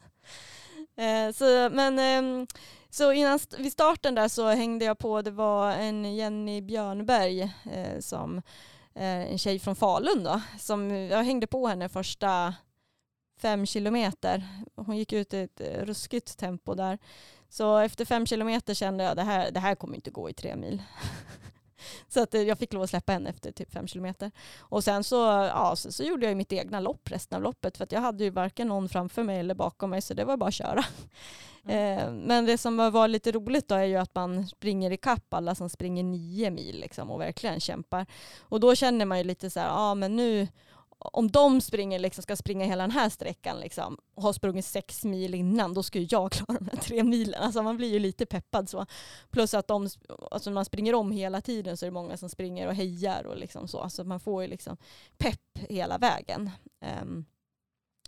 Eh, 0.96 1.32
så, 1.32 1.70
men, 1.72 1.98
ehm, 1.98 2.46
så 2.90 3.12
innan 3.12 3.38
vid 3.58 3.72
starten 3.72 4.14
där 4.14 4.28
så 4.28 4.48
hängde 4.48 4.84
jag 4.84 4.98
på, 4.98 5.22
det 5.22 5.30
var 5.30 5.72
en 5.72 6.14
Jenny 6.14 6.60
Björnberg 6.60 7.52
som 8.00 8.42
en 8.94 9.38
tjej 9.38 9.58
från 9.58 9.76
Falun 9.76 10.24
då, 10.24 10.40
som 10.58 10.90
jag 10.90 11.24
hängde 11.24 11.46
på 11.46 11.66
henne 11.66 11.88
första 11.88 12.54
fem 13.40 13.66
kilometer. 13.66 14.48
Hon 14.76 14.96
gick 14.96 15.12
ut 15.12 15.34
i 15.34 15.40
ett 15.40 15.60
ruskigt 15.60 16.38
tempo 16.38 16.74
där. 16.74 16.98
Så 17.54 17.78
efter 17.78 18.04
fem 18.04 18.26
kilometer 18.26 18.74
kände 18.74 19.04
jag 19.04 19.16
det 19.16 19.22
här, 19.22 19.50
det 19.50 19.60
här 19.60 19.74
kommer 19.74 19.94
inte 19.94 20.10
gå 20.10 20.30
i 20.30 20.32
tre 20.32 20.56
mil. 20.56 20.82
Så 22.08 22.22
att 22.22 22.34
eh, 22.34 22.42
jag 22.42 22.58
fick 22.58 22.72
lov 22.72 22.82
att 22.82 22.90
släppa 22.90 23.12
henne 23.12 23.30
efter 23.30 23.52
typ 23.52 23.72
fem 23.72 23.86
kilometer. 23.86 24.30
Och 24.58 24.84
sen 24.84 25.04
så, 25.04 25.16
ja, 25.54 25.76
så, 25.76 25.92
så 25.92 26.02
gjorde 26.02 26.26
jag 26.26 26.30
ju 26.30 26.34
mitt 26.34 26.52
egna 26.52 26.80
lopp 26.80 27.10
resten 27.10 27.36
av 27.36 27.42
loppet 27.42 27.76
för 27.76 27.84
att 27.84 27.92
jag 27.92 28.00
hade 28.00 28.24
ju 28.24 28.30
varken 28.30 28.68
någon 28.68 28.88
framför 28.88 29.22
mig 29.22 29.40
eller 29.40 29.54
bakom 29.54 29.90
mig 29.90 30.02
så 30.02 30.14
det 30.14 30.24
var 30.24 30.36
bara 30.36 30.48
att 30.48 30.54
köra. 30.54 30.84
Eh, 31.68 32.12
men 32.12 32.46
det 32.46 32.58
som 32.58 32.76
var 32.76 33.08
lite 33.08 33.32
roligt 33.32 33.68
då 33.68 33.74
är 33.74 33.84
ju 33.84 33.96
att 33.96 34.14
man 34.14 34.46
springer 34.46 34.90
i 34.90 34.96
kapp 34.96 35.34
alla 35.34 35.54
som 35.54 35.68
springer 35.68 36.02
nio 36.04 36.50
mil 36.50 36.80
liksom 36.80 37.10
och 37.10 37.20
verkligen 37.20 37.60
kämpar. 37.60 38.06
Och 38.40 38.60
då 38.60 38.74
känner 38.74 39.04
man 39.04 39.18
ju 39.18 39.24
lite 39.24 39.50
så 39.50 39.60
här, 39.60 39.66
ja 39.66 39.74
ah, 39.78 39.94
men 39.94 40.16
nu 40.16 40.48
om 41.12 41.30
de 41.30 41.60
springer, 41.60 41.98
liksom, 41.98 42.22
ska 42.22 42.36
springa 42.36 42.66
hela 42.66 42.82
den 42.82 42.90
här 42.90 43.08
sträckan 43.08 43.60
liksom, 43.60 43.98
och 44.14 44.22
har 44.22 44.32
sprungit 44.32 44.64
sex 44.64 45.04
mil 45.04 45.34
innan, 45.34 45.74
då 45.74 45.82
ska 45.82 45.98
ju 45.98 46.06
jag 46.10 46.32
klara 46.32 46.58
de 46.58 46.68
här 46.72 46.76
tre 46.76 47.02
milen. 47.02 47.42
Alltså 47.42 47.62
man 47.62 47.76
blir 47.76 47.92
ju 47.92 47.98
lite 47.98 48.26
peppad 48.26 48.68
så. 48.68 48.86
Plus 49.30 49.54
att 49.54 49.68
de, 49.68 49.88
alltså 50.30 50.50
man 50.50 50.64
springer 50.64 50.94
om 50.94 51.12
hela 51.12 51.40
tiden 51.40 51.76
så 51.76 51.84
är 51.84 51.90
det 51.90 51.94
många 51.94 52.16
som 52.16 52.28
springer 52.28 52.68
och 52.68 52.74
hejar 52.74 53.24
och 53.26 53.36
liksom 53.36 53.68
så. 53.68 53.80
Alltså 53.80 54.04
man 54.04 54.20
får 54.20 54.42
ju 54.42 54.48
liksom 54.48 54.76
pepp 55.18 55.58
hela 55.68 55.98
vägen. 55.98 56.50
Um, 57.02 57.24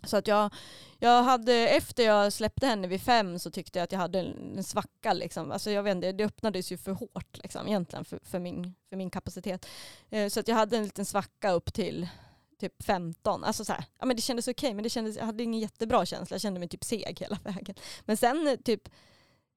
så 0.03 0.17
att 0.17 0.29
jag, 0.29 0.55
jag 0.99 1.23
hade, 1.23 1.55
efter 1.55 2.05
jag 2.05 2.33
släppte 2.33 2.67
henne 2.67 2.89
vid 2.89 3.03
fem 3.03 3.39
så 3.39 3.51
tyckte 3.51 3.79
jag 3.79 3.85
att 3.85 3.93
jag 3.93 3.99
hade 3.99 4.21
en, 4.21 4.57
en 4.57 4.65
svacka. 4.65 5.13
Liksom. 5.13 5.53
Alltså 5.53 5.71
jag 5.71 5.83
vet 5.83 5.97
inte, 5.97 6.13
det 6.13 6.25
öppnades 6.25 6.73
ju 6.73 6.77
för 6.77 6.93
hårt 6.93 7.39
liksom, 7.43 7.69
egentligen 7.69 8.05
för, 8.05 8.21
för, 8.23 8.39
min, 8.39 8.75
för 8.89 8.97
min 8.97 9.11
kapacitet. 9.11 9.67
Eh, 10.11 10.29
så 10.29 10.41
att 10.41 10.49
jag 10.49 10.57
hade 10.57 10.77
en 10.77 10.85
liten 10.85 11.05
svacka 11.05 11.51
upp 11.51 11.73
till 11.75 12.09
typ 12.59 12.83
15. 12.83 13.45
Alltså 13.45 13.65
så 13.65 13.73
här, 13.73 13.85
ja, 13.99 14.07
men 14.07 14.17
det 14.17 14.23
kändes 14.23 14.49
okej 14.49 14.69
okay, 14.69 14.75
men 14.75 14.83
det 14.83 14.91
kändes, 14.91 15.17
jag 15.17 15.25
hade 15.25 15.43
ingen 15.43 15.61
jättebra 15.61 16.07
känsla. 16.07 16.35
Jag 16.35 16.41
kände 16.41 16.61
mig 16.61 16.69
typ 16.69 16.85
seg 16.85 17.21
hela 17.21 17.39
vägen. 17.45 17.75
Men 18.05 18.17
sen 18.17 18.47
eh, 18.47 18.57
typ 18.57 18.89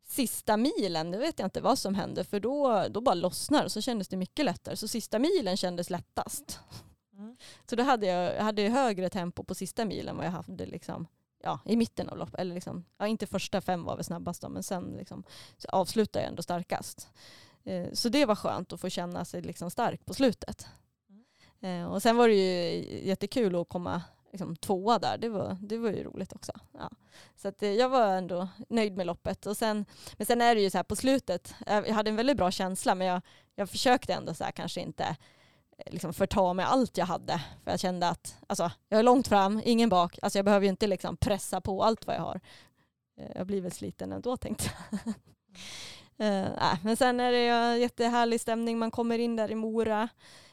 sista 0.09 0.57
milen, 0.57 1.11
det 1.11 1.17
vet 1.17 1.39
jag 1.39 1.47
inte 1.47 1.61
vad 1.61 1.79
som 1.79 1.95
hände 1.95 2.23
för 2.23 2.39
då, 2.39 2.85
då 2.89 3.01
bara 3.01 3.15
lossnar 3.15 3.63
och 3.63 3.71
så 3.71 3.81
kändes 3.81 4.07
det 4.07 4.17
mycket 4.17 4.45
lättare. 4.45 4.75
Så 4.75 4.87
sista 4.87 5.19
milen 5.19 5.57
kändes 5.57 5.89
lättast. 5.89 6.59
Mm. 7.13 7.37
Så 7.69 7.75
då 7.75 7.83
hade 7.83 8.07
jag, 8.07 8.35
jag 8.35 8.43
hade 8.43 8.61
högre 8.61 9.09
tempo 9.09 9.43
på 9.43 9.55
sista 9.55 9.85
milen 9.85 10.17
vad 10.17 10.25
jag 10.25 10.31
hade 10.31 10.65
liksom, 10.65 11.07
ja, 11.43 11.59
i 11.65 11.75
mitten 11.75 12.09
av 12.09 12.17
loppet. 12.17 12.39
Eller 12.39 12.55
liksom, 12.55 12.85
ja, 12.97 13.07
inte 13.07 13.27
första 13.27 13.61
fem 13.61 13.83
var 13.83 13.95
väl 13.95 14.05
snabbast 14.05 14.41
då, 14.41 14.49
men 14.49 14.63
sen 14.63 14.95
liksom, 14.97 15.23
avslutade 15.69 16.23
jag 16.23 16.29
ändå 16.29 16.43
starkast. 16.43 17.09
Eh, 17.63 17.87
så 17.93 18.09
det 18.09 18.25
var 18.25 18.35
skönt 18.35 18.73
att 18.73 18.81
få 18.81 18.89
känna 18.89 19.25
sig 19.25 19.41
liksom 19.41 19.71
stark 19.71 20.05
på 20.05 20.13
slutet. 20.13 20.67
Eh, 21.61 21.85
och 21.85 22.01
sen 22.01 22.17
var 22.17 22.27
det 22.27 22.33
ju 22.33 23.07
jättekul 23.07 23.55
att 23.55 23.69
komma 23.69 24.01
liksom, 24.31 24.55
tvåa 24.55 24.99
där. 24.99 25.17
Det 25.17 25.29
var, 25.29 25.57
det 25.61 25.77
var 25.77 25.89
ju 25.89 26.03
roligt 26.03 26.33
också. 26.33 26.51
Ja. 26.73 26.89
Så 27.35 27.47
att, 27.47 27.63
eh, 27.63 27.71
jag 27.71 27.89
var 27.89 28.07
ändå 28.07 28.47
nöjd 28.69 28.97
med 28.97 29.07
loppet. 29.07 29.45
Och 29.45 29.57
sen, 29.57 29.85
men 30.17 30.25
sen 30.25 30.41
är 30.41 30.55
det 30.55 30.61
ju 30.61 30.69
så 30.69 30.77
här 30.77 30.83
på 30.83 30.95
slutet, 30.95 31.55
eh, 31.67 31.79
jag 31.87 31.93
hade 31.93 32.09
en 32.09 32.15
väldigt 32.15 32.37
bra 32.37 32.51
känsla 32.51 32.95
men 32.95 33.07
jag, 33.07 33.21
jag 33.55 33.69
försökte 33.69 34.13
ändå 34.13 34.33
så 34.33 34.43
här 34.43 34.51
kanske 34.51 34.81
inte 34.81 35.03
eh, 35.77 35.93
liksom 35.93 36.13
förta 36.13 36.53
mig 36.53 36.65
allt 36.65 36.97
jag 36.97 37.05
hade. 37.05 37.41
För 37.63 37.71
jag 37.71 37.79
kände 37.79 38.09
att 38.09 38.37
alltså, 38.47 38.71
jag 38.89 38.99
är 38.99 39.03
långt 39.03 39.27
fram, 39.27 39.61
ingen 39.65 39.89
bak. 39.89 40.19
Alltså 40.21 40.37
jag 40.37 40.45
behöver 40.45 40.63
ju 40.63 40.69
inte 40.69 40.87
liksom 40.87 41.17
pressa 41.17 41.61
på 41.61 41.83
allt 41.83 42.07
vad 42.07 42.15
jag 42.15 42.21
har. 42.21 42.41
Eh, 43.17 43.31
jag 43.35 43.47
blir 43.47 43.61
väl 43.61 43.71
sliten 43.71 44.11
ändå 44.11 44.37
tänkte 44.37 44.71
jag. 44.89 44.99
uh, 46.27 46.75
men 46.83 46.97
sen 46.97 47.19
är 47.19 47.31
det 47.31 47.77
jättehärlig 47.77 48.41
stämning. 48.41 48.79
Man 48.79 48.91
kommer 48.91 49.19
in 49.19 49.35
där 49.35 49.51
i 49.51 49.55
Mora. 49.55 50.09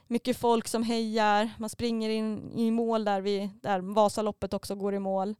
Mycket 0.06 0.36
folk 0.36 0.68
som 0.68 0.82
hejar. 0.82 1.50
Man 1.58 1.70
springer 1.70 2.10
in 2.10 2.52
i 2.52 2.70
mål 2.70 3.04
där, 3.04 3.20
vi, 3.20 3.50
där 3.62 3.80
Vasaloppet 3.80 4.54
också 4.54 4.74
går 4.74 4.94
i 4.94 4.98
mål. 4.98 5.34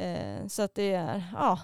Uh, 0.00 0.46
så 0.48 0.62
att 0.62 0.74
det 0.74 0.92
är, 0.92 1.22
ja, 1.34 1.58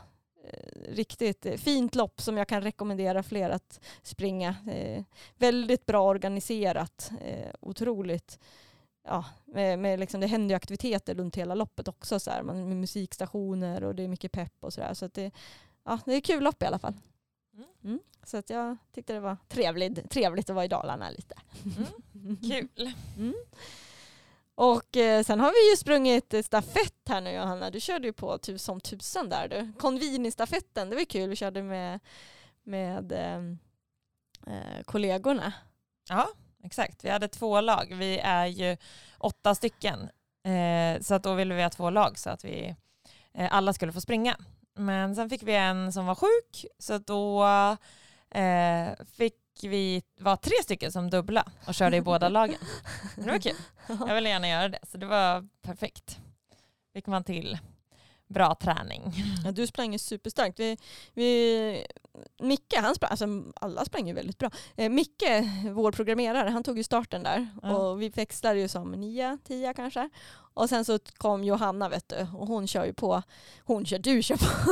Eh, 0.47 0.93
riktigt 0.93 1.47
fint 1.57 1.95
lopp 1.95 2.21
som 2.21 2.37
jag 2.37 2.49
kan 2.49 2.63
rekommendera 2.63 3.23
fler 3.23 3.51
att 3.51 3.81
springa. 4.03 4.57
Eh, 4.71 5.05
väldigt 5.37 5.87
bra 5.87 6.09
organiserat, 6.09 7.11
eh, 7.21 7.51
otroligt 7.61 8.39
ja, 9.05 9.25
med, 9.45 9.79
med 9.79 10.01
liksom, 10.01 10.21
det 10.21 10.27
händer 10.27 10.53
ju 10.53 10.57
aktiviteter 10.57 11.15
runt 11.15 11.37
hela 11.37 11.55
loppet 11.55 11.89
också, 11.89 12.21
så 12.21 12.31
här, 12.31 12.43
man, 12.43 12.69
med 12.69 12.77
musikstationer 12.77 13.85
och 13.85 13.95
det 13.95 14.03
är 14.03 14.09
mycket 14.09 14.33
pepp 14.33 14.55
och 14.61 14.73
sådär. 14.73 14.95
Så, 14.95 15.05
att 15.05 15.15
det, 15.15 15.31
ja, 15.85 15.99
det 16.05 16.15
är 16.15 16.21
kul 16.21 16.45
lopp 16.45 16.63
i 16.63 16.67
alla 16.67 16.79
fall. 16.79 16.95
Mm. 17.55 17.69
mm. 17.85 18.01
Så 18.23 18.37
att 18.37 18.51
jag 18.51 18.77
tyckte 18.93 19.13
det 19.13 19.21
var 19.21 19.37
trevligt, 19.49 20.11
trevligt 20.11 20.51
att 20.51 20.57
vara 20.57 20.65
i 20.65 20.69
Dalarna 20.69 21.11
lite. 21.11 21.35
Mm. 21.65 21.89
Kul. 22.49 22.93
Mm. 23.17 23.35
Och 24.55 24.97
eh, 24.97 25.25
sen 25.25 25.41
har 25.41 25.51
vi 25.51 25.71
ju 25.71 25.77
sprungit 25.77 26.47
stafett 26.47 27.09
här 27.09 27.21
nu 27.21 27.31
Johanna. 27.31 27.71
Du 27.71 27.81
körde 27.81 28.07
ju 28.07 28.13
på 28.13 28.39
tus 28.39 28.63
som 28.63 28.81
tusan 28.81 29.29
där 29.29 29.49
du. 29.49 29.73
Convini-stafetten, 29.79 30.91
det 30.91 30.97
var 30.97 31.05
kul. 31.05 31.29
Vi 31.31 31.37
körde 31.37 31.63
med, 31.63 32.01
med 32.63 33.13
eh, 33.13 33.39
eh, 34.55 34.83
kollegorna. 34.85 35.53
Ja, 36.09 36.29
exakt. 36.65 37.05
Vi 37.05 37.11
hade 37.11 37.29
två 37.29 37.61
lag. 37.61 37.95
Vi 37.95 38.19
är 38.19 38.47
ju 38.47 38.77
åtta 39.19 39.55
stycken. 39.55 40.09
Eh, 40.45 41.01
så 41.01 41.15
att 41.15 41.23
då 41.23 41.35
ville 41.35 41.55
vi 41.55 41.63
ha 41.63 41.71
två 41.71 41.91
lag 41.91 42.19
så 42.19 42.31
att 42.31 42.45
vi 42.45 42.77
eh, 43.35 43.55
alla 43.55 43.73
skulle 43.73 43.93
få 43.93 44.01
springa. 44.01 44.37
Men 44.75 45.15
sen 45.15 45.31
fick 45.31 45.43
vi 45.43 45.55
en 45.55 45.93
som 45.93 46.07
var 46.07 46.15
sjuk 46.15 46.67
så 46.79 46.99
då 46.99 47.47
eh, 48.31 48.89
fick 49.17 49.35
vi 49.65 50.03
var 50.19 50.37
tre 50.37 50.55
stycken 50.63 50.93
som 50.93 51.11
dubbla 51.11 51.45
och 51.67 51.75
körde 51.75 51.97
i 51.97 52.01
båda 52.01 52.29
lagen. 52.29 52.59
Det 53.17 53.31
var 53.31 53.39
kul. 53.39 53.57
Jag 53.89 54.15
ville 54.15 54.29
gärna 54.29 54.49
göra 54.49 54.69
det, 54.69 54.79
så 54.83 54.99
det 54.99 55.07
var 55.07 55.49
perfekt. 55.63 56.19
Fick 56.93 57.07
man 57.07 57.25
till 57.25 57.59
bra 58.29 58.55
träning. 58.55 59.13
Ja, 59.45 59.51
du 59.51 59.67
sprang 59.67 59.93
ju 59.93 59.99
superstarkt. 59.99 60.61
Vi, 60.61 60.77
vi, 61.15 61.87
Micke, 62.39 62.75
han 62.77 62.95
sprang, 62.95 63.11
alltså 63.11 63.27
alla 63.57 63.85
sprang 63.85 64.09
ju 64.09 64.15
väldigt 64.15 64.39
bra. 64.39 64.51
Eh, 64.77 64.91
Micke, 64.91 65.25
vår 65.73 65.93
programmerare, 65.93 66.49
han 66.49 66.63
tog 66.63 66.79
ju 66.79 66.85
starten 66.85 67.23
där 67.23 67.49
ja. 67.63 67.77
och 67.77 68.03
vi 68.03 68.09
växlade 68.09 68.61
ju 68.61 68.69
som 68.69 68.93
nio, 68.93 69.39
tio 69.45 69.75
kanske. 69.75 70.11
Och 70.55 70.69
sen 70.69 70.85
så 70.85 70.99
kom 71.17 71.45
Johanna 71.45 71.89
vet 71.89 72.09
du 72.09 72.27
och 72.35 72.47
hon 72.47 72.67
kör 72.67 72.85
ju 72.85 72.93
på, 72.93 73.23
hon 73.65 73.87
kör, 73.87 73.99
du 73.99 74.23
kör 74.23 74.37
på. 74.37 74.71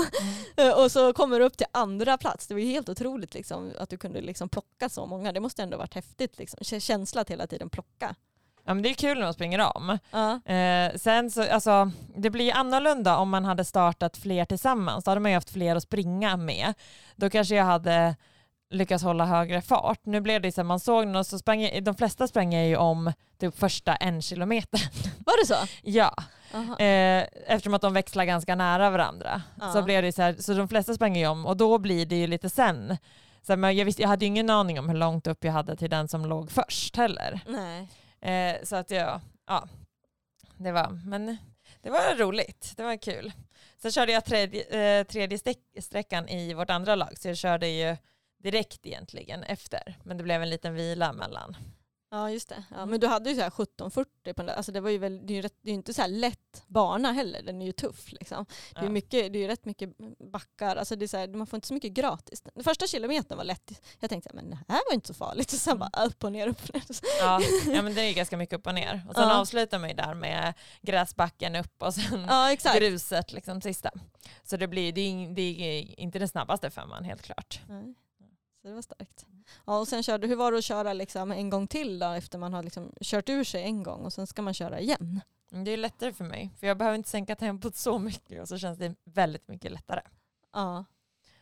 Mm. 0.57 0.79
och 0.85 0.93
så 0.93 1.13
kommer 1.13 1.39
du 1.39 1.45
upp 1.45 1.57
till 1.57 1.67
andra 1.73 2.19
plats. 2.19 2.47
Det 2.47 2.55
var 2.55 2.61
ju 2.61 2.67
helt 2.67 2.89
otroligt 2.89 3.35
liksom, 3.35 3.73
att 3.79 3.91
du 3.91 3.97
kunde 3.97 4.21
liksom 4.21 4.49
plocka 4.49 4.89
så 4.89 5.07
många. 5.07 5.33
Det 5.33 5.41
måste 5.41 5.63
ändå 5.63 5.77
varit 5.77 5.95
häftigt, 5.95 6.39
liksom. 6.39 6.81
känsla 6.81 7.21
att 7.21 7.31
hela 7.31 7.47
tiden 7.47 7.71
plocka. 7.71 8.15
Ja 8.67 8.75
men 8.75 8.83
det 8.83 8.91
är 8.91 8.95
kul 8.95 9.19
när 9.19 9.25
man 9.25 9.35
springer 9.35 9.77
om. 9.77 9.99
Uh. 10.15 10.57
Eh, 10.57 10.93
sen 10.97 11.31
så, 11.31 11.53
alltså, 11.53 11.91
det 12.17 12.31
blir 12.31 12.55
annorlunda 12.55 13.17
om 13.17 13.31
man 13.31 13.45
hade 13.45 13.65
startat 13.65 14.17
fler 14.17 14.45
tillsammans. 14.45 15.05
Då 15.05 15.11
hade 15.11 15.21
man 15.21 15.31
ju 15.31 15.37
haft 15.37 15.51
fler 15.51 15.77
att 15.77 15.83
springa 15.83 16.37
med. 16.37 16.75
Då 17.17 17.31
kanske 17.31 17.55
jag 17.55 17.65
hade 17.65 18.17
lyckats 18.71 19.05
hålla 19.05 19.27
högre 19.27 19.63
fart. 19.63 20.01
Nu 20.07 20.21
blev 20.21 20.43
det 20.43 20.53
så 20.53 20.61
att 20.61 20.67
man 20.67 20.81
såg 20.81 21.07
någon, 21.07 21.25
så 21.25 21.39
sprang, 21.39 21.71
de 21.83 21.95
flesta 21.95 22.29
sprang 22.29 22.55
ju 22.55 22.77
om 22.77 23.13
typ 23.41 23.59
första 23.59 23.97
en 23.97 24.23
kilometer. 24.23 24.81
Var 25.27 25.43
det 25.43 25.47
så? 25.47 25.89
ja. 26.53 26.85
Eh, 26.85 27.25
eftersom 27.47 27.75
att 27.75 27.83
de 27.83 27.93
växlar 27.93 28.25
ganska 28.25 28.55
nära 28.55 28.91
varandra. 28.91 29.43
Uh. 29.63 29.73
Så, 29.73 29.83
blev 29.83 30.03
det 30.03 30.13
så, 30.13 30.23
här, 30.23 30.37
så 30.39 30.55
de 30.55 30.69
flesta 30.69 30.95
sprang 30.95 31.17
ju 31.17 31.27
om 31.27 31.47
och 31.47 31.57
då 31.57 31.79
blir 31.79 32.07
det 32.07 32.17
ju 32.17 32.27
lite 32.27 32.51
sen. 32.51 32.97
Så 33.43 33.57
här, 33.57 33.71
jag, 33.71 33.85
visste, 33.85 34.03
jag 34.03 34.09
hade 34.09 34.25
ju 34.25 34.27
ingen 34.27 34.51
aning 34.51 34.79
om 34.79 34.89
hur 34.89 34.97
långt 34.97 35.27
upp 35.27 35.45
jag 35.45 35.53
hade 35.53 35.77
till 35.77 35.91
den 35.91 36.09
som 36.09 36.27
låg 36.27 36.51
först 36.51 36.97
heller. 36.97 37.41
Nej. 37.47 37.89
Eh, 38.25 38.57
så 38.63 38.77
att 38.77 38.91
jag, 38.91 39.21
ja, 39.47 39.69
det 40.57 40.73
var, 40.73 41.01
men 41.07 41.37
det 41.83 41.91
var 41.91 42.17
roligt, 42.19 42.73
det 42.77 42.83
var 42.83 42.97
kul. 42.97 43.33
Sen 43.79 43.93
körde 43.93 44.13
jag 44.13 44.25
tredje, 44.25 44.65
eh, 44.65 45.05
tredje 45.05 45.39
sträckan 45.81 46.29
i 46.29 46.55
vårt 46.55 46.71
andra 46.71 46.95
lag, 46.95 47.19
så 47.19 47.29
jag 47.29 47.37
körde 47.37 47.69
ju 47.69 47.97
direkt 48.39 48.87
egentligen 48.87 49.43
efter, 49.43 49.99
men 50.03 50.17
det 50.17 50.23
blev 50.25 50.43
en 50.43 50.51
liten 50.51 50.75
vila 50.75 51.13
mellan. 51.13 51.57
Ja 52.15 52.31
just 52.31 52.49
det. 52.49 52.65
Ja, 52.71 52.87
men 52.87 53.01
du 53.01 53.07
hade 53.07 53.31
ju 53.31 53.37
så 53.37 53.43
här 53.43 53.49
1740 53.49 54.11
på 54.25 54.33
den 54.33 54.47
där. 54.47 54.55
Alltså 54.55 54.73
det, 54.73 54.81
var 54.81 54.91
ju 54.91 54.99
väl, 54.99 55.27
det, 55.27 55.33
är 55.33 55.35
ju 55.35 55.43
rätt, 55.43 55.59
det 55.63 55.71
är 55.71 55.75
inte 55.75 55.95
så 55.95 56.03
här 56.03 56.09
lätt 56.09 56.65
bana 56.67 57.13
heller, 57.13 57.43
den 57.43 57.63
är 57.63 57.67
ju 57.67 57.73
tuff. 57.73 58.13
Liksom. 58.13 58.47
Det, 58.75 58.81
är 58.81 58.85
ja. 58.85 58.91
mycket, 58.91 59.33
det 59.33 59.39
är 59.39 59.41
ju 59.41 59.49
rätt 59.49 59.65
mycket 59.65 59.91
backar, 60.33 60.77
alltså 60.77 60.97
det 60.97 61.05
är 61.05 61.07
så 61.07 61.17
här, 61.17 61.29
man 61.29 61.47
får 61.47 61.57
inte 61.57 61.69
så 61.69 61.75
mycket 61.75 61.93
gratis. 61.93 62.43
Den 62.55 62.65
första 62.65 62.87
kilometern 62.87 63.39
var 63.39 63.45
lätt. 63.45 63.81
Jag 64.01 64.11
tänkte 64.11 64.31
men 64.35 64.51
det 64.51 64.59
här 64.69 64.81
var 64.89 64.95
inte 64.95 65.09
så 65.09 65.15
farligt. 65.15 65.53
Och 65.53 65.59
sen 65.59 65.77
mm. 65.77 65.89
bara 65.93 66.07
upp 66.07 66.25
och 66.25 66.33
ner, 66.33 66.49
upp 66.49 66.69
och 66.69 66.75
ner. 66.75 66.85
Ja, 67.21 67.41
ja 67.67 67.83
men 67.83 67.95
det 67.95 68.01
är 68.03 68.15
ganska 68.15 68.37
mycket 68.37 68.59
upp 68.59 68.67
och 68.67 68.75
ner. 68.75 69.03
Och 69.09 69.15
sen 69.15 69.29
ja. 69.29 69.41
avslutar 69.41 69.79
man 69.79 69.89
ju 69.89 69.95
där 69.95 70.15
med 70.15 70.55
gräsbacken 70.83 71.57
upp 71.57 71.83
och 71.83 71.95
sen 71.95 72.27
ja, 72.29 72.57
gruset 72.79 73.33
liksom 73.33 73.61
sista. 73.61 73.91
Så 74.45 74.57
det, 74.57 74.69
blir, 74.69 74.93
det, 74.93 75.01
är, 75.01 75.29
det 75.35 75.43
är 75.43 76.01
inte 76.01 76.19
den 76.19 76.29
snabbaste 76.29 76.71
femman 76.71 77.05
helt 77.05 77.23
klart. 77.23 77.61
Nej. 77.69 77.95
Så 78.63 78.69
det 78.69 78.75
var 78.75 78.83
starkt. 78.83 79.27
Ja, 79.67 79.79
och 79.79 79.89
sen 79.89 80.03
körde, 80.03 80.27
hur 80.27 80.37
var 80.37 80.53
det 80.53 80.59
att 80.59 80.65
köra 80.65 80.93
liksom 80.93 81.33
en 81.33 81.51
gång 81.51 81.67
till 81.67 81.99
då 81.99 82.07
efter 82.07 82.39
man 82.39 82.53
har 82.53 82.63
liksom 82.63 82.93
kört 83.01 83.29
ur 83.29 83.45
sig 83.45 83.63
en 83.63 83.83
gång 83.83 84.05
och 84.05 84.13
sen 84.13 84.27
ska 84.27 84.43
man 84.43 84.55
köra 84.55 84.81
igen? 84.81 85.21
Det 85.51 85.71
är 85.71 85.77
lättare 85.77 86.13
för 86.13 86.25
mig 86.25 86.51
för 86.61 86.67
jag 86.67 86.79
behöver 86.79 86.97
inte 86.97 87.11
sänka 87.11 87.37
tempot 87.37 87.77
så 87.77 87.99
mycket 87.99 88.43
och 88.43 88.49
så 88.49 88.59
känns 88.59 88.79
det 88.79 88.95
väldigt 89.05 89.49
mycket 89.49 89.73
lättare. 89.73 90.01
Ja. 90.53 90.85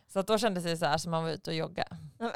Så 0.07 0.19
att 0.19 0.27
då 0.27 0.37
kändes 0.37 0.63
det 0.63 0.77
så 0.77 0.85
här 0.85 0.97
som 0.97 1.11
man 1.11 1.23
var 1.23 1.31
ute 1.31 1.49
och 1.49 1.55
jogga. 1.55 1.87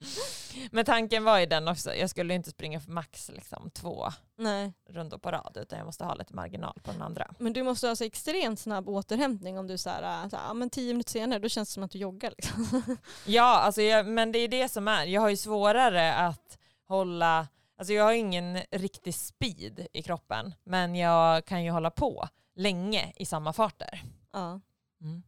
Men 0.70 0.84
tanken 0.84 1.24
var 1.24 1.38
ju 1.38 1.46
den 1.46 1.68
också, 1.68 1.94
jag 1.94 2.10
skulle 2.10 2.34
inte 2.34 2.50
springa 2.50 2.80
för 2.80 2.90
max 2.90 3.30
liksom, 3.34 3.70
två 3.70 4.08
Nej. 4.38 4.72
rundor 4.88 5.18
på 5.18 5.30
rad 5.30 5.58
utan 5.60 5.78
jag 5.78 5.86
måste 5.86 6.04
ha 6.04 6.14
lite 6.14 6.34
marginal 6.34 6.80
på 6.82 6.92
den 6.92 7.02
andra. 7.02 7.34
Men 7.38 7.52
du 7.52 7.62
måste 7.62 7.88
ha 7.88 7.96
så 7.96 8.04
extremt 8.04 8.60
snabb 8.60 8.88
återhämtning 8.88 9.58
om 9.58 9.66
du 9.66 9.78
så 9.78 9.90
här, 9.90 10.28
så 10.28 10.36
här, 10.36 10.54
men 10.54 10.70
tio 10.70 10.92
minuter 10.92 11.10
senare 11.10 11.38
då 11.38 11.48
känns 11.48 11.68
det 11.68 11.72
som 11.72 11.82
att 11.82 11.90
du 11.90 11.98
joggar. 11.98 12.34
Liksom. 12.38 12.82
Ja, 13.26 13.60
alltså 13.60 13.82
jag, 13.82 14.06
men 14.06 14.32
det 14.32 14.38
är 14.38 14.48
det 14.48 14.68
som 14.68 14.88
är, 14.88 15.06
jag 15.06 15.20
har 15.20 15.28
ju 15.28 15.36
svårare 15.36 16.14
att 16.14 16.58
hålla, 16.88 17.48
alltså 17.78 17.92
jag 17.92 18.04
har 18.04 18.12
ingen 18.12 18.58
riktig 18.70 19.14
speed 19.14 19.86
i 19.92 20.02
kroppen 20.02 20.54
men 20.64 20.94
jag 20.94 21.44
kan 21.44 21.64
ju 21.64 21.70
hålla 21.70 21.90
på 21.90 22.28
länge 22.56 23.12
i 23.16 23.24
samma 23.26 23.52
farter. 23.52 24.02
Ja. 24.32 24.60
Mm. 25.00 25.22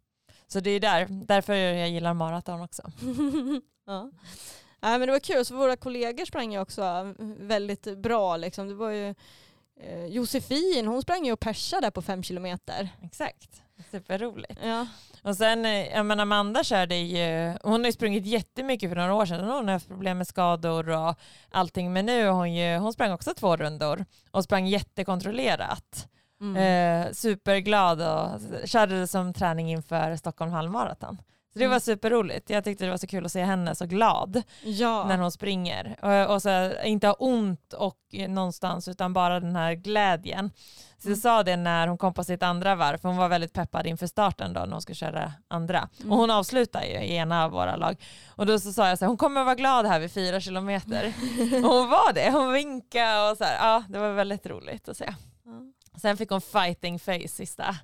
Så 0.46 0.60
det 0.60 0.70
är 0.70 0.80
där, 0.80 1.06
därför 1.10 1.54
jag 1.54 1.88
gillar 1.88 2.14
maraton 2.14 2.60
också. 2.60 2.82
ja. 3.86 4.10
Nej, 4.80 4.98
men 4.98 5.08
det 5.08 5.12
var 5.12 5.18
kul, 5.18 5.44
så 5.44 5.56
våra 5.56 5.76
kollegor 5.76 6.24
sprang 6.24 6.52
ju 6.52 6.60
också 6.60 7.14
väldigt 7.38 7.98
bra. 7.98 8.36
Liksom. 8.36 8.68
Det 8.68 8.74
var 8.74 8.90
ju 8.90 9.14
eh, 9.80 10.06
Josefin, 10.06 10.86
hon 10.86 11.02
sprang 11.02 11.26
ju 11.26 11.32
och 11.32 11.40
persade 11.40 11.90
på 11.90 12.02
fem 12.02 12.22
kilometer. 12.22 12.88
Exakt, 13.02 13.62
superroligt. 13.90 14.60
Ja. 14.62 14.86
Och 15.22 15.36
sen, 15.36 15.64
eh, 15.64 15.86
jag 15.86 16.06
menar 16.06 16.22
Amanda 16.22 16.64
körde 16.64 16.96
ju, 16.96 17.54
hon 17.62 17.80
har 17.80 17.86
ju 17.86 17.92
sprungit 17.92 18.26
jättemycket 18.26 18.90
för 18.90 18.96
några 18.96 19.14
år 19.14 19.26
sedan, 19.26 19.48
hon 19.48 19.66
har 19.66 19.72
haft 19.72 19.88
problem 19.88 20.18
med 20.18 20.26
skador 20.26 20.88
och 20.88 21.14
allting, 21.50 21.92
men 21.92 22.06
nu 22.06 22.26
har 22.26 22.32
hon 22.32 22.54
ju, 22.54 22.76
hon 22.76 22.92
sprang 22.92 23.12
också 23.12 23.34
två 23.34 23.56
rundor 23.56 24.04
och 24.30 24.44
sprang 24.44 24.66
jättekontrollerat. 24.66 26.08
Mm. 26.40 26.56
Eh, 26.56 27.12
superglad 27.12 28.02
och 28.02 28.40
körde 28.68 29.00
det 29.00 29.06
som 29.06 29.34
träning 29.34 29.70
inför 29.70 30.16
Stockholm 30.16 30.52
halvmaraton. 30.52 31.18
Så 31.56 31.58
det 31.58 31.64
Mm. 31.64 31.72
var 31.72 31.80
superroligt. 31.80 32.50
Jag 32.50 32.64
tyckte 32.64 32.84
det 32.84 32.90
var 32.90 32.98
så 32.98 33.06
kul 33.06 33.26
att 33.26 33.32
se 33.32 33.44
henne 33.44 33.74
så 33.74 33.86
glad 33.86 34.42
ja. 34.64 35.04
när 35.08 35.18
hon 35.18 35.32
springer. 35.32 35.96
Och, 36.02 36.34
och 36.34 36.42
så 36.42 36.48
här, 36.48 36.84
inte 36.84 37.06
ha 37.06 37.14
ont 37.14 37.72
och 37.72 37.98
någonstans 38.28 38.88
utan 38.88 39.12
bara 39.12 39.40
den 39.40 39.56
här 39.56 39.72
glädjen. 39.74 40.50
Så 40.98 41.08
jag 41.08 41.12
Mm. 41.12 41.16
sa 41.20 41.42
det 41.42 41.56
när 41.56 41.86
hon 41.88 41.98
kom 41.98 42.14
på 42.14 42.24
sitt 42.24 42.42
andra 42.42 42.74
varv, 42.74 42.98
för 42.98 43.08
hon 43.08 43.16
var 43.18 43.28
väldigt 43.28 43.52
peppad 43.52 43.86
inför 43.86 44.06
starten 44.06 44.52
då 44.52 44.60
när 44.60 44.72
hon 44.72 44.82
skulle 44.82 44.96
köra 44.96 45.32
andra. 45.48 45.88
Mm. 46.00 46.12
Och 46.12 46.18
hon 46.18 46.30
avslutar 46.30 46.82
ju 46.82 46.88
i 46.94 47.16
ena 47.16 47.44
av 47.44 47.50
våra 47.50 47.76
lag. 47.76 47.96
Och 48.28 48.46
då 48.46 48.58
så 48.60 48.72
sa 48.72 48.88
jag 48.88 48.98
så 48.98 49.04
här, 49.04 49.08
hon 49.08 49.16
kommer 49.16 49.44
vara 49.44 49.54
glad 49.54 49.86
här 49.86 50.00
vid 50.00 50.12
fyra 50.12 50.40
kilometer. 50.40 51.06
och 51.64 51.70
hon 51.74 51.88
var 51.88 52.12
det, 52.12 52.30
hon 52.30 52.52
vinkade 52.52 53.30
och 53.30 53.36
så 53.36 53.44
här, 53.44 53.68
ja 53.68 53.84
det 53.88 53.98
var 53.98 54.12
väldigt 54.12 54.46
roligt 54.46 54.88
att 54.88 54.96
se. 54.96 55.14
Sen 56.02 56.16
fick 56.16 56.30
hon 56.30 56.40
fighting 56.40 56.98
face 56.98 57.28
sista 57.28 57.76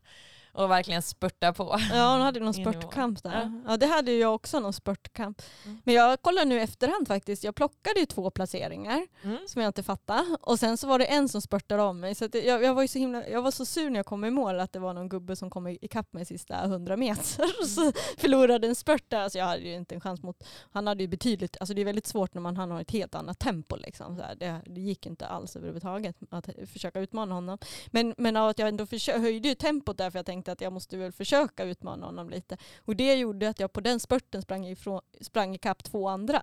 och 0.52 0.70
verkligen 0.70 1.02
spurta 1.02 1.52
på. 1.52 1.76
Ja 1.92 2.12
hon 2.12 2.20
hade 2.20 2.40
någon 2.40 2.54
spurtkamp 2.64 3.22
där. 3.22 3.30
Ja. 3.64 3.70
Ja. 3.70 3.76
det 3.76 3.86
hade 3.86 4.12
jag 4.12 4.34
också 4.34 4.60
någon 4.60 4.72
spurtkamp. 4.72 5.42
Mm. 5.64 5.80
Men 5.84 5.94
jag 5.94 6.22
kollar 6.22 6.44
nu 6.44 6.60
efterhand 6.60 7.08
faktiskt. 7.08 7.44
Jag 7.44 7.54
plockade 7.54 8.00
ju 8.00 8.06
två 8.06 8.30
placeringar 8.30 9.06
Mm. 9.22 9.38
som 9.46 9.62
jag 9.62 9.68
inte 9.68 9.82
fattade. 9.82 10.36
Och 10.40 10.58
sen 10.58 10.76
så 10.76 10.86
var 10.86 10.98
det 10.98 11.04
en 11.04 11.28
som 11.28 11.42
spurtade 11.42 11.82
om 11.82 12.00
mig. 12.00 12.14
Så 12.14 12.26
det, 12.26 12.42
jag, 12.44 12.62
jag, 12.64 12.74
var 12.74 12.86
så 12.86 12.98
himla, 12.98 13.28
jag 13.28 13.42
var 13.42 13.50
så 13.50 13.64
sur 13.64 13.90
när 13.90 13.98
jag 13.98 14.06
kom 14.06 14.24
i 14.24 14.30
mål 14.30 14.60
att 14.60 14.72
det 14.72 14.78
var 14.78 14.94
någon 14.94 15.08
gubbe 15.08 15.36
som 15.36 15.50
kom 15.50 15.66
i- 15.66 15.78
ikapp 15.82 16.12
mig 16.12 16.24
sista 16.24 16.64
100 16.64 16.96
meter. 16.96 17.44
Och 17.60 17.66
så 17.68 17.92
förlorade 18.18 18.66
en 18.68 18.74
spurt 18.74 19.04
där. 19.08 19.20
Alltså 19.20 19.38
jag 19.38 19.46
hade 19.46 19.62
ju 19.62 19.74
inte 19.74 19.94
en 19.94 20.00
chans 20.00 20.22
mot... 20.22 20.44
Han 20.72 20.86
hade 20.86 21.02
ju 21.02 21.08
betydligt... 21.08 21.56
Alltså 21.60 21.74
det 21.74 21.80
är 21.80 21.84
väldigt 21.84 22.06
svårt 22.06 22.34
när 22.34 22.40
man 22.42 22.56
han 22.56 22.70
har 22.70 22.80
ett 22.80 22.90
helt 22.90 23.14
annat 23.14 23.38
tempo. 23.38 23.76
Liksom. 23.76 24.16
Så 24.16 24.22
det, 24.38 24.60
det 24.66 24.80
gick 24.80 25.06
inte 25.06 25.26
alls 25.26 25.56
överhuvudtaget 25.56 26.16
att 26.30 26.48
försöka 26.72 27.00
utmana 27.00 27.34
honom. 27.34 27.58
Men, 27.86 28.14
men 28.18 28.36
att 28.36 28.58
jag 28.58 28.68
ändå 28.68 28.84
försö- 28.84 29.18
höjde 29.20 29.48
ju 29.48 29.54
tempot 29.54 29.98
där 29.98 30.10
för 30.10 30.18
jag 30.18 30.26
tänkte 30.26 30.41
att 30.48 30.60
jag 30.60 30.72
måste 30.72 30.96
väl 30.96 31.12
försöka 31.12 31.64
utmana 31.64 32.06
honom 32.06 32.30
lite. 32.30 32.56
Och 32.78 32.96
det 32.96 33.14
gjorde 33.14 33.48
att 33.48 33.60
jag 33.60 33.72
på 33.72 33.80
den 33.80 34.00
spurten 34.00 34.42
sprang, 34.42 34.66
ifrån, 34.66 35.00
sprang 35.20 35.54
ikapp 35.54 35.84
två 35.84 36.08
andra. 36.08 36.42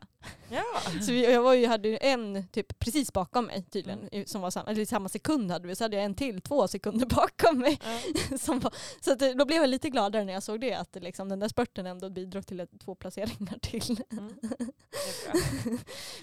Ja. 0.51 0.63
Så 1.01 1.11
jag 1.11 1.41
var 1.43 1.53
ju, 1.53 1.67
hade 1.67 1.87
ju 1.89 1.97
en 2.01 2.47
typ 2.47 2.79
precis 2.79 3.13
bakom 3.13 3.45
mig 3.45 3.63
tydligen, 3.71 3.99
Mm. 4.11 4.25
som 4.25 4.41
var 4.41 4.51
samma, 4.51 4.69
eller 4.71 4.85
samma 4.85 5.09
sekund 5.09 5.51
hade 5.51 5.67
vi, 5.67 5.75
så 5.75 5.83
hade 5.83 5.95
jag 5.95 6.05
en 6.05 6.15
till 6.15 6.41
två 6.41 6.67
sekunder 6.67 7.05
bakom 7.15 7.59
mig. 7.59 7.79
Som 8.39 8.59
var, 8.59 8.73
så 9.01 9.11
att, 9.13 9.19
då 9.19 9.45
blev 9.45 9.61
jag 9.61 9.69
lite 9.69 9.89
gladare 9.89 10.23
när 10.25 10.33
jag 10.33 10.43
såg 10.43 10.61
det, 10.61 10.73
att 10.73 10.95
liksom, 10.95 11.29
den 11.29 11.39
där 11.39 11.47
spurten 11.47 11.85
ändå 11.85 12.09
bidrog 12.09 12.45
till 12.47 12.59
ett, 12.59 12.69
två 12.85 12.95
placeringar 12.95 13.59
till. 13.61 14.03
Mm. 14.11 14.33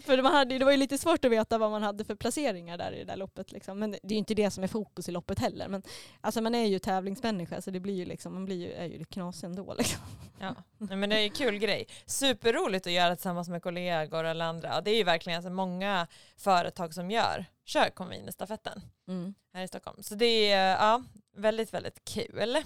För 0.05 0.23
man 0.23 0.33
hade, 0.35 0.59
det 0.59 0.65
var 0.65 0.73
ju 0.73 0.79
lite 0.79 0.99
svårt 0.99 1.25
att 1.25 1.31
veta 1.31 1.59
vad 1.59 1.71
man 1.71 1.83
hade 1.83 2.05
för 2.05 2.15
placeringar 2.15 2.79
där 2.79 2.93
i 2.93 2.99
det 2.99 3.05
där 3.05 3.17
loppet. 3.17 3.53
Liksom. 3.53 3.79
Men 3.79 3.91
det 3.91 3.99
är 4.05 4.13
ju 4.13 4.17
inte 4.17 4.35
det 4.35 4.51
som 4.51 4.65
är 4.65 4.69
fokus 4.69 5.09
i 5.09 5.13
loppet 5.13 5.39
heller. 5.39 5.69
Men 5.69 5.83
alltså, 6.21 6.41
man 6.41 6.55
är 6.55 6.65
ju 6.67 6.79
tävlingsmänniska 6.79 7.61
så 7.63 7.71
det 7.71 7.81
blir 7.81 7.95
ju 7.95 8.05
liksom, 8.05 8.35
man 8.35 8.45
blir 8.45 8.57
ju, 8.57 8.73
är 8.73 8.85
ju 8.87 9.05
knasig 9.05 9.47
ändå. 9.47 9.75
Liksom. 9.79 10.01
Ja. 10.41 10.55
Men 10.79 11.11
det 11.11 11.17
är 11.17 11.23
en 11.25 11.31
kul 11.31 11.59
grej. 11.59 11.87
Superroligt 12.07 12.87
att 12.87 12.93
göra 12.93 13.17
tillsammans 13.17 13.49
med 13.49 13.63
kollegor 13.63 13.86
eller 13.91 14.45
andra. 14.45 14.81
Det 14.81 14.91
är 14.91 14.97
ju 14.97 15.05
verkligen 15.05 15.37
alltså 15.37 15.51
många 15.51 16.07
företag 16.37 16.95
som 16.95 17.11
gör, 17.11 17.45
kör 17.65 17.91
Convene-stafetten 17.91 18.83
Mm. 19.09 19.35
här 19.53 19.63
i 19.63 19.69
Stockholm. 19.69 20.03
Så 20.03 20.15
det 20.15 20.51
är 20.53 20.71
ja, 20.71 21.03
väldigt, 21.37 21.75
väldigt 21.75 22.05
kul. 22.05 22.57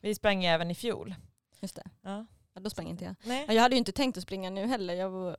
Vi 0.00 0.14
sprang 0.14 0.42
ju 0.42 0.48
även 0.48 0.70
i 0.70 0.74
fjol. 0.74 1.14
Just 1.60 1.76
det. 1.76 1.84
Ja. 2.02 2.26
Ja, 2.54 2.60
då 2.60 2.70
sprang 2.70 2.88
inte 2.88 3.04
jag. 3.04 3.14
Nej. 3.24 3.44
Ja, 3.48 3.54
Jag 3.54 3.62
hade 3.62 3.74
ju 3.74 3.78
inte 3.78 3.92
tänkt 3.92 4.16
att 4.16 4.22
springa 4.22 4.50
nu 4.50 4.66
heller. 4.66 4.94
Jag 4.94 5.10
var 5.10 5.36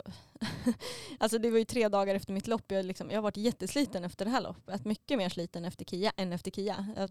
alltså 1.18 1.38
det 1.38 1.50
var 1.50 1.58
ju 1.58 1.66
tre 1.66 1.88
dagar 1.88 2.16
efter 2.16 2.34
mitt 2.34 2.48
lopp. 2.48 2.72
Jag, 2.72 2.86
liksom, 2.86 3.10
jag 3.10 3.18
har 3.18 3.22
varit 3.22 3.38
jättesliten 3.38 4.04
efter 4.04 4.26
det 4.26 4.32
här 4.32 4.42
loppet. 4.42 4.86
Mycket 4.86 5.18
mer 5.18 5.30
sliten 5.30 5.66
efter 5.66 5.86
Kia 5.86 6.12
än 6.18 6.34
efter 6.34 6.52
Kia. 6.52 6.88
Jag, 6.96 7.10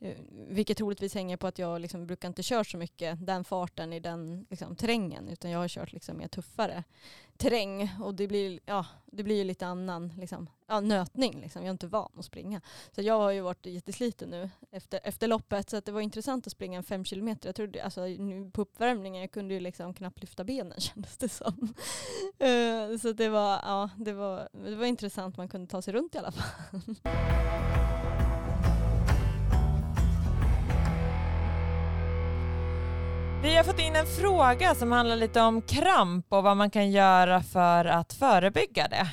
eh, 0.00 0.16
vilket 0.48 0.78
troligtvis 0.78 1.14
hänger 1.14 1.36
på 1.36 1.46
att 1.46 1.58
jag 1.58 1.80
liksom 1.80 2.06
brukar 2.06 2.28
inte 2.28 2.42
köra 2.42 2.64
så 2.64 2.76
mycket 2.76 3.26
den 3.26 3.44
farten 3.44 3.92
i 3.92 4.00
den 4.00 4.46
liksom, 4.50 4.76
terrängen. 4.76 5.28
Utan 5.28 5.50
jag 5.50 5.58
har 5.58 5.68
kört 5.68 5.92
liksom, 5.92 6.16
mer 6.16 6.28
tuffare 6.28 6.84
terräng. 7.36 7.90
Och 8.00 8.14
det 8.14 8.28
blir, 8.28 8.60
ja, 8.66 8.86
det 9.06 9.22
blir 9.22 9.36
ju 9.36 9.44
lite 9.44 9.66
annan 9.66 10.12
liksom, 10.18 10.50
ja, 10.66 10.80
nötning. 10.80 11.40
Liksom. 11.40 11.62
Jag 11.62 11.68
är 11.68 11.70
inte 11.72 11.86
van 11.86 12.10
att 12.18 12.24
springa. 12.24 12.60
Så 12.92 13.02
jag 13.02 13.18
har 13.18 13.30
ju 13.30 13.40
varit 13.40 13.66
jättesliten 13.66 14.30
nu 14.30 14.50
efter, 14.70 15.00
efter 15.04 15.28
loppet. 15.28 15.70
Så 15.70 15.76
att 15.76 15.84
det 15.84 15.92
var 15.92 16.00
intressant 16.00 16.46
att 16.46 16.52
springa 16.52 16.78
en 16.78 16.84
fem 16.84 17.04
kilometer. 17.04 17.48
Jag 17.48 17.56
trodde, 17.56 17.84
alltså, 17.84 18.00
nu 18.00 18.50
på 18.50 18.62
uppvärmningen, 18.62 19.20
jag 19.20 19.30
kunde 19.30 19.54
ju 19.54 19.60
liksom 19.60 19.94
knappt 19.94 20.20
lyfta 20.20 20.44
benen 20.44 20.80
kändes 20.80 21.16
det 21.16 21.28
som. 21.28 21.74
Eh, 22.38 22.65
Eh, 22.66 22.98
så 22.98 23.12
det 23.12 23.28
var, 23.28 23.60
ja, 23.62 23.90
det, 23.96 24.12
var, 24.12 24.48
det 24.52 24.76
var 24.76 24.86
intressant, 24.86 25.36
man 25.36 25.48
kunde 25.48 25.66
ta 25.66 25.82
sig 25.82 25.94
runt 25.94 26.14
i 26.14 26.18
alla 26.18 26.32
fall. 26.32 26.44
Vi 33.42 33.56
har 33.56 33.64
fått 33.64 33.80
in 33.80 33.96
en 33.96 34.06
fråga 34.06 34.74
som 34.74 34.92
handlar 34.92 35.16
lite 35.16 35.40
om 35.40 35.62
kramp 35.62 36.26
och 36.28 36.42
vad 36.42 36.56
man 36.56 36.70
kan 36.70 36.90
göra 36.90 37.42
för 37.42 37.84
att 37.84 38.12
förebygga 38.12 38.88
det. 38.88 39.08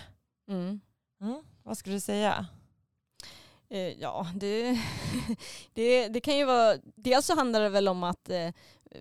Mm. 0.49 0.81
Mm. 1.21 1.43
Vad 1.63 1.77
skulle 1.77 1.95
du 1.95 1.99
säga? 1.99 2.45
Eh, 3.69 4.01
ja, 4.01 4.27
det, 4.35 4.79
det, 5.73 6.07
det 6.07 6.21
kan 6.21 6.37
ju 6.37 6.45
vara... 6.45 6.77
Dels 6.95 7.25
så 7.25 7.35
handlar 7.35 7.61
det 7.61 7.69
väl 7.69 7.87
om 7.87 8.03
att 8.03 8.29
eh, 8.29 8.49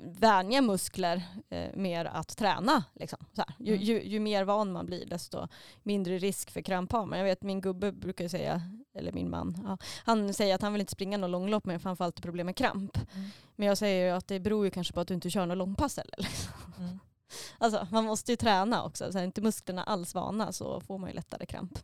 vänja 0.03 0.63
muskler 0.63 1.23
eh, 1.51 1.71
mer 1.75 2.05
att 2.05 2.37
träna. 2.37 2.85
Liksom. 2.95 3.19
Ju, 3.59 3.75
Mm. 3.75 3.85
ju, 3.85 4.03
ju 4.03 4.21
mer 4.21 4.45
van 4.45 4.73
man 4.73 4.87
blir 4.87 5.07
desto 5.07 5.49
mindre 5.83 6.19
risk 6.19 6.51
för 6.51 6.61
kramp 6.63 6.93
har 6.93 7.07
man. 7.07 7.19
Jag 7.19 7.25
vet 7.25 7.43
min 7.43 7.61
gubbe 7.61 7.93
brukar 7.93 8.29
säga, 8.29 8.63
eller 8.95 9.13
min 9.13 9.31
man, 9.31 9.63
ja, 9.67 9.79
han 10.05 10.35
säger 10.35 10.55
att 10.55 10.63
han 10.63 10.73
vill 10.73 10.81
inte 10.81 10.93
springa 10.93 11.17
någon 11.17 11.31
långlopp 11.31 11.65
för 11.65 11.85
han 11.85 11.97
får 11.97 12.05
alltid 12.05 12.23
problem 12.23 12.47
med 12.47 12.57
kramp. 12.57 12.97
Mm. 13.15 13.31
Men 13.57 13.69
jag 13.69 13.79
säger 13.79 14.15
att 14.15 14.29
det 14.29 14.41
beror 14.41 14.65
ju 14.65 14.71
kanske 14.71 14.95
på 14.95 15.01
att 15.01 15.09
du 15.09 15.15
inte 15.15 15.31
kör 15.31 15.47
någon 15.47 15.59
långpass 15.59 15.99
eller 15.99 16.17
liksom. 16.19 16.53
Mm. 16.79 16.99
Alltså 17.59 17.87
man 17.91 18.05
måste 18.05 18.33
ju 18.33 18.37
träna 18.37 18.85
också. 18.85 19.13
Så 19.13 19.19
är 19.19 19.23
inte 19.25 19.41
musklerna 19.41 19.85
alls 19.85 20.15
vana 20.15 20.53
så 20.53 20.81
får 20.81 20.99
man 20.99 21.11
ju 21.11 21.17
lättare 21.17 21.47
kramp. 21.47 21.79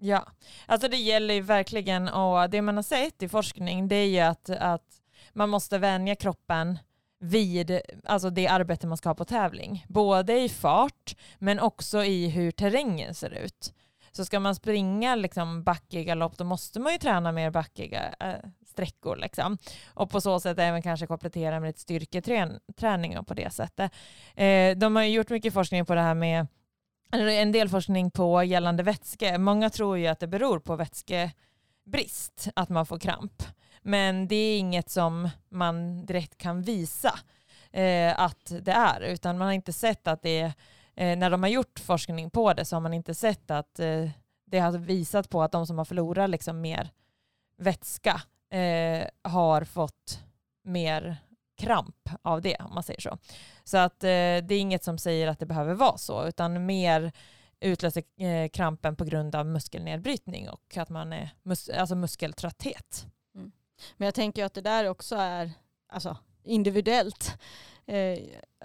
Ja, 0.00 0.26
alltså 0.66 0.88
det 0.88 0.96
gäller 0.96 1.34
ju 1.34 1.40
verkligen 1.40 2.08
och 2.08 2.50
det 2.50 2.62
man 2.62 2.76
har 2.76 2.82
sett 2.82 3.22
i 3.22 3.28
forskning 3.28 3.88
det 3.88 3.96
är 3.96 4.06
ju 4.06 4.18
att, 4.20 4.50
att 4.50 5.00
man 5.32 5.48
måste 5.48 5.78
vänja 5.78 6.14
kroppen 6.14 6.78
vid 7.20 7.80
alltså 8.04 8.30
det 8.30 8.48
arbete 8.48 8.86
man 8.86 8.96
ska 8.96 9.08
ha 9.08 9.14
på 9.14 9.24
tävling. 9.24 9.84
Både 9.88 10.40
i 10.40 10.48
fart 10.48 11.16
men 11.38 11.60
också 11.60 12.04
i 12.04 12.28
hur 12.28 12.50
terrängen 12.50 13.14
ser 13.14 13.30
ut. 13.30 13.72
Så 14.12 14.24
ska 14.24 14.40
man 14.40 14.54
springa 14.54 15.14
liksom 15.14 15.62
backiga 15.62 16.14
lopp 16.14 16.38
då 16.38 16.44
måste 16.44 16.80
man 16.80 16.92
ju 16.92 16.98
träna 16.98 17.32
mer 17.32 17.50
backiga 17.50 18.14
äh, 18.20 18.34
sträckor. 18.66 19.16
Liksom. 19.16 19.58
Och 19.94 20.10
på 20.10 20.20
så 20.20 20.40
sätt 20.40 20.58
även 20.58 20.82
kanske 20.82 21.06
komplettera 21.06 21.60
med 21.60 21.68
lite 21.68 21.80
styrketräning 21.80 23.18
och 23.18 23.26
på 23.26 23.34
det 23.34 23.50
sättet. 23.50 23.92
Eh, 24.34 24.76
de 24.76 24.96
har 24.96 25.02
ju 25.02 25.10
gjort 25.10 25.30
mycket 25.30 25.54
forskning 25.54 25.86
på 25.86 25.94
det 25.94 26.00
här 26.00 26.14
med 26.14 26.46
en 27.12 27.52
del 27.52 27.68
forskning 27.68 28.10
på 28.10 28.42
gällande 28.44 28.82
vätske. 28.82 29.38
Många 29.38 29.70
tror 29.70 29.98
ju 29.98 30.06
att 30.06 30.20
det 30.20 30.26
beror 30.26 30.58
på 30.58 30.76
vätskebrist 30.76 32.48
att 32.56 32.68
man 32.68 32.86
får 32.86 32.98
kramp. 32.98 33.42
Men 33.82 34.28
det 34.28 34.36
är 34.36 34.58
inget 34.58 34.90
som 34.90 35.28
man 35.48 36.06
direkt 36.06 36.38
kan 36.38 36.62
visa 36.62 37.18
eh, 37.72 38.20
att 38.20 38.52
det 38.62 38.72
är. 38.72 39.00
Utan 39.00 39.38
man 39.38 39.46
har 39.46 39.52
inte 39.52 39.72
sett 39.72 40.08
att 40.08 40.22
det, 40.22 40.52
eh, 40.94 41.18
när 41.18 41.30
de 41.30 41.42
har 41.42 41.50
gjort 41.50 41.78
forskning 41.78 42.30
på 42.30 42.52
det 42.52 42.64
så 42.64 42.76
har 42.76 42.80
man 42.80 42.94
inte 42.94 43.14
sett 43.14 43.50
att 43.50 43.78
eh, 43.78 44.10
det 44.46 44.58
har 44.58 44.78
visat 44.78 45.30
på 45.30 45.42
att 45.42 45.52
de 45.52 45.66
som 45.66 45.78
har 45.78 45.84
förlorat 45.84 46.30
liksom 46.30 46.60
mer 46.60 46.90
vätska 47.58 48.22
eh, 48.50 49.08
har 49.22 49.64
fått 49.64 50.24
mer 50.64 51.16
kramp 51.58 52.10
av 52.22 52.42
det 52.42 52.56
om 52.56 52.74
man 52.74 52.82
säger 52.82 53.00
så. 53.00 53.18
Så 53.64 53.76
att 53.78 54.04
eh, 54.04 54.08
det 54.08 54.54
är 54.54 54.60
inget 54.60 54.84
som 54.84 54.98
säger 54.98 55.26
att 55.28 55.38
det 55.38 55.46
behöver 55.46 55.74
vara 55.74 55.98
så 55.98 56.26
utan 56.26 56.66
mer 56.66 57.12
utlöser 57.60 58.02
eh, 58.18 58.48
krampen 58.48 58.96
på 58.96 59.04
grund 59.04 59.34
av 59.34 59.46
muskelnedbrytning 59.46 60.48
och 60.48 60.76
att 60.76 60.88
man 60.88 61.12
är 61.12 61.30
mus 61.42 61.68
alltså 61.68 61.94
muskeltrötthet. 61.94 63.06
Men 63.96 64.06
jag 64.06 64.14
tänker 64.14 64.44
att 64.44 64.54
det 64.54 64.60
där 64.60 64.88
också 64.88 65.16
är 65.16 65.52
alltså, 65.88 66.16
individuellt. 66.44 67.38
Eh, 67.86 68.18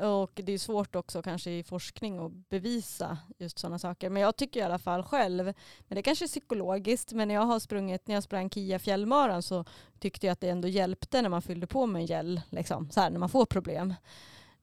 och 0.07 0.31
det 0.43 0.51
är 0.51 0.57
svårt 0.57 0.95
också 0.95 1.21
kanske 1.21 1.51
i 1.51 1.63
forskning 1.63 2.19
att 2.19 2.31
bevisa 2.49 3.17
just 3.37 3.59
sådana 3.59 3.79
saker. 3.79 4.09
Men 4.09 4.21
jag 4.21 4.35
tycker 4.35 4.59
i 4.59 4.63
alla 4.63 4.79
fall 4.79 5.03
själv, 5.03 5.53
men 5.87 5.95
det 5.95 6.01
kanske 6.01 6.25
är 6.25 6.27
psykologiskt, 6.27 7.13
men 7.13 7.27
när 7.27 7.35
jag 7.35 7.41
har 7.41 7.59
sprungit, 7.59 8.07
när 8.07 8.15
jag 8.15 8.23
sprang 8.23 8.49
Kia 8.49 8.79
fjällmaran 8.79 9.43
så 9.43 9.65
tyckte 9.99 10.25
jag 10.27 10.33
att 10.33 10.41
det 10.41 10.49
ändå 10.49 10.67
hjälpte 10.67 11.21
när 11.21 11.29
man 11.29 11.41
fyllde 11.41 11.67
på 11.67 11.85
med 11.85 11.99
en 11.99 12.05
gel, 12.05 12.41
liksom, 12.49 12.89
så 12.91 13.01
här, 13.01 13.09
när 13.09 13.19
man 13.19 13.29
får 13.29 13.45
problem. 13.45 13.93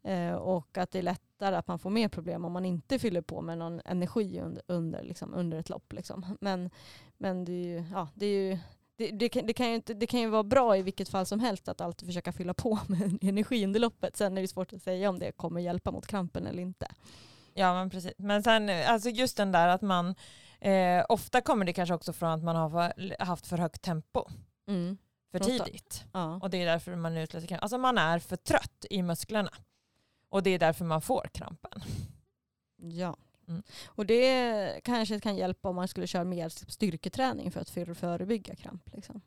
Eh, 0.03 0.33
och 0.33 0.79
att 0.79 0.91
det 0.91 0.99
är 0.99 1.03
lättare 1.03 1.57
att 1.57 1.69
man 1.69 1.79
får 1.79 1.91
mer 1.91 2.09
problem 2.09 2.45
om 2.45 2.53
man 2.53 2.65
inte 2.65 2.99
fyller 2.99 3.21
på 3.21 3.41
med 3.41 3.59
någon 3.59 3.81
energi 3.85 4.41
under, 4.41 4.63
under, 4.67 5.03
liksom, 5.03 5.35
under 5.35 5.59
ett 5.59 5.69
lopp. 5.69 5.93
Liksom. 5.93 6.37
Men, 6.41 6.71
men 7.19 7.45
det 7.45 7.53
är 7.53 7.67
ju, 7.67 7.85
ja, 7.93 8.09
det 8.15 8.27
är 8.27 8.51
ju 8.51 8.59
det, 9.01 9.11
det, 9.11 9.29
kan, 9.29 9.47
det, 9.47 9.53
kan 9.53 9.69
ju 9.69 9.75
inte, 9.75 9.95
det 9.95 10.07
kan 10.07 10.21
ju 10.21 10.29
vara 10.29 10.43
bra 10.43 10.77
i 10.77 10.83
vilket 10.83 11.09
fall 11.09 11.27
som 11.27 11.41
helst 11.41 11.69
att 11.69 11.81
alltid 11.81 12.09
försöka 12.09 12.33
fylla 12.33 12.55
på 12.55 12.79
med 12.89 13.19
energi 13.23 13.65
under 13.65 13.81
loppet. 13.81 14.17
Sen 14.17 14.39
är 14.39 14.43
det 14.43 14.49
svårt 14.49 14.73
att 14.73 14.83
säga 14.83 15.09
om 15.09 15.19
det 15.19 15.33
kommer 15.33 15.61
hjälpa 15.61 15.91
mot 15.91 16.07
krampen 16.07 16.47
eller 16.47 16.63
inte. 16.63 16.87
Ja 17.55 17.75
men 17.75 17.91
precis. 17.91 18.13
Men 18.17 18.43
sen 18.43 18.71
alltså 18.87 19.09
just 19.09 19.37
den 19.37 19.53
där 19.53 19.69
att 19.69 19.83
man 19.83 20.15
eh, 20.61 21.05
ofta 21.09 21.41
kommer 21.41 21.65
det 21.65 21.73
kanske 21.73 21.95
också 21.95 22.13
från 22.13 22.31
att 22.31 22.43
man 22.43 22.57
har 22.57 23.25
haft 23.25 23.47
för 23.47 23.59
högt 23.59 23.83
tempo. 23.83 24.29
Mm. 24.69 24.99
För 25.33 25.39
tidigt. 25.39 26.05
Ja. 26.13 26.41
Och 26.43 26.51
det 26.51 26.63
är 26.63 26.67
därför 26.67 26.97
man 26.97 27.17
utlöser 27.17 27.49
kramp. 27.49 27.63
Alltså 27.63 27.79
man 27.79 27.99
är 27.99 28.19
för 28.19 28.37
trött 28.37 28.85
i 28.91 29.03
musklerna. 29.03 29.51
Och 30.29 30.43
det 30.43 30.51
är 30.51 30.59
därför 30.59 30.85
man 30.85 31.03
får 31.03 31.29
krampen. 31.33 31.83
Ja. 32.77 33.17
Mm. 33.51 33.63
Och 33.87 34.07
det 34.07 34.81
kanske 34.85 35.21
kan 35.21 35.37
hjälpa 35.37 35.69
om 35.69 35.77
man 35.77 35.89
skulle 35.89 36.07
köra 36.07 36.25
mer 36.25 36.49
styrketräning 36.49 37.51
för 37.51 37.61
att 37.61 37.99
förebygga 37.99 38.55
kramp. 38.55 38.83
Liksom. 38.93 39.21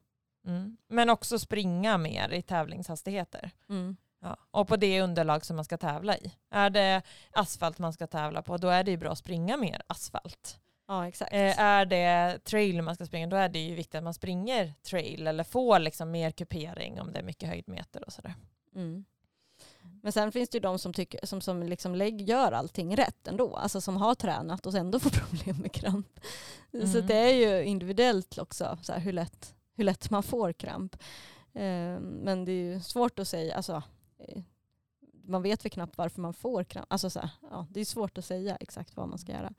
Mm. 0.47 0.77
Men 0.87 1.09
också 1.09 1.39
springa 1.39 1.97
mer 1.97 2.33
i 2.33 2.41
tävlingshastigheter. 2.41 3.51
Mm. 3.69 3.97
Ja. 4.21 4.37
Och 4.51 4.67
på 4.67 4.75
det 4.75 5.01
underlag 5.01 5.45
som 5.45 5.55
man 5.55 5.65
ska 5.65 5.77
tävla 5.77 6.17
i. 6.17 6.31
Är 6.51 6.69
det 6.69 7.01
asfalt 7.31 7.79
man 7.79 7.93
ska 7.93 8.07
tävla 8.07 8.41
på, 8.41 8.57
då 8.57 8.67
är 8.67 8.83
det 8.83 8.91
ju 8.91 8.97
bra 8.97 9.11
att 9.11 9.17
springa 9.17 9.57
mer 9.57 9.81
asfalt. 9.87 10.59
Ja, 10.87 11.07
exakt. 11.07 11.33
Eh, 11.33 11.59
är 11.59 11.85
det 11.85 12.39
trail 12.43 12.81
man 12.81 12.95
ska 12.95 13.05
springa, 13.05 13.27
då 13.27 13.35
är 13.35 13.49
det 13.49 13.59
ju 13.59 13.75
viktigt 13.75 13.95
att 13.95 14.03
man 14.03 14.13
springer 14.13 14.73
trail 14.81 15.27
eller 15.27 15.43
får 15.43 15.79
liksom 15.79 16.11
mer 16.11 16.31
kupering 16.31 17.01
om 17.01 17.13
det 17.13 17.19
är 17.19 17.23
mycket 17.23 17.49
höjdmeter 17.49 18.05
och 18.05 18.13
sådär. 18.13 18.33
Mm. 18.75 19.05
Men 20.03 20.11
sen 20.11 20.31
finns 20.31 20.49
det 20.49 20.55
ju 20.55 20.59
de 20.61 20.79
som, 20.79 20.93
tycker, 20.93 21.25
som, 21.25 21.41
som 21.41 21.63
liksom 21.63 21.95
gör 22.17 22.51
allting 22.51 22.95
rätt 22.95 23.27
ändå. 23.27 23.55
Alltså 23.55 23.81
som 23.81 23.97
har 23.97 24.15
tränat 24.15 24.65
och 24.65 24.75
ändå 24.75 24.99
får 24.99 25.09
problem 25.27 25.57
med 25.57 25.71
kramp. 25.71 26.19
Mm. 26.73 26.87
Så 26.87 27.01
det 27.01 27.15
är 27.15 27.33
ju 27.33 27.63
individuellt 27.63 28.37
också 28.37 28.77
så 28.81 28.93
här, 28.93 28.99
hur, 28.99 29.13
lätt, 29.13 29.55
hur 29.75 29.83
lätt 29.83 30.09
man 30.09 30.23
får 30.23 30.53
kramp. 30.53 30.95
Eh, 31.53 31.99
men 31.99 32.45
det 32.45 32.51
är 32.51 32.73
ju 32.73 32.81
svårt 32.81 33.19
att 33.19 33.27
säga. 33.27 33.55
Alltså, 33.55 33.83
eh, 34.19 34.41
man 35.25 35.41
vet 35.41 35.65
väl 35.65 35.71
knappt 35.71 35.97
varför 35.97 36.21
man 36.21 36.33
får 36.33 36.63
kramp. 36.63 36.87
Alltså, 36.89 37.09
så 37.09 37.19
här, 37.19 37.29
ja, 37.49 37.67
det 37.69 37.79
är 37.79 37.85
svårt 37.85 38.17
att 38.17 38.25
säga 38.25 38.55
exakt 38.55 38.95
vad 38.95 39.09
man 39.09 39.17
ska 39.17 39.31
göra. 39.31 39.53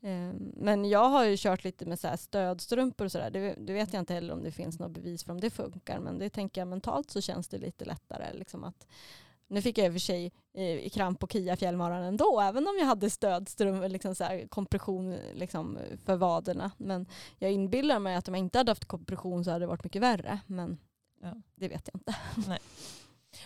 Eh, 0.00 0.34
men 0.56 0.84
jag 0.84 1.08
har 1.08 1.24
ju 1.24 1.36
kört 1.38 1.64
lite 1.64 1.86
med 1.86 1.98
så 2.00 2.16
stödstrumpor 2.16 3.04
och 3.04 3.12
sådär. 3.12 3.30
Det, 3.30 3.54
det, 3.58 3.72
vet 3.72 3.92
jag 3.92 4.00
inte 4.00 4.14
heller 4.14 4.34
om 4.34 4.42
det 4.42 4.52
finns 4.52 4.78
något 4.78 4.92
bevis 4.92 5.24
för 5.24 5.32
om 5.32 5.40
det 5.40 5.50
funkar. 5.50 5.98
Men 5.98 6.18
det 6.18 6.30
tänker 6.30 6.60
jag 6.60 6.68
mentalt 6.68 7.10
så 7.10 7.20
känns 7.20 7.48
det 7.48 7.58
lite 7.58 7.84
lättare. 7.84 8.32
Liksom 8.32 8.64
att, 8.64 8.86
nu 9.48 9.62
fick 9.62 9.78
jag 9.78 9.86
i 9.86 9.88
och 9.88 9.92
för 9.92 10.00
sig 10.00 10.32
eh, 10.54 10.90
kramp 10.90 11.20
på 11.20 11.26
Kia 11.26 11.56
fjällmaran 11.56 12.02
ändå, 12.02 12.40
även 12.40 12.66
om 12.66 12.76
jag 12.78 12.86
hade 12.86 13.10
stödström, 13.10 13.82
liksom 13.82 14.14
så 14.14 14.24
här, 14.24 14.46
kompression 14.48 15.16
liksom, 15.34 15.78
för 16.04 16.16
vaderna. 16.16 16.70
Men 16.76 17.06
jag 17.38 17.52
inbillar 17.52 17.98
mig 17.98 18.14
att 18.14 18.28
om 18.28 18.34
jag 18.34 18.38
inte 18.38 18.58
hade 18.58 18.70
haft 18.70 18.84
kompression 18.84 19.44
så 19.44 19.50
hade 19.50 19.62
det 19.62 19.66
varit 19.66 19.84
mycket 19.84 20.02
värre. 20.02 20.40
Men 20.46 20.78
ja. 21.22 21.34
det 21.54 21.68
vet 21.68 21.88
jag 21.92 22.00
inte. 22.00 22.16
Nej. 22.48 22.58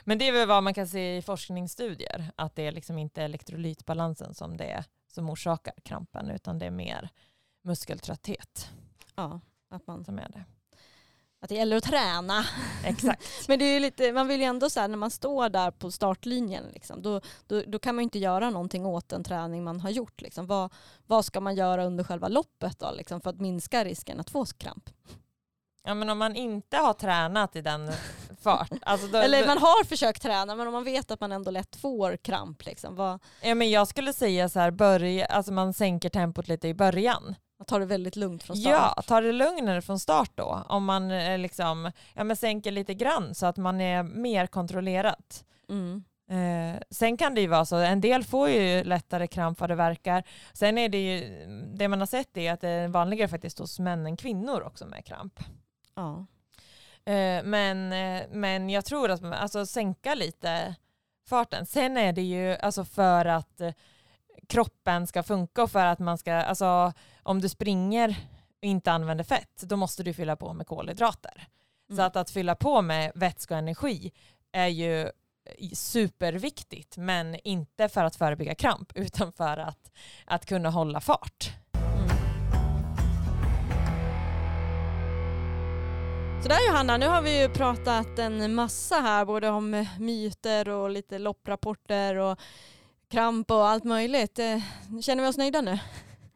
Men 0.04 0.18
det 0.18 0.28
är 0.28 0.32
väl 0.32 0.48
vad 0.48 0.62
man 0.62 0.74
kan 0.74 0.88
se 0.88 1.16
i 1.16 1.22
forskningsstudier, 1.22 2.32
att 2.36 2.56
det 2.56 2.66
är 2.66 2.72
liksom 2.72 2.98
inte 2.98 3.22
elektrolytbalansen 3.22 4.34
som 4.34 4.56
det 4.56 4.70
är 4.70 4.84
som 5.12 5.30
orsakar 5.30 5.74
krampen, 5.82 6.30
utan 6.30 6.58
det 6.58 6.66
är 6.66 6.70
mer 6.70 7.08
muskeltrötthet. 7.62 8.70
Ja, 9.14 9.40
att 9.68 9.86
man 9.86 10.04
som 10.04 10.18
är 10.18 10.28
det 10.28 10.44
att 11.42 11.48
det 11.48 11.54
gäller 11.54 11.76
att 11.76 11.84
träna. 11.84 12.44
Exakt. 12.84 13.22
Men 13.48 13.58
det 13.58 13.64
är 13.64 13.80
lite, 13.80 14.12
man 14.12 14.28
vill 14.28 14.40
ju 14.40 14.46
ändå 14.46 14.70
så 14.70 14.80
här, 14.80 14.88
när 14.88 14.96
man 14.96 15.10
står 15.10 15.48
där 15.48 15.70
på 15.70 15.90
startlinjen, 15.90 16.64
liksom, 16.74 17.02
då, 17.02 17.20
då, 17.46 17.62
då, 17.66 17.78
kan 17.78 17.94
man 17.94 18.02
inte 18.02 18.18
göra 18.18 18.50
någonting 18.50 18.86
åt 18.86 19.08
den 19.08 19.24
träning 19.24 19.64
man 19.64 19.80
har 19.80 19.90
gjort. 19.90 20.20
Liksom. 20.20 20.46
Vad, 20.46 20.72
vad 21.06 21.24
ska 21.24 21.40
man 21.40 21.54
göra 21.54 21.84
under 21.84 22.04
själva 22.04 22.28
loppet 22.28 22.78
då, 22.78 22.90
liksom, 22.96 23.20
för 23.20 23.30
att 23.30 23.40
minska 23.40 23.84
risken 23.84 24.20
att 24.20 24.30
få 24.30 24.44
kramp? 24.44 24.90
Ja 25.84 25.94
men 25.94 26.10
om 26.10 26.18
man 26.18 26.36
inte 26.36 26.76
har 26.76 26.92
tränat 26.92 27.56
i 27.56 27.60
den 27.60 27.92
fart. 28.42 28.72
Alltså 28.82 29.06
då, 29.06 29.18
Eller 29.18 29.46
man 29.46 29.58
har 29.58 29.84
försökt 29.84 30.22
träna 30.22 30.56
men 30.56 30.66
om 30.66 30.72
man 30.72 30.84
vet 30.84 31.10
att 31.10 31.20
man 31.20 31.32
ändå 31.32 31.50
lätt 31.50 31.76
får 31.76 32.16
kramp. 32.16 32.66
Liksom, 32.66 32.96
vad... 32.96 33.22
Ja 33.42 33.54
men 33.54 33.70
jag 33.70 33.88
skulle 33.88 34.12
säga 34.12 34.48
så 34.48 34.60
här, 34.60 34.70
börja, 34.70 35.26
alltså 35.26 35.52
man 35.52 35.74
sänker 35.74 36.08
tempot 36.08 36.48
lite 36.48 36.68
i 36.68 36.74
början. 36.74 37.34
Man 37.62 37.66
tar 37.66 37.80
det 37.80 37.86
väldigt 37.86 38.16
lugnt 38.16 38.42
från 38.42 38.56
start. 38.56 38.94
Ja, 38.96 39.02
ta 39.02 39.20
det 39.20 39.32
lugnare 39.32 39.82
från 39.82 39.98
start 39.98 40.30
då. 40.34 40.62
Om 40.68 40.84
man 40.84 41.10
eh, 41.10 41.38
liksom, 41.38 41.92
ja, 42.14 42.24
men 42.24 42.36
sänker 42.36 42.70
lite 42.70 42.94
grann 42.94 43.34
så 43.34 43.46
att 43.46 43.56
man 43.56 43.80
är 43.80 44.02
mer 44.02 44.46
kontrollerat. 44.46 45.44
Mm. 45.68 46.04
Eh, 46.30 46.80
sen 46.90 47.16
kan 47.16 47.34
det 47.34 47.40
ju 47.40 47.46
vara 47.46 47.64
så, 47.64 47.76
en 47.76 48.00
del 48.00 48.24
får 48.24 48.48
ju 48.48 48.84
lättare 48.84 49.26
kramp 49.26 49.60
vad 49.60 49.70
det 49.70 49.74
verkar. 49.74 50.24
Sen 50.52 50.78
är 50.78 50.88
det 50.88 50.98
ju, 50.98 51.46
det 51.74 51.88
man 51.88 52.00
har 52.00 52.06
sett 52.06 52.36
är 52.36 52.52
att 52.52 52.60
det 52.60 52.68
är 52.68 52.88
vanligare 52.88 53.28
faktiskt 53.28 53.58
hos 53.58 53.78
män 53.78 54.06
än 54.06 54.16
kvinnor 54.16 54.62
också 54.62 54.86
med 54.86 55.04
kramp. 55.04 55.40
Ja. 55.94 56.26
Eh, 57.12 57.44
men, 57.44 57.92
eh, 57.92 58.22
men 58.30 58.70
jag 58.70 58.84
tror 58.84 59.10
att 59.10 59.24
alltså 59.24 59.66
sänka 59.66 60.14
lite 60.14 60.74
farten. 61.28 61.66
Sen 61.66 61.96
är 61.96 62.12
det 62.12 62.22
ju 62.22 62.56
alltså 62.56 62.84
för 62.84 63.24
att 63.24 63.60
eh, 63.60 63.72
kroppen 64.48 65.06
ska 65.06 65.22
funka 65.22 65.62
och 65.62 65.70
för 65.70 65.86
att 65.86 65.98
man 65.98 66.18
ska, 66.18 66.34
alltså 66.34 66.92
om 67.22 67.40
du 67.40 67.48
springer 67.48 68.08
och 68.62 68.66
inte 68.66 68.92
använder 68.92 69.24
fett, 69.24 69.62
då 69.62 69.76
måste 69.76 70.02
du 70.02 70.14
fylla 70.14 70.36
på 70.36 70.52
med 70.52 70.66
kolhydrater. 70.66 71.48
Mm. 71.90 71.96
Så 71.96 72.02
att, 72.02 72.16
att 72.16 72.30
fylla 72.30 72.54
på 72.54 72.82
med 72.82 73.12
vätska 73.14 73.54
och 73.54 73.58
energi 73.58 74.12
är 74.52 74.68
ju 74.68 75.10
superviktigt, 75.72 76.96
men 76.96 77.36
inte 77.44 77.88
för 77.88 78.04
att 78.04 78.16
förebygga 78.16 78.54
kramp, 78.54 78.92
utan 78.96 79.32
för 79.32 79.56
att, 79.56 79.90
att 80.24 80.46
kunna 80.46 80.70
hålla 80.70 81.00
fart. 81.00 81.52
Sådär 86.42 86.68
Johanna, 86.68 86.96
nu 86.96 87.06
har 87.06 87.22
vi 87.22 87.40
ju 87.42 87.48
pratat 87.48 88.18
en 88.18 88.54
massa 88.54 88.94
här, 88.94 89.24
både 89.24 89.48
om 89.48 89.86
myter 89.98 90.68
och 90.68 90.90
lite 90.90 91.18
lopprapporter 91.18 92.16
och 92.16 92.38
kramp 93.10 93.50
och 93.50 93.68
allt 93.68 93.84
möjligt. 93.84 94.38
Eh, 94.38 94.58
känner 95.02 95.22
vi 95.22 95.28
oss 95.28 95.36
nöjda 95.36 95.60
nu? 95.60 95.78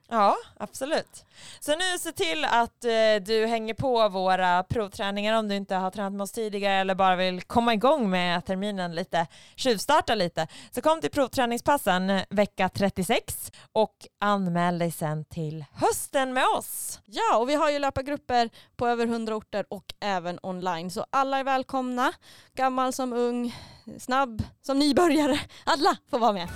Ja, 0.09 0.36
absolut. 0.57 1.24
Så 1.61 1.70
nu 1.70 1.98
se 1.98 2.12
till 2.12 2.44
att 2.44 2.84
eh, 2.84 2.90
du 3.26 3.46
hänger 3.46 3.74
på 3.74 4.09
våra 4.09 4.62
provträningar 4.62 5.38
om 5.38 5.48
du 5.48 5.54
inte 5.54 5.74
har 5.74 5.90
tränat 5.90 6.12
med 6.12 6.22
oss 6.22 6.32
tidigare 6.32 6.74
eller 6.74 6.94
bara 6.94 7.16
vill 7.16 7.42
komma 7.42 7.74
igång 7.74 8.11
med 8.11 8.44
terminen 8.44 8.94
lite, 8.94 9.26
tjuvstarta 9.57 10.14
lite. 10.14 10.46
Så 10.70 10.80
kom 10.80 11.00
till 11.00 11.11
provträningspassen 11.11 12.20
vecka 12.30 12.68
36 12.68 13.52
och 13.72 13.94
anmäl 14.20 14.78
dig 14.78 14.90
sen 14.90 15.24
till 15.24 15.64
hösten 15.72 16.32
med 16.32 16.44
oss. 16.59 17.00
Ja, 17.04 17.36
och 17.36 17.48
vi 17.48 17.54
har 17.54 17.70
ju 17.70 17.78
löpargrupper 17.78 18.50
på 18.76 18.88
över 18.88 19.07
100 19.07 19.36
orter 19.36 19.64
och 19.68 19.94
även 20.00 20.38
online. 20.42 20.90
Så 20.90 21.07
alla 21.11 21.38
är 21.38 21.44
välkomna, 21.44 22.12
gammal 22.54 22.92
som 22.92 23.12
ung, 23.12 23.54
snabb 23.98 24.42
som 24.62 24.78
nybörjare. 24.78 25.40
Alla 25.64 25.96
får 26.11 26.18
vara 26.18 26.32
med. 26.32 26.48